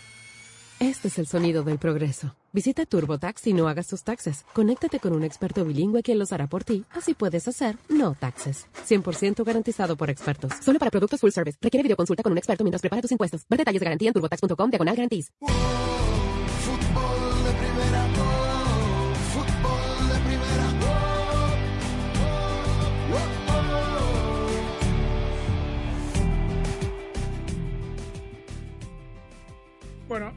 Este 0.79 1.09
es 1.09 1.19
el 1.19 1.27
sonido 1.27 1.61
del 1.61 1.77
progreso. 1.77 2.35
Visita 2.53 2.87
TurboTax 2.87 3.45
y 3.47 3.53
no 3.53 3.67
hagas 3.67 3.87
tus 3.87 4.01
taxes. 4.01 4.45
Conéctate 4.51 4.99
con 4.99 5.13
un 5.13 5.23
experto 5.23 5.63
bilingüe 5.63 6.01
quien 6.01 6.17
los 6.17 6.33
hará 6.33 6.47
por 6.47 6.63
ti. 6.63 6.83
Así 6.89 7.13
puedes 7.13 7.47
hacer 7.47 7.77
no 7.87 8.15
taxes. 8.15 8.65
100% 8.87 9.45
garantizado 9.45 9.95
por 9.95 10.09
expertos. 10.09 10.53
Solo 10.59 10.79
para 10.79 10.89
productos 10.89 11.19
full 11.19 11.29
service. 11.29 11.59
Requiere 11.61 11.83
videoconsulta 11.83 12.23
con 12.23 12.31
un 12.31 12.39
experto 12.39 12.63
mientras 12.63 12.81
prepara 12.81 13.03
tus 13.03 13.11
impuestos. 13.11 13.45
Ver 13.47 13.59
detalles 13.59 13.79
de 13.79 13.85
garantía 13.85 14.07
en 14.07 14.13
turbotax.com 14.15 14.71
diagonal 14.71 14.95
garantías. 14.95 15.31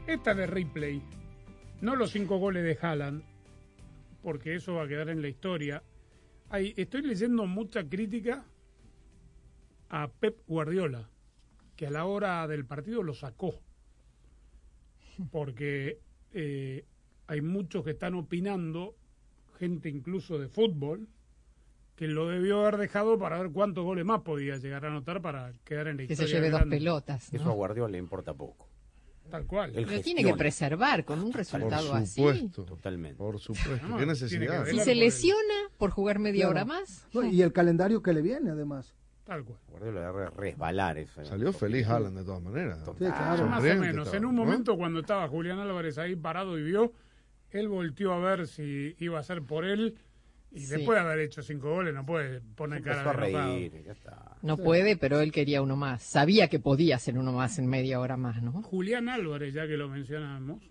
Esta 0.07 0.33
de 0.33 0.47
replay, 0.47 1.01
no 1.81 1.97
los 1.97 2.11
cinco 2.11 2.37
goles 2.37 2.63
de 2.63 2.77
Haaland, 2.81 3.23
porque 4.23 4.55
eso 4.55 4.75
va 4.75 4.83
a 4.83 4.87
quedar 4.87 5.09
en 5.09 5.21
la 5.21 5.27
historia. 5.27 5.83
Hay, 6.49 6.73
estoy 6.77 7.01
leyendo 7.01 7.45
mucha 7.45 7.83
crítica 7.83 8.45
a 9.89 10.07
Pep 10.07 10.37
Guardiola, 10.47 11.09
que 11.75 11.87
a 11.87 11.91
la 11.91 12.05
hora 12.05 12.47
del 12.47 12.65
partido 12.65 13.03
lo 13.03 13.13
sacó, 13.13 13.53
porque 15.29 15.99
eh, 16.31 16.85
hay 17.27 17.41
muchos 17.41 17.83
que 17.83 17.91
están 17.91 18.13
opinando, 18.15 18.95
gente 19.59 19.89
incluso 19.89 20.39
de 20.39 20.47
fútbol, 20.47 21.09
que 21.97 22.07
lo 22.07 22.29
debió 22.29 22.61
haber 22.61 22.77
dejado 22.77 23.19
para 23.19 23.41
ver 23.41 23.51
cuántos 23.51 23.83
goles 23.83 24.05
más 24.05 24.21
podía 24.21 24.55
llegar 24.55 24.85
a 24.85 24.87
anotar 24.87 25.21
para 25.21 25.51
quedar 25.65 25.87
en 25.89 25.97
la 25.97 26.07
Que 26.07 26.13
historia. 26.13 26.29
se 26.29 26.33
lleve 26.35 26.49
dos 26.49 26.63
pelotas. 26.63 27.33
¿no? 27.33 27.39
Eso 27.41 27.49
a 27.49 27.53
Guardiola 27.53 27.91
le 27.91 27.97
importa 27.97 28.33
poco. 28.33 28.69
Tal 29.29 29.45
cual. 29.47 29.71
Él 29.75 29.87
Lo 29.89 30.01
tiene 30.01 30.23
que 30.23 30.33
preservar 30.35 31.03
con 31.03 31.19
un 31.21 31.33
resultado 31.33 31.89
Por 31.89 31.97
así. 31.97 32.15
supuesto. 32.21 32.63
Totalmente. 32.63 33.17
Por 33.17 33.39
supuesto. 33.39 33.87
No, 33.87 33.97
¿Qué 33.97 34.05
necesidad? 34.05 34.65
Si 34.65 34.77
se 34.79 34.85
por 34.85 34.95
lesiona 34.95 35.53
por 35.77 35.89
jugar 35.91 36.19
media 36.19 36.45
Claro. 36.45 36.51
hora 36.51 36.65
más. 36.65 37.07
No, 37.13 37.23
y 37.23 37.41
el 37.41 37.51
calendario 37.51 38.01
que 38.01 38.13
le 38.13 38.21
viene, 38.21 38.51
además. 38.51 38.93
Tal 39.23 39.43
cual. 39.43 39.57
Guardiola 39.71 40.01
debe 40.11 40.29
resbalar. 40.29 41.03
Salió 41.23 41.51
feliz 41.51 41.87
Haaland 41.87 42.19
de 42.19 42.23
todas 42.23 42.43
maneras. 42.43 42.79
Sí, 42.85 42.91
claro. 43.05 43.47
Más 43.47 43.59
o 43.59 43.63
menos. 43.63 44.05
estaba, 44.07 44.17
En 44.17 44.25
un 44.25 44.35
¿no? 44.35 44.45
momento 44.45 44.77
cuando 44.77 44.99
estaba 44.99 45.27
Julián 45.27 45.57
Álvarez 45.59 45.97
ahí 45.97 46.15
parado 46.15 46.59
y 46.59 46.63
vio, 46.63 46.93
él 47.49 47.67
volteó 47.67 48.13
a 48.13 48.19
ver 48.19 48.47
si 48.47 48.95
iba 48.99 49.19
a 49.19 49.23
ser 49.23 49.41
por 49.41 49.65
él 49.65 49.95
y 50.55 50.61
Sí. 50.61 50.75
después 50.77 50.95
de 50.95 51.01
haber 51.01 51.19
hecho 51.19 51.41
cinco 51.43 51.69
goles 51.69 51.93
no 51.93 52.05
puede 52.05 52.41
poner 52.41 52.81
cara 52.81 53.07
a 53.09 53.13
reír, 53.13 53.83
ya 53.85 53.91
está. 53.91 54.37
No 54.41 54.57
puede, 54.57 54.97
pero 54.97 55.19
él 55.19 55.31
quería 55.31 55.61
uno 55.61 55.75
más. 55.75 56.01
Sabía 56.01 56.47
que 56.47 56.59
podía 56.59 56.95
hacer 56.95 57.17
uno 57.17 57.31
más 57.33 57.59
en 57.59 57.67
media 57.67 57.99
hora 57.99 58.17
más, 58.17 58.41
¿no? 58.41 58.61
Julián 58.63 59.09
Álvarez, 59.09 59.53
ya 59.53 59.67
que 59.67 59.75
lo 59.77 59.87
mencionamos, 59.89 60.63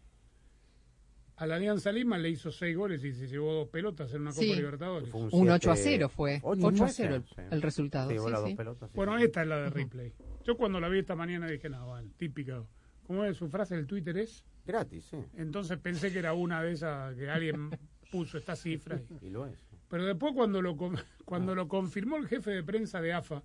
a 1.37 1.47
la 1.47 1.57
Alianza 1.57 1.91
Lima 1.91 2.17
le 2.17 2.31
hizo 2.31 2.53
seis 2.53 2.77
goles 2.77 3.03
y 3.05 3.13
se 3.13 3.27
llevó 3.27 3.53
dos 3.53 3.69
pelotas 3.69 4.13
en 4.15 4.23
una 4.23 4.31
Copa 4.31 4.43
Sí. 4.43 4.55
Libertadores. 4.55 5.11
Fue 5.11 5.23
un 5.23 5.31
Un 5.33 5.51
8 5.51 5.71
a 5.73 5.77
siete- 5.77 5.91
0 5.99 6.09
fue. 6.09 6.41
ocho 6.45 6.67
8 6.69 6.85
a 6.85 6.87
fue, 6.87 6.95
0 6.95 7.23
sí, 7.27 7.35
el, 7.39 7.45
sí. 7.49 7.55
el 7.55 7.63
resultado. 7.63 8.11
Sí, 8.11 8.17
dos 8.17 8.55
pelotas, 8.55 8.91
sí. 8.91 8.97
Bueno, 8.97 9.19
esta 9.19 9.43
es 9.43 9.49
la 9.49 9.59
de 9.63 9.71
replay. 9.71 10.13
Yo 10.45 10.57
cuando 10.57 10.79
la 10.79 10.89
vi 10.89 11.01
esta 11.01 11.17
mañana 11.17 11.49
dije, 11.49 11.69
no, 11.69 11.87
bueno, 11.89 12.09
típica. 12.17 12.63
¿Cómo 13.07 13.25
es 13.25 13.37
su 13.37 13.49
frase 13.49 13.75
del 13.77 13.87
Twitter? 13.87 14.17
Es. 14.17 14.45
Gratis, 14.65 15.05
sí. 15.11 15.17
Entonces 15.37 15.77
pensé 15.79 16.13
que 16.13 16.21
era 16.21 16.33
una 16.35 16.63
de 16.63 16.73
esas 16.73 17.15
que 17.17 17.29
alguien 17.29 17.69
puso 18.13 18.39
esta 18.39 18.55
cifra. 18.55 19.01
y- 19.21 19.27
Y 19.27 19.31
lo 19.31 19.45
es. 19.47 19.59
Pero 19.89 20.07
después 20.07 20.33
cuando 20.35 20.63
lo 20.63 20.77
cuando 21.25 21.55
lo 21.55 21.69
confirmó 21.69 22.17
el 22.17 22.29
jefe 22.29 22.51
de 22.51 22.63
prensa 22.63 23.01
de 23.01 23.13
AFA 23.13 23.43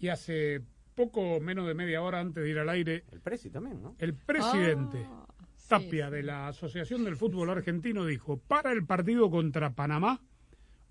y 0.00 0.08
hace 0.08 0.62
poco 0.94 1.40
menos 1.40 1.66
de 1.66 1.74
media 1.74 2.02
hora 2.02 2.20
antes 2.20 2.42
de 2.42 2.50
ir 2.50 2.58
al 2.58 2.68
aire, 2.68 3.04
El 3.12 3.20
Presi 3.20 3.50
también, 3.50 3.80
¿no? 3.82 3.94
el 3.98 4.14
presidente 4.14 5.06
Ah, 5.08 5.26
sí, 5.56 5.68
Tapia 5.68 6.08
sí. 6.08 6.14
de 6.14 6.22
la 6.24 6.48
Asociación 6.48 7.04
del 7.04 7.16
Fútbol 7.16 7.50
Argentino 7.50 8.04
dijo, 8.04 8.38
para 8.38 8.72
el 8.72 8.84
partido 8.84 9.30
contra 9.30 9.74
Panamá 9.74 10.20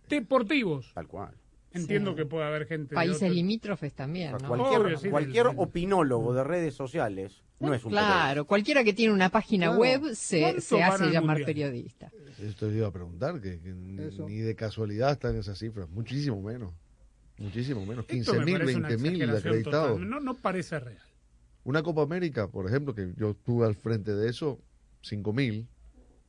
deportivos. 0.09 0.91
Tal 0.93 1.07
cual. 1.07 1.33
Entiendo 1.73 2.11
Sí. 2.11 2.17
que 2.17 2.25
puede 2.25 2.45
haber 2.45 2.65
gente 2.67 2.89
de 2.89 2.95
Países 2.95 3.23
otro- 3.23 3.33
limítrofes 3.33 3.93
también, 3.93 4.33
¿no? 4.33 4.39
Cualquier, 4.47 4.81
Obvio, 4.81 4.97
sí, 4.97 5.09
cualquier 5.09 5.47
del- 5.47 5.55
opinólogo 5.57 6.33
de 6.33 6.43
redes 6.43 6.73
sociales 6.73 7.41
no 7.59 7.73
es 7.73 7.85
un 7.85 7.91
Claro, 7.91 8.45
cualquiera 8.45 8.83
que 8.83 8.91
tiene 8.93 9.13
una 9.13 9.29
página 9.29 9.67
Claro. 9.67 9.79
web 9.79 10.01
se, 10.13 10.41
¿Cuánto 10.41 10.61
se 10.61 10.83
hace 10.83 11.05
llamar 11.11 11.37
Mundial? 11.37 11.45
periodista. 11.45 12.11
Esto 12.41 12.67
te 12.67 12.75
iba 12.75 12.87
a 12.87 12.91
preguntar, 12.91 13.39
que, 13.39 13.59
que 13.61 13.69
ni- 13.71 14.39
de 14.39 14.55
casualidad 14.55 15.11
están 15.11 15.37
esas 15.37 15.57
cifras. 15.59 15.87
Muchísimo 15.89 16.41
menos. 16.41 16.73
Muchísimo 17.37 17.81
menos. 17.85 17.99
Esto 18.03 18.13
15 18.13 18.39
me 18.39 18.45
mil, 18.45 18.53
parece 18.59 18.75
una 18.77 18.87
20 18.89 19.01
mil 19.03 19.21
exageración 19.21 19.53
acreditados. 19.53 19.91
total. 19.93 20.09
No, 20.09 20.19
no 20.19 20.33
parece 20.35 20.79
real. 20.79 21.03
Una 21.63 21.83
Copa 21.83 22.01
América, 22.01 22.47
por 22.49 22.67
ejemplo, 22.67 22.93
que 22.93 23.13
yo 23.17 23.29
estuve 23.31 23.65
al 23.65 23.75
frente 23.75 24.13
de 24.13 24.29
eso, 24.29 24.59
5 25.01 25.31
mil. 25.31 25.67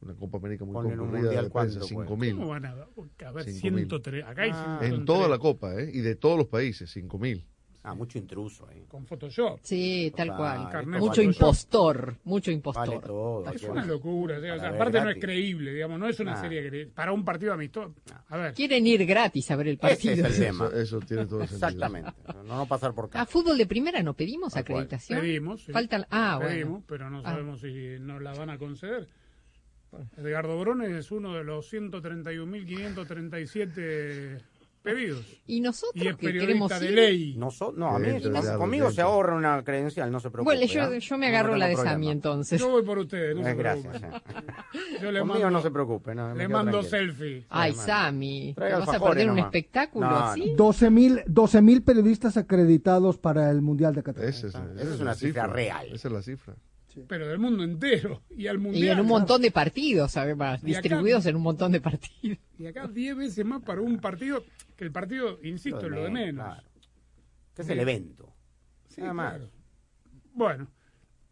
Una 0.02 0.14
Copa 0.14 0.38
América 0.38 0.64
muy 0.64 0.72
Ponle 0.74 0.92
en 0.94 1.00
un 1.00 1.06
concurrida 1.06 1.22
mundial, 1.26 1.44
de 1.44 1.50
prensa, 1.50 1.78
¿cuánto 1.78 1.86
5 1.88 2.04
¿Cómo 2.06 2.16
mil. 2.16 2.34
van 2.36 2.64
a 2.66 2.70
a 2.70 3.32
ver 3.32 3.44
Cinco 3.44 3.60
103? 3.76 4.24
Acá 4.26 4.42
hay 4.42 4.50
Ah. 4.52 4.78
103. 4.80 4.92
En 4.92 5.04
toda 5.04 5.28
la 5.28 5.38
Copa, 5.38 5.74
¿eh? 5.80 5.90
Y 5.92 6.00
de 6.00 6.16
todos 6.16 6.36
los 6.36 6.48
países, 6.48 6.90
5 6.90 7.18
mil. 7.18 7.46
Ah, 7.84 7.96
mucho 7.96 8.16
intruso 8.16 8.64
ahí. 8.68 8.84
Con 8.86 9.06
Photoshop. 9.06 9.58
Sí, 9.60 10.12
tal 10.16 10.36
cual. 10.36 10.68
Mucho 10.86 11.00
Photoshop. 11.00 11.24
impostor, 11.24 12.16
mucho 12.22 12.50
Vale 12.52 12.54
impostor. 12.56 13.00
todo. 13.02 13.50
Es 13.52 13.60
¿qué 13.60 13.70
una 13.70 13.84
locura. 13.84 14.38
o 14.38 14.40
sea, 14.40 14.54
aparte 14.68 14.92
no 14.92 14.98
es 14.98 15.04
gratis. 15.06 15.22
creíble, 15.24 15.72
digamos, 15.74 15.98
no 15.98 16.06
es 16.08 16.20
una 16.20 16.34
Ah. 16.34 16.40
serie 16.40 16.70
que 16.70 16.86
para 16.86 17.12
un 17.12 17.24
partido 17.24 17.52
amistoso. 17.52 17.92
A 18.28 18.36
ver, 18.36 18.54
Quieren 18.54 18.86
ir 18.86 19.04
gratis 19.04 19.50
a 19.50 19.56
ver 19.56 19.66
el 19.66 19.74
Ese 19.74 19.80
partido. 19.80 20.12
es 20.12 20.20
el 20.20 20.26
Eso, 20.26 20.42
tema. 20.68 20.70
eso 20.80 21.00
tiene 21.00 21.26
todo 21.26 21.40
sentido. 21.40 21.56
Exactamente. 21.68 22.12
No, 22.36 22.42
no 22.44 22.66
pasar 22.66 22.94
por 22.94 23.04
A 23.06 23.08
acá. 23.08 23.26
fútbol 23.26 23.58
de 23.58 23.66
primera 23.66 24.00
no 24.00 24.14
pedimos 24.14 24.56
acreditación. 24.56 25.20
pedimos. 25.20 25.62
sí. 25.64 25.72
Faltan, 25.72 26.06
ah, 26.10 26.38
pedimos, 26.40 26.70
bueno. 26.70 26.84
pero 26.86 27.10
no 27.10 27.18
Ah. 27.18 27.22
sabemos 27.32 27.60
si 27.60 27.96
nos 27.98 28.22
la 28.22 28.32
van 28.34 28.50
a 28.50 28.58
conceder. 28.58 29.08
Edgardo 30.16 30.58
Brones 30.58 30.90
es 30.90 31.12
uno 31.12 31.34
de 31.34 31.44
los 31.44 31.72
131.537 31.72 34.40
pedidos. 34.82 35.24
Y 35.46 35.60
nosotros 35.60 36.04
Y 36.04 36.08
es 36.08 36.16
que 36.16 36.32
queremos 36.32 36.68
periodista 36.68 36.80
de 36.80 36.86
ir. 36.86 36.92
ley. 36.94 37.34
No, 37.36 37.50
no, 37.76 37.94
a 37.94 37.98
mí, 38.00 38.08
no, 38.20 38.58
conmigo 38.58 38.90
se 38.90 39.00
ahorra 39.00 39.36
una 39.36 39.62
credencial, 39.62 40.10
no 40.10 40.18
se 40.18 40.28
preocupe. 40.30 40.56
Bueno, 40.56 40.66
yo, 40.72 40.82
¿ah? 40.82 40.98
yo 40.98 41.18
me 41.18 41.30
No 41.30 41.36
agarro 41.36 41.54
la 41.56 41.66
de 41.66 41.72
tengo 41.74 41.82
Sami 41.84 41.92
problema. 41.94 42.12
entonces. 42.12 42.60
Yo 42.60 42.68
voy 42.68 42.82
por 42.82 42.98
ustedes, 42.98 43.36
no 43.36 43.42
Eh, 43.42 43.44
se 43.44 43.54
gracias. 43.54 43.96
preocupen. 44.00 44.38
eh. 44.38 44.42
Yo 45.02 45.12
le 45.12 45.20
Conmigo 45.20 45.38
mando, 45.40 45.50
no 45.50 45.62
se 45.62 45.70
preocupe. 45.70 46.14
No, 46.16 46.34
le 46.34 46.48
mando 46.48 46.80
tranquilo. 46.80 46.98
selfie. 47.14 47.46
Ay. 47.48 47.74
Sami, 47.74 48.54
¿te 48.58 48.72
vas 48.72 48.88
a 48.88 48.98
perder 49.00 49.30
un 49.30 49.36
nomás. 49.36 49.54
espectáculo 49.54 50.10
No, 50.10 50.16
así? 50.18 50.52
12 50.56 50.90
mil 50.90 51.20
12 51.26 51.62
mil 51.62 51.82
periodistas 51.84 52.36
acreditados 52.36 53.18
para 53.18 53.50
el 53.50 53.62
Mundial 53.62 53.94
de 53.94 54.02
Qatar. 54.02 54.24
Esa 54.24 54.48
es, 54.48 54.54
Esa 54.56 54.64
esa 54.82 54.94
es 54.94 55.00
una 55.00 55.14
cifra 55.14 55.46
real. 55.46 55.86
Esa 55.92 56.08
es 56.08 56.14
la 56.14 56.22
cifra. 56.22 56.56
Pero 57.08 57.26
del 57.28 57.38
mundo 57.38 57.62
entero. 57.64 58.22
Y 58.36 58.46
al 58.46 58.58
mundial. 58.58 58.84
Y 58.84 58.88
en 58.88 59.00
un 59.00 59.06
montón 59.06 59.42
de 59.42 59.50
partidos, 59.50 60.16
además, 60.16 60.60
Y 60.62 60.72
acá- 60.72 60.80
distribuidos 60.82 61.26
en 61.26 61.36
un 61.36 61.42
montón 61.42 61.72
de 61.72 61.80
partidos. 61.80 62.38
Y 62.58 62.66
acá 62.66 62.86
10 62.88 63.16
veces 63.16 63.44
más 63.44 63.62
para 63.62 63.80
un 63.80 63.98
partido. 63.98 64.44
Que 64.76 64.84
el 64.84 64.92
partido, 64.92 65.38
insisto, 65.42 65.80
es 65.86 65.90
lo 65.90 66.04
de 66.04 66.10
menos. 66.10 66.44
claro. 66.46 66.62
Que 67.54 67.62
es 67.62 67.68
el 67.68 67.80
evento. 67.80 68.32
Sí, 68.88 69.00
Nada 69.02 69.12
más. 69.14 69.34
claro. 69.34 69.50
Bueno, 70.34 70.68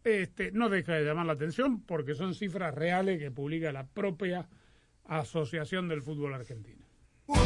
este, 0.03 0.51
no 0.51 0.69
deja 0.69 0.93
de 0.93 1.05
llamar 1.05 1.25
la 1.25 1.33
atención 1.33 1.81
porque 1.81 2.13
son 2.15 2.35
cifras 2.35 2.73
reales 2.75 3.19
que 3.19 3.31
publica 3.31 3.71
la 3.71 3.87
propia 3.87 4.47
Asociación 5.05 5.87
del 5.87 6.01
Fútbol 6.01 6.33
Argentino. 6.35 6.85
Fútbol 7.25 7.41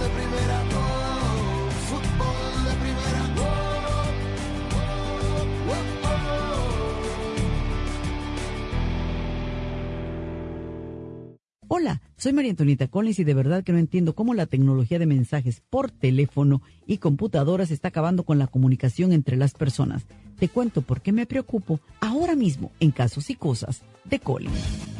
de 0.00 0.08
primera, 0.08 0.64
Hola, 11.72 12.02
soy 12.16 12.32
María 12.32 12.50
Antonieta 12.50 12.88
Collins 12.88 13.20
y 13.20 13.24
de 13.24 13.32
verdad 13.32 13.62
que 13.62 13.70
no 13.70 13.78
entiendo 13.78 14.16
cómo 14.16 14.34
la 14.34 14.46
tecnología 14.46 14.98
de 14.98 15.06
mensajes 15.06 15.62
por 15.70 15.92
teléfono 15.92 16.62
y 16.84 16.98
computadoras 16.98 17.70
está 17.70 17.86
acabando 17.86 18.24
con 18.24 18.40
la 18.40 18.48
comunicación 18.48 19.12
entre 19.12 19.36
las 19.36 19.52
personas. 19.54 20.04
Te 20.40 20.48
cuento 20.48 20.82
por 20.82 21.00
qué 21.00 21.12
me 21.12 21.26
preocupo 21.26 21.78
ahora 22.00 22.34
mismo 22.34 22.72
en 22.80 22.90
casos 22.90 23.30
y 23.30 23.36
cosas 23.36 23.82
de 24.02 24.18
Collins. 24.18 24.99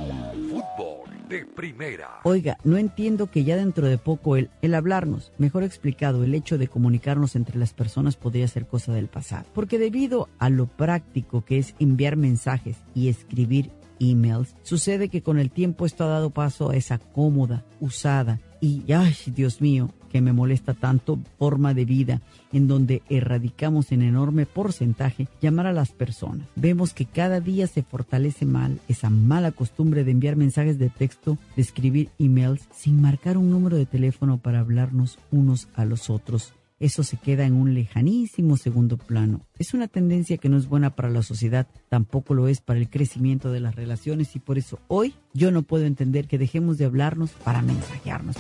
Fútbol 0.51 1.16
de 1.29 1.45
primera. 1.45 2.21
Oiga, 2.25 2.59
no 2.65 2.77
entiendo 2.77 3.31
que 3.31 3.45
ya 3.45 3.57
dentro 3.57 3.87
de 3.87 3.99
poco 3.99 4.37
el, 4.37 4.51
el 4.63 4.75
hablarnos, 4.75 5.33
mejor 5.39 5.63
explicado, 5.63 6.25
el 6.25 6.35
hecho 6.35 6.59
de 6.59 6.69
comunicarnos 6.69 7.37
entre 7.37 7.59
las 7.59 7.73
personas 7.73 8.17
podría 8.17 8.49
ser 8.49 8.67
cosa 8.67 8.93
del 8.93 9.09
pasado. 9.09 9.47
Porque 9.55 9.79
debido 9.79 10.29
a 10.39 10.51
lo 10.51 10.67
práctico 10.67 11.45
que 11.45 11.59
es 11.59 11.75
enviar 11.79 12.17
mensajes 12.17 12.77
y 12.95 13.09
escribir 13.09 13.71
emails, 13.99 14.55
sucede 14.63 15.09
que 15.09 15.23
con 15.23 15.39
el 15.39 15.51
tiempo 15.51 15.87
esto 15.87 16.05
ha 16.05 16.09
dado 16.09 16.31
paso 16.31 16.71
a 16.71 16.77
esa 16.77 16.99
cómoda, 16.99 17.65
usada 17.81 18.41
y, 18.61 18.91
ay, 18.93 19.15
Dios 19.27 19.61
mío, 19.61 19.91
que 20.17 20.23
me 20.23 20.33
molesta 20.33 20.73
tanto 20.73 21.19
forma 21.39 21.75
de 21.75 21.85
vida 21.85 22.23
en 22.51 22.69
donde 22.69 23.03
erradicamos 23.11 23.93
en 23.93 24.01
enorme 24.01 24.47
porcentaje 24.47 25.29
llamar 25.43 25.67
a 25.67 25.75
las 25.75 25.91
personas. 25.91 26.49
Vemos 26.57 26.95
que 26.95 27.05
cada 27.05 27.39
día 27.41 27.67
se 27.67 27.83
fortalece 27.83 28.47
mal 28.47 28.81
esa 28.89 29.11
mala 29.11 29.53
costumbre 29.53 30.05
de 30.05 30.13
enviar 30.13 30.37
mensajes 30.37 30.79
de 30.79 30.89
texto, 30.89 31.37
de 31.55 31.61
escribir 31.61 32.09
emails 32.19 32.67
sin 32.75 33.03
marcar 33.03 33.37
un 33.37 33.51
número 33.51 33.77
de 33.77 33.85
teléfono 33.85 34.39
para 34.39 34.61
hablarnos 34.61 35.19
unos 35.31 35.69
a 35.75 35.85
los 35.85 36.09
otros. 36.09 36.55
Eso 36.81 37.03
se 37.03 37.19
queda 37.19 37.45
en 37.45 37.53
un 37.53 37.75
lejanísimo 37.75 38.57
segundo 38.57 38.97
plano. 38.97 39.43
Es 39.59 39.75
una 39.75 39.87
tendencia 39.87 40.39
que 40.39 40.49
no 40.49 40.57
es 40.57 40.67
buena 40.67 40.97
para 40.97 41.11
la 41.11 41.23
sociedad, 41.23 41.67
tampoco 41.91 42.33
lo 42.33 42.49
es 42.49 42.63
para 42.63 42.81
el 42.81 42.89
crecimiento 42.89 43.53
de 43.53 43.61
las 43.61 43.75
relaciones 43.75 44.35
y 44.35 44.39
por 44.39 44.57
eso 44.57 44.79
hoy 44.89 45.13
yo 45.35 45.51
no 45.51 45.61
puedo 45.61 45.85
entender 45.85 46.27
que 46.27 46.39
dejemos 46.39 46.79
de 46.79 46.87
hablarnos 46.87 47.33
para 47.33 47.61
mensajearnos. 47.61 48.37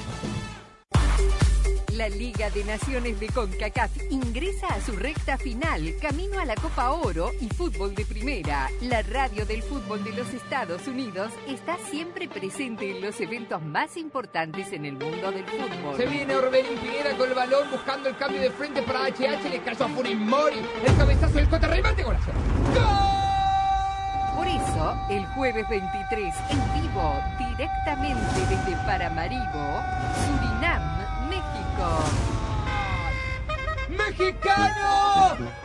La 1.96 2.10
Liga 2.10 2.50
de 2.50 2.62
Naciones 2.62 3.18
de 3.18 3.28
CONCACAF 3.28 3.90
ingresa 4.10 4.66
a 4.66 4.82
su 4.82 4.92
recta 4.96 5.38
final, 5.38 5.94
camino 5.98 6.38
a 6.38 6.44
la 6.44 6.54
Copa 6.54 6.90
Oro 6.90 7.30
y 7.40 7.48
fútbol 7.48 7.94
de 7.94 8.04
primera. 8.04 8.68
La 8.82 9.00
radio 9.00 9.46
del 9.46 9.62
fútbol 9.62 10.04
de 10.04 10.12
los 10.12 10.28
Estados 10.34 10.86
Unidos 10.88 11.32
está 11.48 11.78
siempre 11.90 12.28
presente 12.28 12.90
en 12.90 13.00
los 13.00 13.18
eventos 13.18 13.62
más 13.62 13.96
importantes 13.96 14.74
en 14.74 14.84
el 14.84 14.92
mundo 14.92 15.32
del 15.32 15.46
fútbol. 15.46 15.96
Se 15.96 16.04
viene 16.04 16.36
Orbelín 16.36 16.78
Pineda 16.80 17.16
con 17.16 17.30
el 17.30 17.34
balón 17.34 17.70
buscando 17.70 18.10
el 18.10 18.16
cambio 18.18 18.42
de 18.42 18.50
frente 18.50 18.82
para 18.82 19.08
HH, 19.08 19.48
le 19.48 19.62
cayó 19.62 19.86
a 19.86 19.88
Furimori, 19.88 20.58
el 20.86 20.96
cabezazo 20.98 21.32
del 21.32 21.48
Cota 21.48 21.66
remate 21.66 22.02
golazo. 22.02 22.30
Por 24.36 24.46
eso, 24.46 25.06
el 25.08 25.24
jueves 25.28 25.66
23, 25.70 26.34
en 26.50 26.82
vivo, 26.82 27.22
directamente 27.38 28.40
desde 28.50 28.76
Paramaribo, 28.84 29.80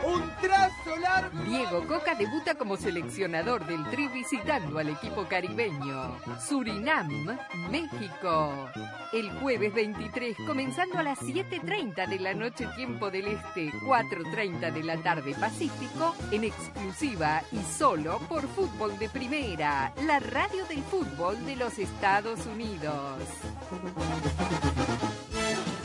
¡Un 0.04 0.30
trazo 0.40 0.96
largo! 0.96 1.42
Diego 1.44 1.84
Coca 1.88 2.14
debuta 2.14 2.54
como 2.54 2.76
seleccionador 2.76 3.66
del 3.66 3.84
Tri 3.90 4.06
visitando 4.06 4.78
al 4.78 4.88
equipo 4.88 5.24
caribeño. 5.24 6.16
Surinam, 6.40 7.08
México. 7.70 8.68
El 9.12 9.32
jueves 9.40 9.74
23, 9.74 10.36
comenzando 10.46 10.98
a 10.98 11.02
las 11.02 11.18
7.30 11.20 12.08
de 12.08 12.18
la 12.20 12.34
noche 12.34 12.68
tiempo 12.76 13.10
del 13.10 13.26
Este, 13.28 13.72
4.30 13.72 14.72
de 14.72 14.82
la 14.84 14.96
tarde 14.98 15.34
Pacífico, 15.34 16.14
en 16.30 16.44
exclusiva 16.44 17.42
y 17.50 17.60
solo 17.76 18.20
por 18.28 18.46
Fútbol 18.46 18.96
de 18.98 19.08
Primera, 19.08 19.92
la 20.06 20.20
radio 20.20 20.64
del 20.66 20.82
fútbol 20.84 21.44
de 21.44 21.56
los 21.56 21.78
Estados 21.78 22.46
Unidos. 22.46 23.18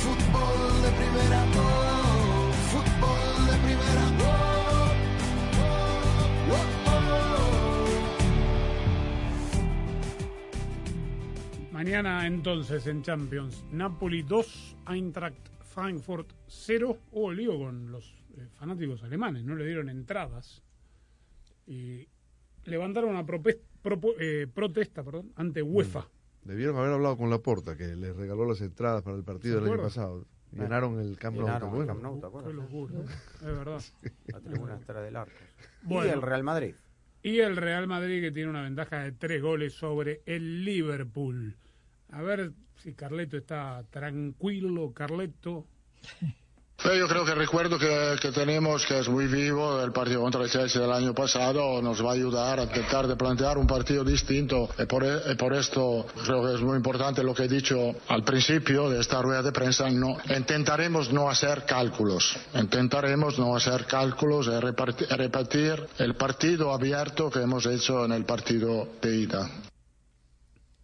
Fútbol 0.00 0.58
de 0.82 0.90
primera, 0.98 1.40
oh, 1.54 2.52
fútbol 2.70 3.46
de 3.46 3.56
primera, 3.66 4.04
oh, 4.26 4.90
Mañana 11.72 12.26
entonces 12.26 12.86
en 12.86 13.02
Champions, 13.02 13.64
Napoli 13.70 14.22
2, 14.22 14.76
Eintracht 14.88 15.48
Frankfurt 15.62 16.32
0. 16.48 16.98
Hubo 17.12 17.32
lío 17.32 17.58
con 17.58 17.90
los 17.92 18.04
eh, 18.36 18.48
fanáticos 18.54 19.02
alemanes, 19.02 19.44
no 19.44 19.54
le 19.54 19.64
dieron 19.66 19.88
entradas. 19.88 20.62
Y 21.66 22.06
levantaron 22.64 23.10
una 23.10 23.24
prope- 23.24 23.60
propo- 23.82 24.14
eh, 24.18 24.46
protesta 24.52 25.02
perdón, 25.04 25.32
ante 25.36 25.62
UEFA. 25.62 26.06
Debieron 26.44 26.76
haber 26.76 26.92
hablado 26.92 27.16
con 27.16 27.30
Laporta, 27.30 27.76
que 27.76 27.96
les 27.96 28.16
regaló 28.16 28.46
las 28.46 28.60
entradas 28.60 29.02
para 29.02 29.16
el 29.16 29.24
partido 29.24 29.58
¿Se 29.58 29.64
del 29.64 29.72
año 29.74 29.82
pasado. 29.82 30.26
Llenaron 30.52 30.98
el 30.98 31.16
Camp 31.16 31.36
Nou. 31.36 31.46
Llenaron 31.46 31.72
¿te 31.72 31.80
el? 31.80 31.86
Camp 31.86 32.02
Nou, 32.02 32.20
¿te 32.20 32.26
acuerdas? 32.26 32.50
Qué 32.50 32.56
locura, 32.56 32.94
es 33.04 33.42
verdad. 33.42 33.82
La 34.26 34.40
tribuna 34.40 34.76
estará 34.76 35.00
del 35.02 35.16
arco. 35.16 35.38
Bueno. 35.82 36.08
Y 36.08 36.12
el 36.12 36.22
Real 36.22 36.42
Madrid. 36.42 36.74
Y 37.22 37.38
el 37.40 37.56
Real 37.56 37.86
Madrid 37.86 38.22
que 38.22 38.32
tiene 38.32 38.50
una 38.50 38.62
ventaja 38.62 39.00
de 39.00 39.12
tres 39.12 39.42
goles 39.42 39.74
sobre 39.74 40.22
el 40.26 40.64
Liverpool. 40.64 41.56
A 42.10 42.22
ver 42.22 42.52
si 42.76 42.94
Carleto 42.94 43.36
está 43.36 43.84
tranquilo, 43.90 44.92
Carleto. 44.92 45.66
Eh, 46.82 46.98
Yo 46.98 47.06
creo 47.08 47.26
que 47.26 47.34
recuerdo 47.34 47.78
que, 47.78 48.16
que 48.22 48.32
tenemos, 48.32 48.86
que 48.86 48.98
es 49.00 49.08
muy 49.08 49.26
vivo, 49.26 49.82
el 49.82 49.92
partido 49.92 50.22
contra 50.22 50.42
el 50.42 50.48
Chelsea 50.50 50.80
del 50.80 50.90
año 50.92 51.12
pasado, 51.14 51.82
nos 51.82 52.02
va 52.02 52.10
a 52.10 52.14
ayudar 52.14 52.58
a 52.58 52.62
intentar 52.62 53.06
de 53.06 53.16
plantear 53.16 53.58
un 53.58 53.66
partido 53.66 54.02
distinto. 54.02 54.68
Y 54.78 54.86
por, 54.86 55.04
e- 55.04 55.32
y 55.32 55.34
por 55.34 55.52
esto 55.52 56.06
creo 56.24 56.42
que 56.46 56.54
es 56.54 56.60
muy 56.62 56.76
importante 56.78 57.22
lo 57.22 57.34
que 57.34 57.44
he 57.44 57.48
dicho 57.48 57.76
al 58.08 58.24
principio 58.24 58.88
de 58.88 59.00
esta 59.00 59.20
rueda 59.20 59.42
de 59.42 59.52
prensa. 59.52 59.90
No, 59.90 60.16
intentaremos 60.34 61.12
no 61.12 61.28
hacer 61.28 61.66
cálculos. 61.66 62.34
Intentaremos 62.54 63.38
no 63.38 63.54
hacer 63.54 63.84
cálculos 63.84 64.46
y 64.46 64.50
reparti- 64.50 65.06
repetir 65.16 65.86
el 65.98 66.14
partido 66.14 66.72
abierto 66.72 67.30
que 67.30 67.40
hemos 67.42 67.66
hecho 67.66 68.06
en 68.06 68.12
el 68.12 68.24
partido 68.24 68.88
de 69.02 69.16
ida. 69.16 69.50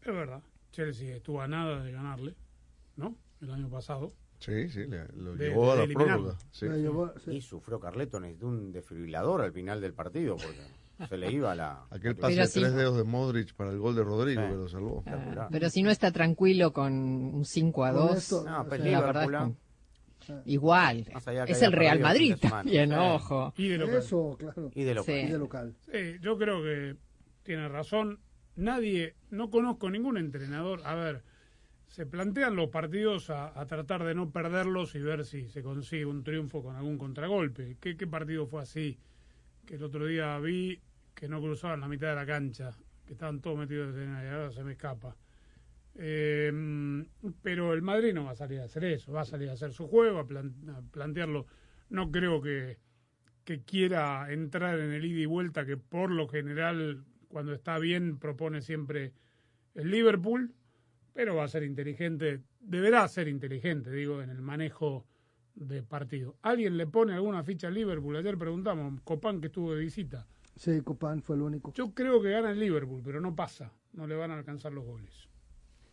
Es 0.03 0.15
verdad. 0.15 0.43
Chelsea 0.73 1.17
estuvo 1.17 1.41
a 1.41 1.49
nada 1.49 1.83
de 1.83 1.91
ganarle, 1.93 2.35
¿no? 2.97 3.15
El 3.41 3.51
año 3.51 3.71
pasado. 3.71 4.13
Sí, 4.39 4.69
sí, 4.69 4.87
le- 4.87 5.07
lo 5.17 5.35
De- 5.35 5.49
llevó 5.49 5.73
a 5.73 5.77
la 5.77 5.87
prórroga. 5.87 6.37
sí. 6.51 6.67
Y 7.29 7.41
sufrió 7.41 7.81
Carleto, 7.81 8.21
necesitó 8.21 8.49
un 8.49 8.71
desfibrilador 8.73 9.41
al 9.43 9.53
final 9.53 9.81
del 9.81 9.95
partido 9.95 10.37
porque 10.37 11.09
se 11.09 11.17
le 11.17 11.33
iba 11.33 11.55
la... 11.55 11.85
Aquel 11.91 12.17
pase 12.17 12.35
de 12.37 12.47
tres 12.49 12.75
dedos 12.75 12.97
de 12.97 13.05
Modric 13.05 13.55
para 13.55 13.71
el 13.71 13.79
gol 13.79 13.95
de 13.97 14.03
Rodrigo 14.05 14.43
Sí. 14.43 14.49
que 14.49 14.55
lo 14.55 14.69
salvó. 14.69 14.99
Espectacular. 15.07 15.49
Pero 15.51 15.71
si 15.71 15.83
no 15.83 15.91
está 15.91 16.11
tranquilo 16.13 16.73
con 16.73 16.93
un 16.93 17.45
5 17.45 17.85
a 17.85 17.93
Con 17.93 18.07
2, 18.09 18.17
esto, 18.19 18.45
No, 18.45 18.67
pues 18.69 18.81
la 18.81 19.01
verdad 19.01 19.23
es 19.25 19.29
Liverpool, 19.31 19.57
que- 19.57 20.51
igual. 20.51 21.07
Es 21.47 21.63
el 21.63 21.73
Real 21.73 22.01
Madrid 22.01 22.37
también, 22.41 22.91
Sí. 22.91 22.97
ojo. 22.99 23.55
Y 23.57 23.69
de 23.69 23.79
local. 23.79 23.97
Eso, 23.97 24.37
claro. 24.39 24.71
Y 24.75 24.85
de 24.85 24.95
local. 24.95 25.15
Sí. 25.15 25.21
Y 25.27 25.33
de 25.33 25.39
local. 25.39 25.75
Sí, 25.93 25.99
yo 26.21 26.37
creo 26.39 26.63
que 26.63 26.97
tiene 27.43 27.69
razón. 27.69 28.19
nadie, 28.57 29.15
no 29.31 29.51
conozco 29.51 29.91
ningún 29.91 30.17
entrenador. 30.17 30.81
A 30.85 30.95
ver, 30.95 31.23
se 31.97 32.05
plantean 32.05 32.57
los 32.57 32.69
partidos 32.69 33.31
a, 33.31 33.59
a 33.59 33.65
tratar 33.67 34.05
de 34.05 34.15
no 34.15 34.31
perderlos 34.31 34.95
y 34.95 34.99
ver 35.01 35.25
si 35.25 35.49
se 35.49 35.63
consigue 35.63 36.05
un 36.05 36.23
triunfo 36.25 36.63
con 36.63 36.77
algún 36.77 36.99
contragolpe. 36.99 37.79
¿Qué, 37.81 37.97
qué 37.97 38.07
partido 38.07 38.47
fue 38.47 38.61
así? 38.61 38.99
Que 39.65 39.77
el 39.77 39.83
otro 39.83 40.05
día 40.05 40.39
vi 40.39 40.83
que 41.15 41.27
no 41.27 41.41
cruzaban 41.41 41.81
la 41.81 41.89
mitad 41.89 42.09
de 42.11 42.17
la 42.17 42.27
cancha, 42.27 42.77
que 43.07 43.15
estaban 43.15 43.41
todos 43.41 43.57
metidos 43.57 43.97
en 43.97 44.11
ahí, 44.11 44.29
ahora 44.29 44.53
se 44.53 44.63
me 44.63 44.73
escapa. 44.73 45.17
Eh, 45.95 46.53
pero 47.41 47.73
el 47.73 47.81
Madrid 47.81 48.13
no 48.13 48.25
va 48.25 48.33
a 48.33 48.37
salir 48.37 48.61
a 48.61 48.65
hacer 48.65 48.85
eso, 48.85 49.13
va 49.13 49.23
a 49.23 49.25
salir 49.25 49.49
a 49.49 49.55
hacer 49.55 49.73
su 49.73 49.89
juego, 49.89 50.19
a, 50.19 50.27
plan- 50.27 50.53
a 50.69 50.83
plantearlo. 50.93 51.47
No 51.89 52.11
creo 52.11 52.43
que, 52.43 52.77
que 53.45 53.63
quiera 53.63 54.31
entrar 54.31 54.79
en 54.81 54.93
el 54.93 55.03
ida 55.07 55.21
y 55.21 55.25
vuelta 55.25 55.65
que 55.65 55.79
por 55.79 56.11
lo 56.11 56.29
general 56.29 57.07
cuando 57.29 57.55
está 57.55 57.79
bien 57.79 58.19
propone 58.19 58.61
siempre 58.61 59.15
el 59.75 59.91
Liverpool, 59.91 60.53
pero 61.17 61.35
va 61.35 61.45
a 61.45 61.49
ser 61.49 61.63
inteligente, 61.63 62.43
deberá 62.61 63.09
ser 63.09 63.27
inteligente, 63.27 63.91
digo, 63.91 64.21
en 64.21 64.29
el 64.29 64.43
manejo 64.43 65.07
de 65.55 65.83
partido. 65.83 66.37
¿Alguien 66.43 66.77
le 66.77 66.87
pone 66.87 67.15
alguna 67.15 67.43
ficha 67.43 67.69
al 67.69 67.75
Liverpool? 67.75 68.17
Ayer 68.17 68.37
preguntamos, 68.37 69.01
Copán 69.03 69.41
que 69.41 69.47
estuvo 69.47 69.75
de 69.75 69.81
visita. 69.81 70.27
Sí, 70.57 70.83
Copán 70.83 71.23
fue 71.23 71.37
el 71.37 71.43
único. 71.43 71.73
Yo 71.73 71.95
creo 71.95 72.21
que 72.21 72.29
gana 72.29 72.51
el 72.51 72.61
Liverpool, 72.61 73.01
pero 73.03 73.23
no 73.23 73.35
pasa, 73.35 73.73
no 73.95 74.07
le 74.07 74.15
van 74.15 74.31
a 74.31 74.35
alcanzar 74.35 74.75
los 74.75 74.85
goles. 74.85 75.27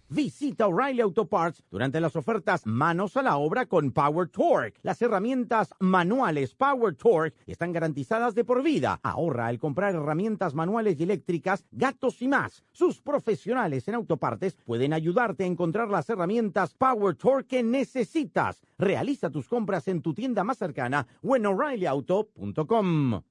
Visita 0.10 0.68
O'Reilly 0.68 1.02
Auto 1.02 1.28
Parts 1.28 1.64
durante 1.70 2.00
las 2.00 2.16
ofertas 2.16 2.66
Manos 2.66 3.16
a 3.18 3.24
la 3.24 3.38
obra 3.38 3.66
con 3.66 3.92
Power 3.92 4.30
Torque. 4.30 4.80
Las 4.82 5.02
herramientas 5.02 5.74
manuales 5.80 6.56
Power 6.56 6.96
Torque 6.96 7.38
están 7.46 7.72
garantizadas 7.72 8.36
de 8.36 8.44
por 8.44 8.64
vida. 8.64 9.00
Ahorra 9.04 9.48
al 9.48 9.60
comprar 9.60 9.96
herramientas 9.96 10.54
manuales 10.54 11.00
y 11.00 11.04
eléctricas, 11.04 11.66
gatos 11.72 12.22
y 12.22 12.28
más. 12.28 12.64
Sus 12.72 13.02
profesionales 13.02 13.88
en 13.88 13.96
autopartes 13.96 14.58
pueden 14.66 14.94
ayudarte 14.94 15.44
a 15.44 15.48
encontrar 15.48 15.90
las 15.90 16.10
herramientas 16.10 16.74
Power 16.74 17.16
Torque 17.16 17.44
que 17.54 17.64
necesitas. 17.64 18.62
Realiza 18.78 19.30
tus 19.30 19.48
compras 19.48 19.88
en 19.88 20.02
tu 20.02 20.14
tienda 20.14 20.44
más 20.44 20.58
cercana 20.58 21.06
o 21.22 21.36
en 21.36 21.46
o'ReillyAuto.com. 21.46 23.22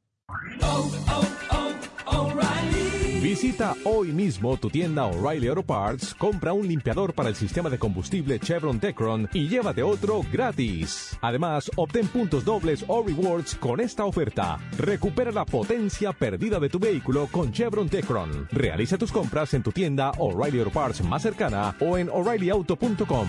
Visita 3.23 3.77
hoy 3.85 4.09
mismo 4.09 4.57
tu 4.57 4.69
tienda 4.69 5.05
O'Reilly 5.07 5.47
Auto 5.47 5.63
Parts, 5.63 6.13
compra 6.13 6.53
un 6.53 6.67
limpiador 6.67 7.15
para 7.15 7.29
el 7.29 7.37
sistema 7.37 7.71
de 7.71 7.79
combustible 7.79 8.41
Chevron 8.41 8.81
Tecron 8.81 9.29
y 9.33 9.47
llévate 9.47 9.85
otro 9.85 10.23
gratis. 10.33 11.17
Además, 11.21 11.71
obtén 11.77 12.09
puntos 12.09 12.45
dobles 12.45 12.85
o 12.89 13.05
rewards 13.07 13.55
con 13.55 13.79
esta 13.79 14.07
oferta. 14.07 14.59
Recupera 14.77 15.31
la 15.31 15.45
potencia 15.45 16.13
perdida 16.13 16.59
de 16.59 16.69
tu 16.69 16.81
vehículo 16.81 17.29
con 17.31 17.53
Chevron 17.53 17.89
Tecron. 17.89 18.49
Realiza 18.51 18.99
tus 18.99 19.13
compras 19.13 19.55
en 19.55 19.63
tu 19.63 19.71
tienda 19.71 20.11
O'Reilly 20.19 20.59
Auto 20.59 20.73
Parts 20.73 21.05
más 21.05 21.23
cercana 21.23 21.77
o 21.79 21.97
en 21.97 22.09
o'ReillyAuto.com. 22.09 23.29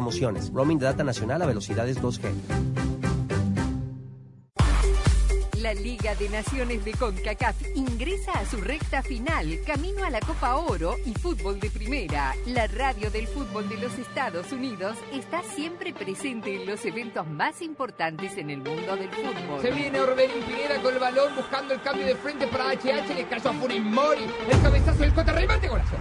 Roaming 0.53 0.79
de 0.79 0.85
data 0.85 1.03
nacional 1.03 1.41
a 1.41 1.45
velocidades 1.45 2.01
2G. 2.01 2.81
La 5.61 5.75
Liga 5.75 6.15
de 6.15 6.27
Naciones 6.27 6.83
de 6.83 6.91
CONCACAF 6.93 7.55
ingresa 7.75 8.31
a 8.31 8.45
su 8.45 8.57
recta 8.57 9.03
final, 9.03 9.59
camino 9.65 10.03
a 10.03 10.09
la 10.09 10.19
Copa 10.19 10.55
Oro 10.55 10.95
y 11.05 11.13
fútbol 11.13 11.59
de 11.59 11.69
primera. 11.69 12.33
La 12.47 12.65
radio 12.65 13.11
del 13.11 13.27
fútbol 13.27 13.69
de 13.69 13.77
los 13.77 13.97
Estados 13.99 14.51
Unidos 14.51 14.97
está 15.13 15.43
siempre 15.43 15.93
presente 15.93 16.55
en 16.55 16.65
los 16.65 16.83
eventos 16.83 17.27
más 17.27 17.61
importantes 17.61 18.37
en 18.37 18.49
el 18.49 18.57
mundo 18.57 18.95
del 18.95 19.09
fútbol. 19.11 19.61
Se 19.61 19.71
viene 19.71 20.01
Orbelín 20.01 20.43
Pineda 20.43 20.81
con 20.81 20.95
el 20.95 20.99
balón 20.99 21.35
buscando 21.35 21.75
el 21.75 21.81
cambio 21.81 22.07
de 22.07 22.15
frente 22.15 22.47
para 22.47 22.73
HH. 22.73 23.13
Le 23.13 23.27
cayó 23.27 23.51
a 23.51 23.53
Furimori. 23.53 24.25
El 24.49 24.61
cabezazo 24.61 24.99
del 24.99 25.13
Cota 25.13 25.31
remate 25.31 25.67
golazo. 25.67 25.95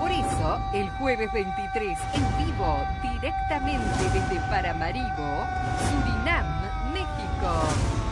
Por 0.00 0.10
eso, 0.10 0.58
el 0.72 0.88
jueves 0.92 1.30
23, 1.30 1.98
en 2.14 2.46
vivo, 2.46 2.86
directamente 3.02 4.02
desde 4.14 4.40
Paramaribo, 4.48 5.46
Surinam, 5.90 6.46
México. 6.90 8.09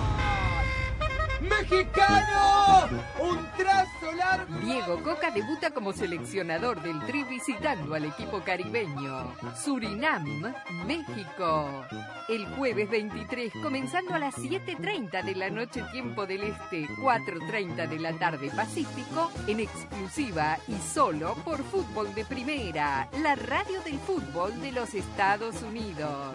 ¡Mexicano! 1.48 2.88
¡Un 3.20 3.46
trazo 3.56 4.12
largo! 4.16 4.58
Diego 4.60 5.02
Coca 5.02 5.30
debuta 5.30 5.70
como 5.70 5.92
seleccionador 5.92 6.82
del 6.82 7.00
Tri 7.06 7.24
visitando 7.24 7.94
al 7.94 8.04
equipo 8.04 8.40
caribeño. 8.40 9.34
Surinam, 9.56 10.54
México. 10.86 11.84
El 12.28 12.46
jueves 12.56 12.90
23, 12.90 13.52
comenzando 13.62 14.14
a 14.14 14.18
las 14.18 14.36
7.30 14.36 15.24
de 15.24 15.34
la 15.34 15.50
noche 15.50 15.82
tiempo 15.92 16.26
del 16.26 16.44
Este, 16.44 16.86
4.30 16.86 17.88
de 17.88 17.98
la 17.98 18.12
tarde 18.12 18.50
Pacífico, 18.54 19.30
en 19.46 19.60
exclusiva 19.60 20.58
y 20.68 20.76
solo 20.76 21.34
por 21.44 21.62
Fútbol 21.64 22.14
de 22.14 22.24
Primera, 22.24 23.08
la 23.22 23.34
radio 23.34 23.80
del 23.82 23.98
fútbol 23.98 24.60
de 24.60 24.72
los 24.72 24.94
Estados 24.94 25.62
Unidos. 25.62 26.34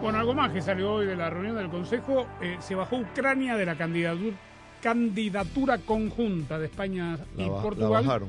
Bueno, 0.00 0.18
algo 0.18 0.34
más 0.34 0.52
que 0.52 0.60
salió 0.62 0.92
hoy 0.94 1.06
de 1.06 1.16
la 1.16 1.28
reunión 1.28 1.56
del 1.56 1.68
Consejo, 1.70 2.26
eh, 2.40 2.56
se 2.60 2.74
bajó 2.74 2.96
Ucrania 2.98 3.56
de 3.56 3.66
la 3.66 3.76
candidatura, 3.76 4.36
candidatura 4.80 5.78
conjunta 5.78 6.58
de 6.58 6.66
España 6.66 7.18
y 7.36 7.44
ba- 7.48 7.56
la 7.56 7.62
Portugal. 7.62 8.04
bajaron. 8.06 8.28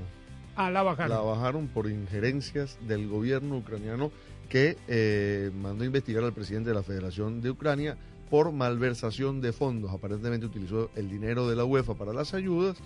Ah, 0.56 0.72
la 0.72 0.82
bajaron. 0.84 1.16
La 1.16 1.22
bajaron 1.24 1.68
por 1.68 1.88
injerencias 1.90 2.78
del 2.88 3.08
gobierno 3.08 3.58
ucraniano 3.58 4.12
que 4.50 4.78
eh, 4.88 5.52
mandó 5.62 5.84
a 5.84 5.88
investigar 5.88 6.24
al 6.24 6.34
presidente 6.34 6.70
de 6.70 6.76
la 6.76 6.82
Federación 6.84 7.40
de 7.42 7.52
Ucrania 7.52 7.98
por 8.32 8.52
malversación 8.52 9.40
de 9.40 9.54
fondos. 9.54 9.92
Aparentemente 9.94 10.48
utilizó 10.48 10.90
el 10.96 11.08
dinero 11.10 11.48
de 11.48 11.56
la 11.56 11.66
UEFA 11.66 11.94
para 11.94 12.14
las 12.14 12.34
ayudas 12.34 12.78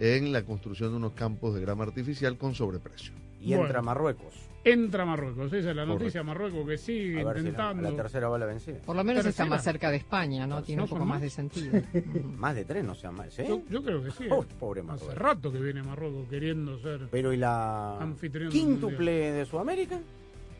en 0.00 0.32
la 0.32 0.42
construcción 0.42 0.90
de 0.90 0.96
unos 0.96 1.12
campos 1.12 1.54
de 1.54 1.60
grama 1.60 1.84
artificial 1.84 2.36
con 2.36 2.54
sobreprecio. 2.56 3.12
Y 3.40 3.52
entra 3.52 3.66
Bueno. 3.68 3.82
Marruecos. 3.84 4.34
Entra 4.64 5.04
Marruecos, 5.04 5.46
esa 5.52 5.56
es 5.58 5.64
la 5.64 5.82
Correcto. 5.82 5.98
noticia. 5.98 6.22
Marruecos 6.22 6.68
que 6.68 6.78
sigue 6.78 7.20
A 7.20 7.24
ver 7.24 7.38
si 7.38 7.42
la, 7.42 7.48
intentando. 7.48 7.90
la 7.90 7.96
tercera 7.96 8.28
va 8.28 8.38
la 8.38 8.46
vencida. 8.46 8.78
Por 8.86 8.94
lo 8.94 9.02
menos 9.02 9.26
está 9.26 9.44
más 9.44 9.64
cerca 9.64 9.90
de 9.90 9.96
España, 9.96 10.46
¿no? 10.46 10.62
Tiene 10.62 10.82
un 10.82 10.84
¿No 10.84 10.88
son 10.88 10.98
poco 10.98 11.06
más 11.08 11.16
más? 11.16 11.22
de 11.22 11.30
sentido. 11.30 11.80
Más 12.36 12.54
de 12.54 12.64
tres 12.64 12.84
no 12.84 12.94
sean 12.94 13.14
más, 13.14 13.32
¿sí? 13.34 13.42
Yo, 13.46 13.62
yo 13.68 13.82
creo 13.82 14.02
que 14.04 14.10
sí. 14.12 14.24
Uy, 14.30 14.46
pobre 14.60 14.80
Hace 14.82 14.86
Marruecos. 14.88 15.14
rato 15.16 15.52
que 15.52 15.58
viene 15.58 15.82
Marruecos 15.82 16.28
queriendo 16.28 16.78
ser 16.78 17.08
Pero 17.10 17.32
¿y 17.32 17.36
la 17.38 17.98
anfitrión. 17.98 18.50
quíntuple 18.50 19.32
de 19.32 19.44
Sudamérica? 19.46 19.98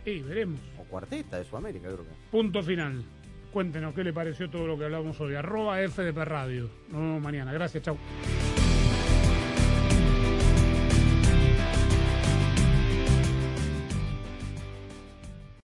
Y 0.05 0.19
veremos. 0.21 0.59
O 0.79 0.83
cuarteta 0.85 1.39
de 1.39 1.45
Sudamérica, 1.45 1.87
creo 1.87 1.99
que. 2.05 2.11
Punto 2.31 2.61
final. 2.63 3.05
Cuéntenos 3.53 3.95
qué 3.95 4.03
le 4.03 4.13
pareció 4.13 4.49
todo 4.51 4.67
lo 4.67 4.77
que 4.79 4.85
hablamos 4.87 5.21
hoy. 5.21 5.35
Arroba 5.37 5.79
FDP 5.87 6.17
Radio. 6.25 6.69
Nos 6.91 7.01
vemos 7.01 7.23
mañana. 7.23 7.53
Gracias, 7.53 7.83
chau. 7.85 7.97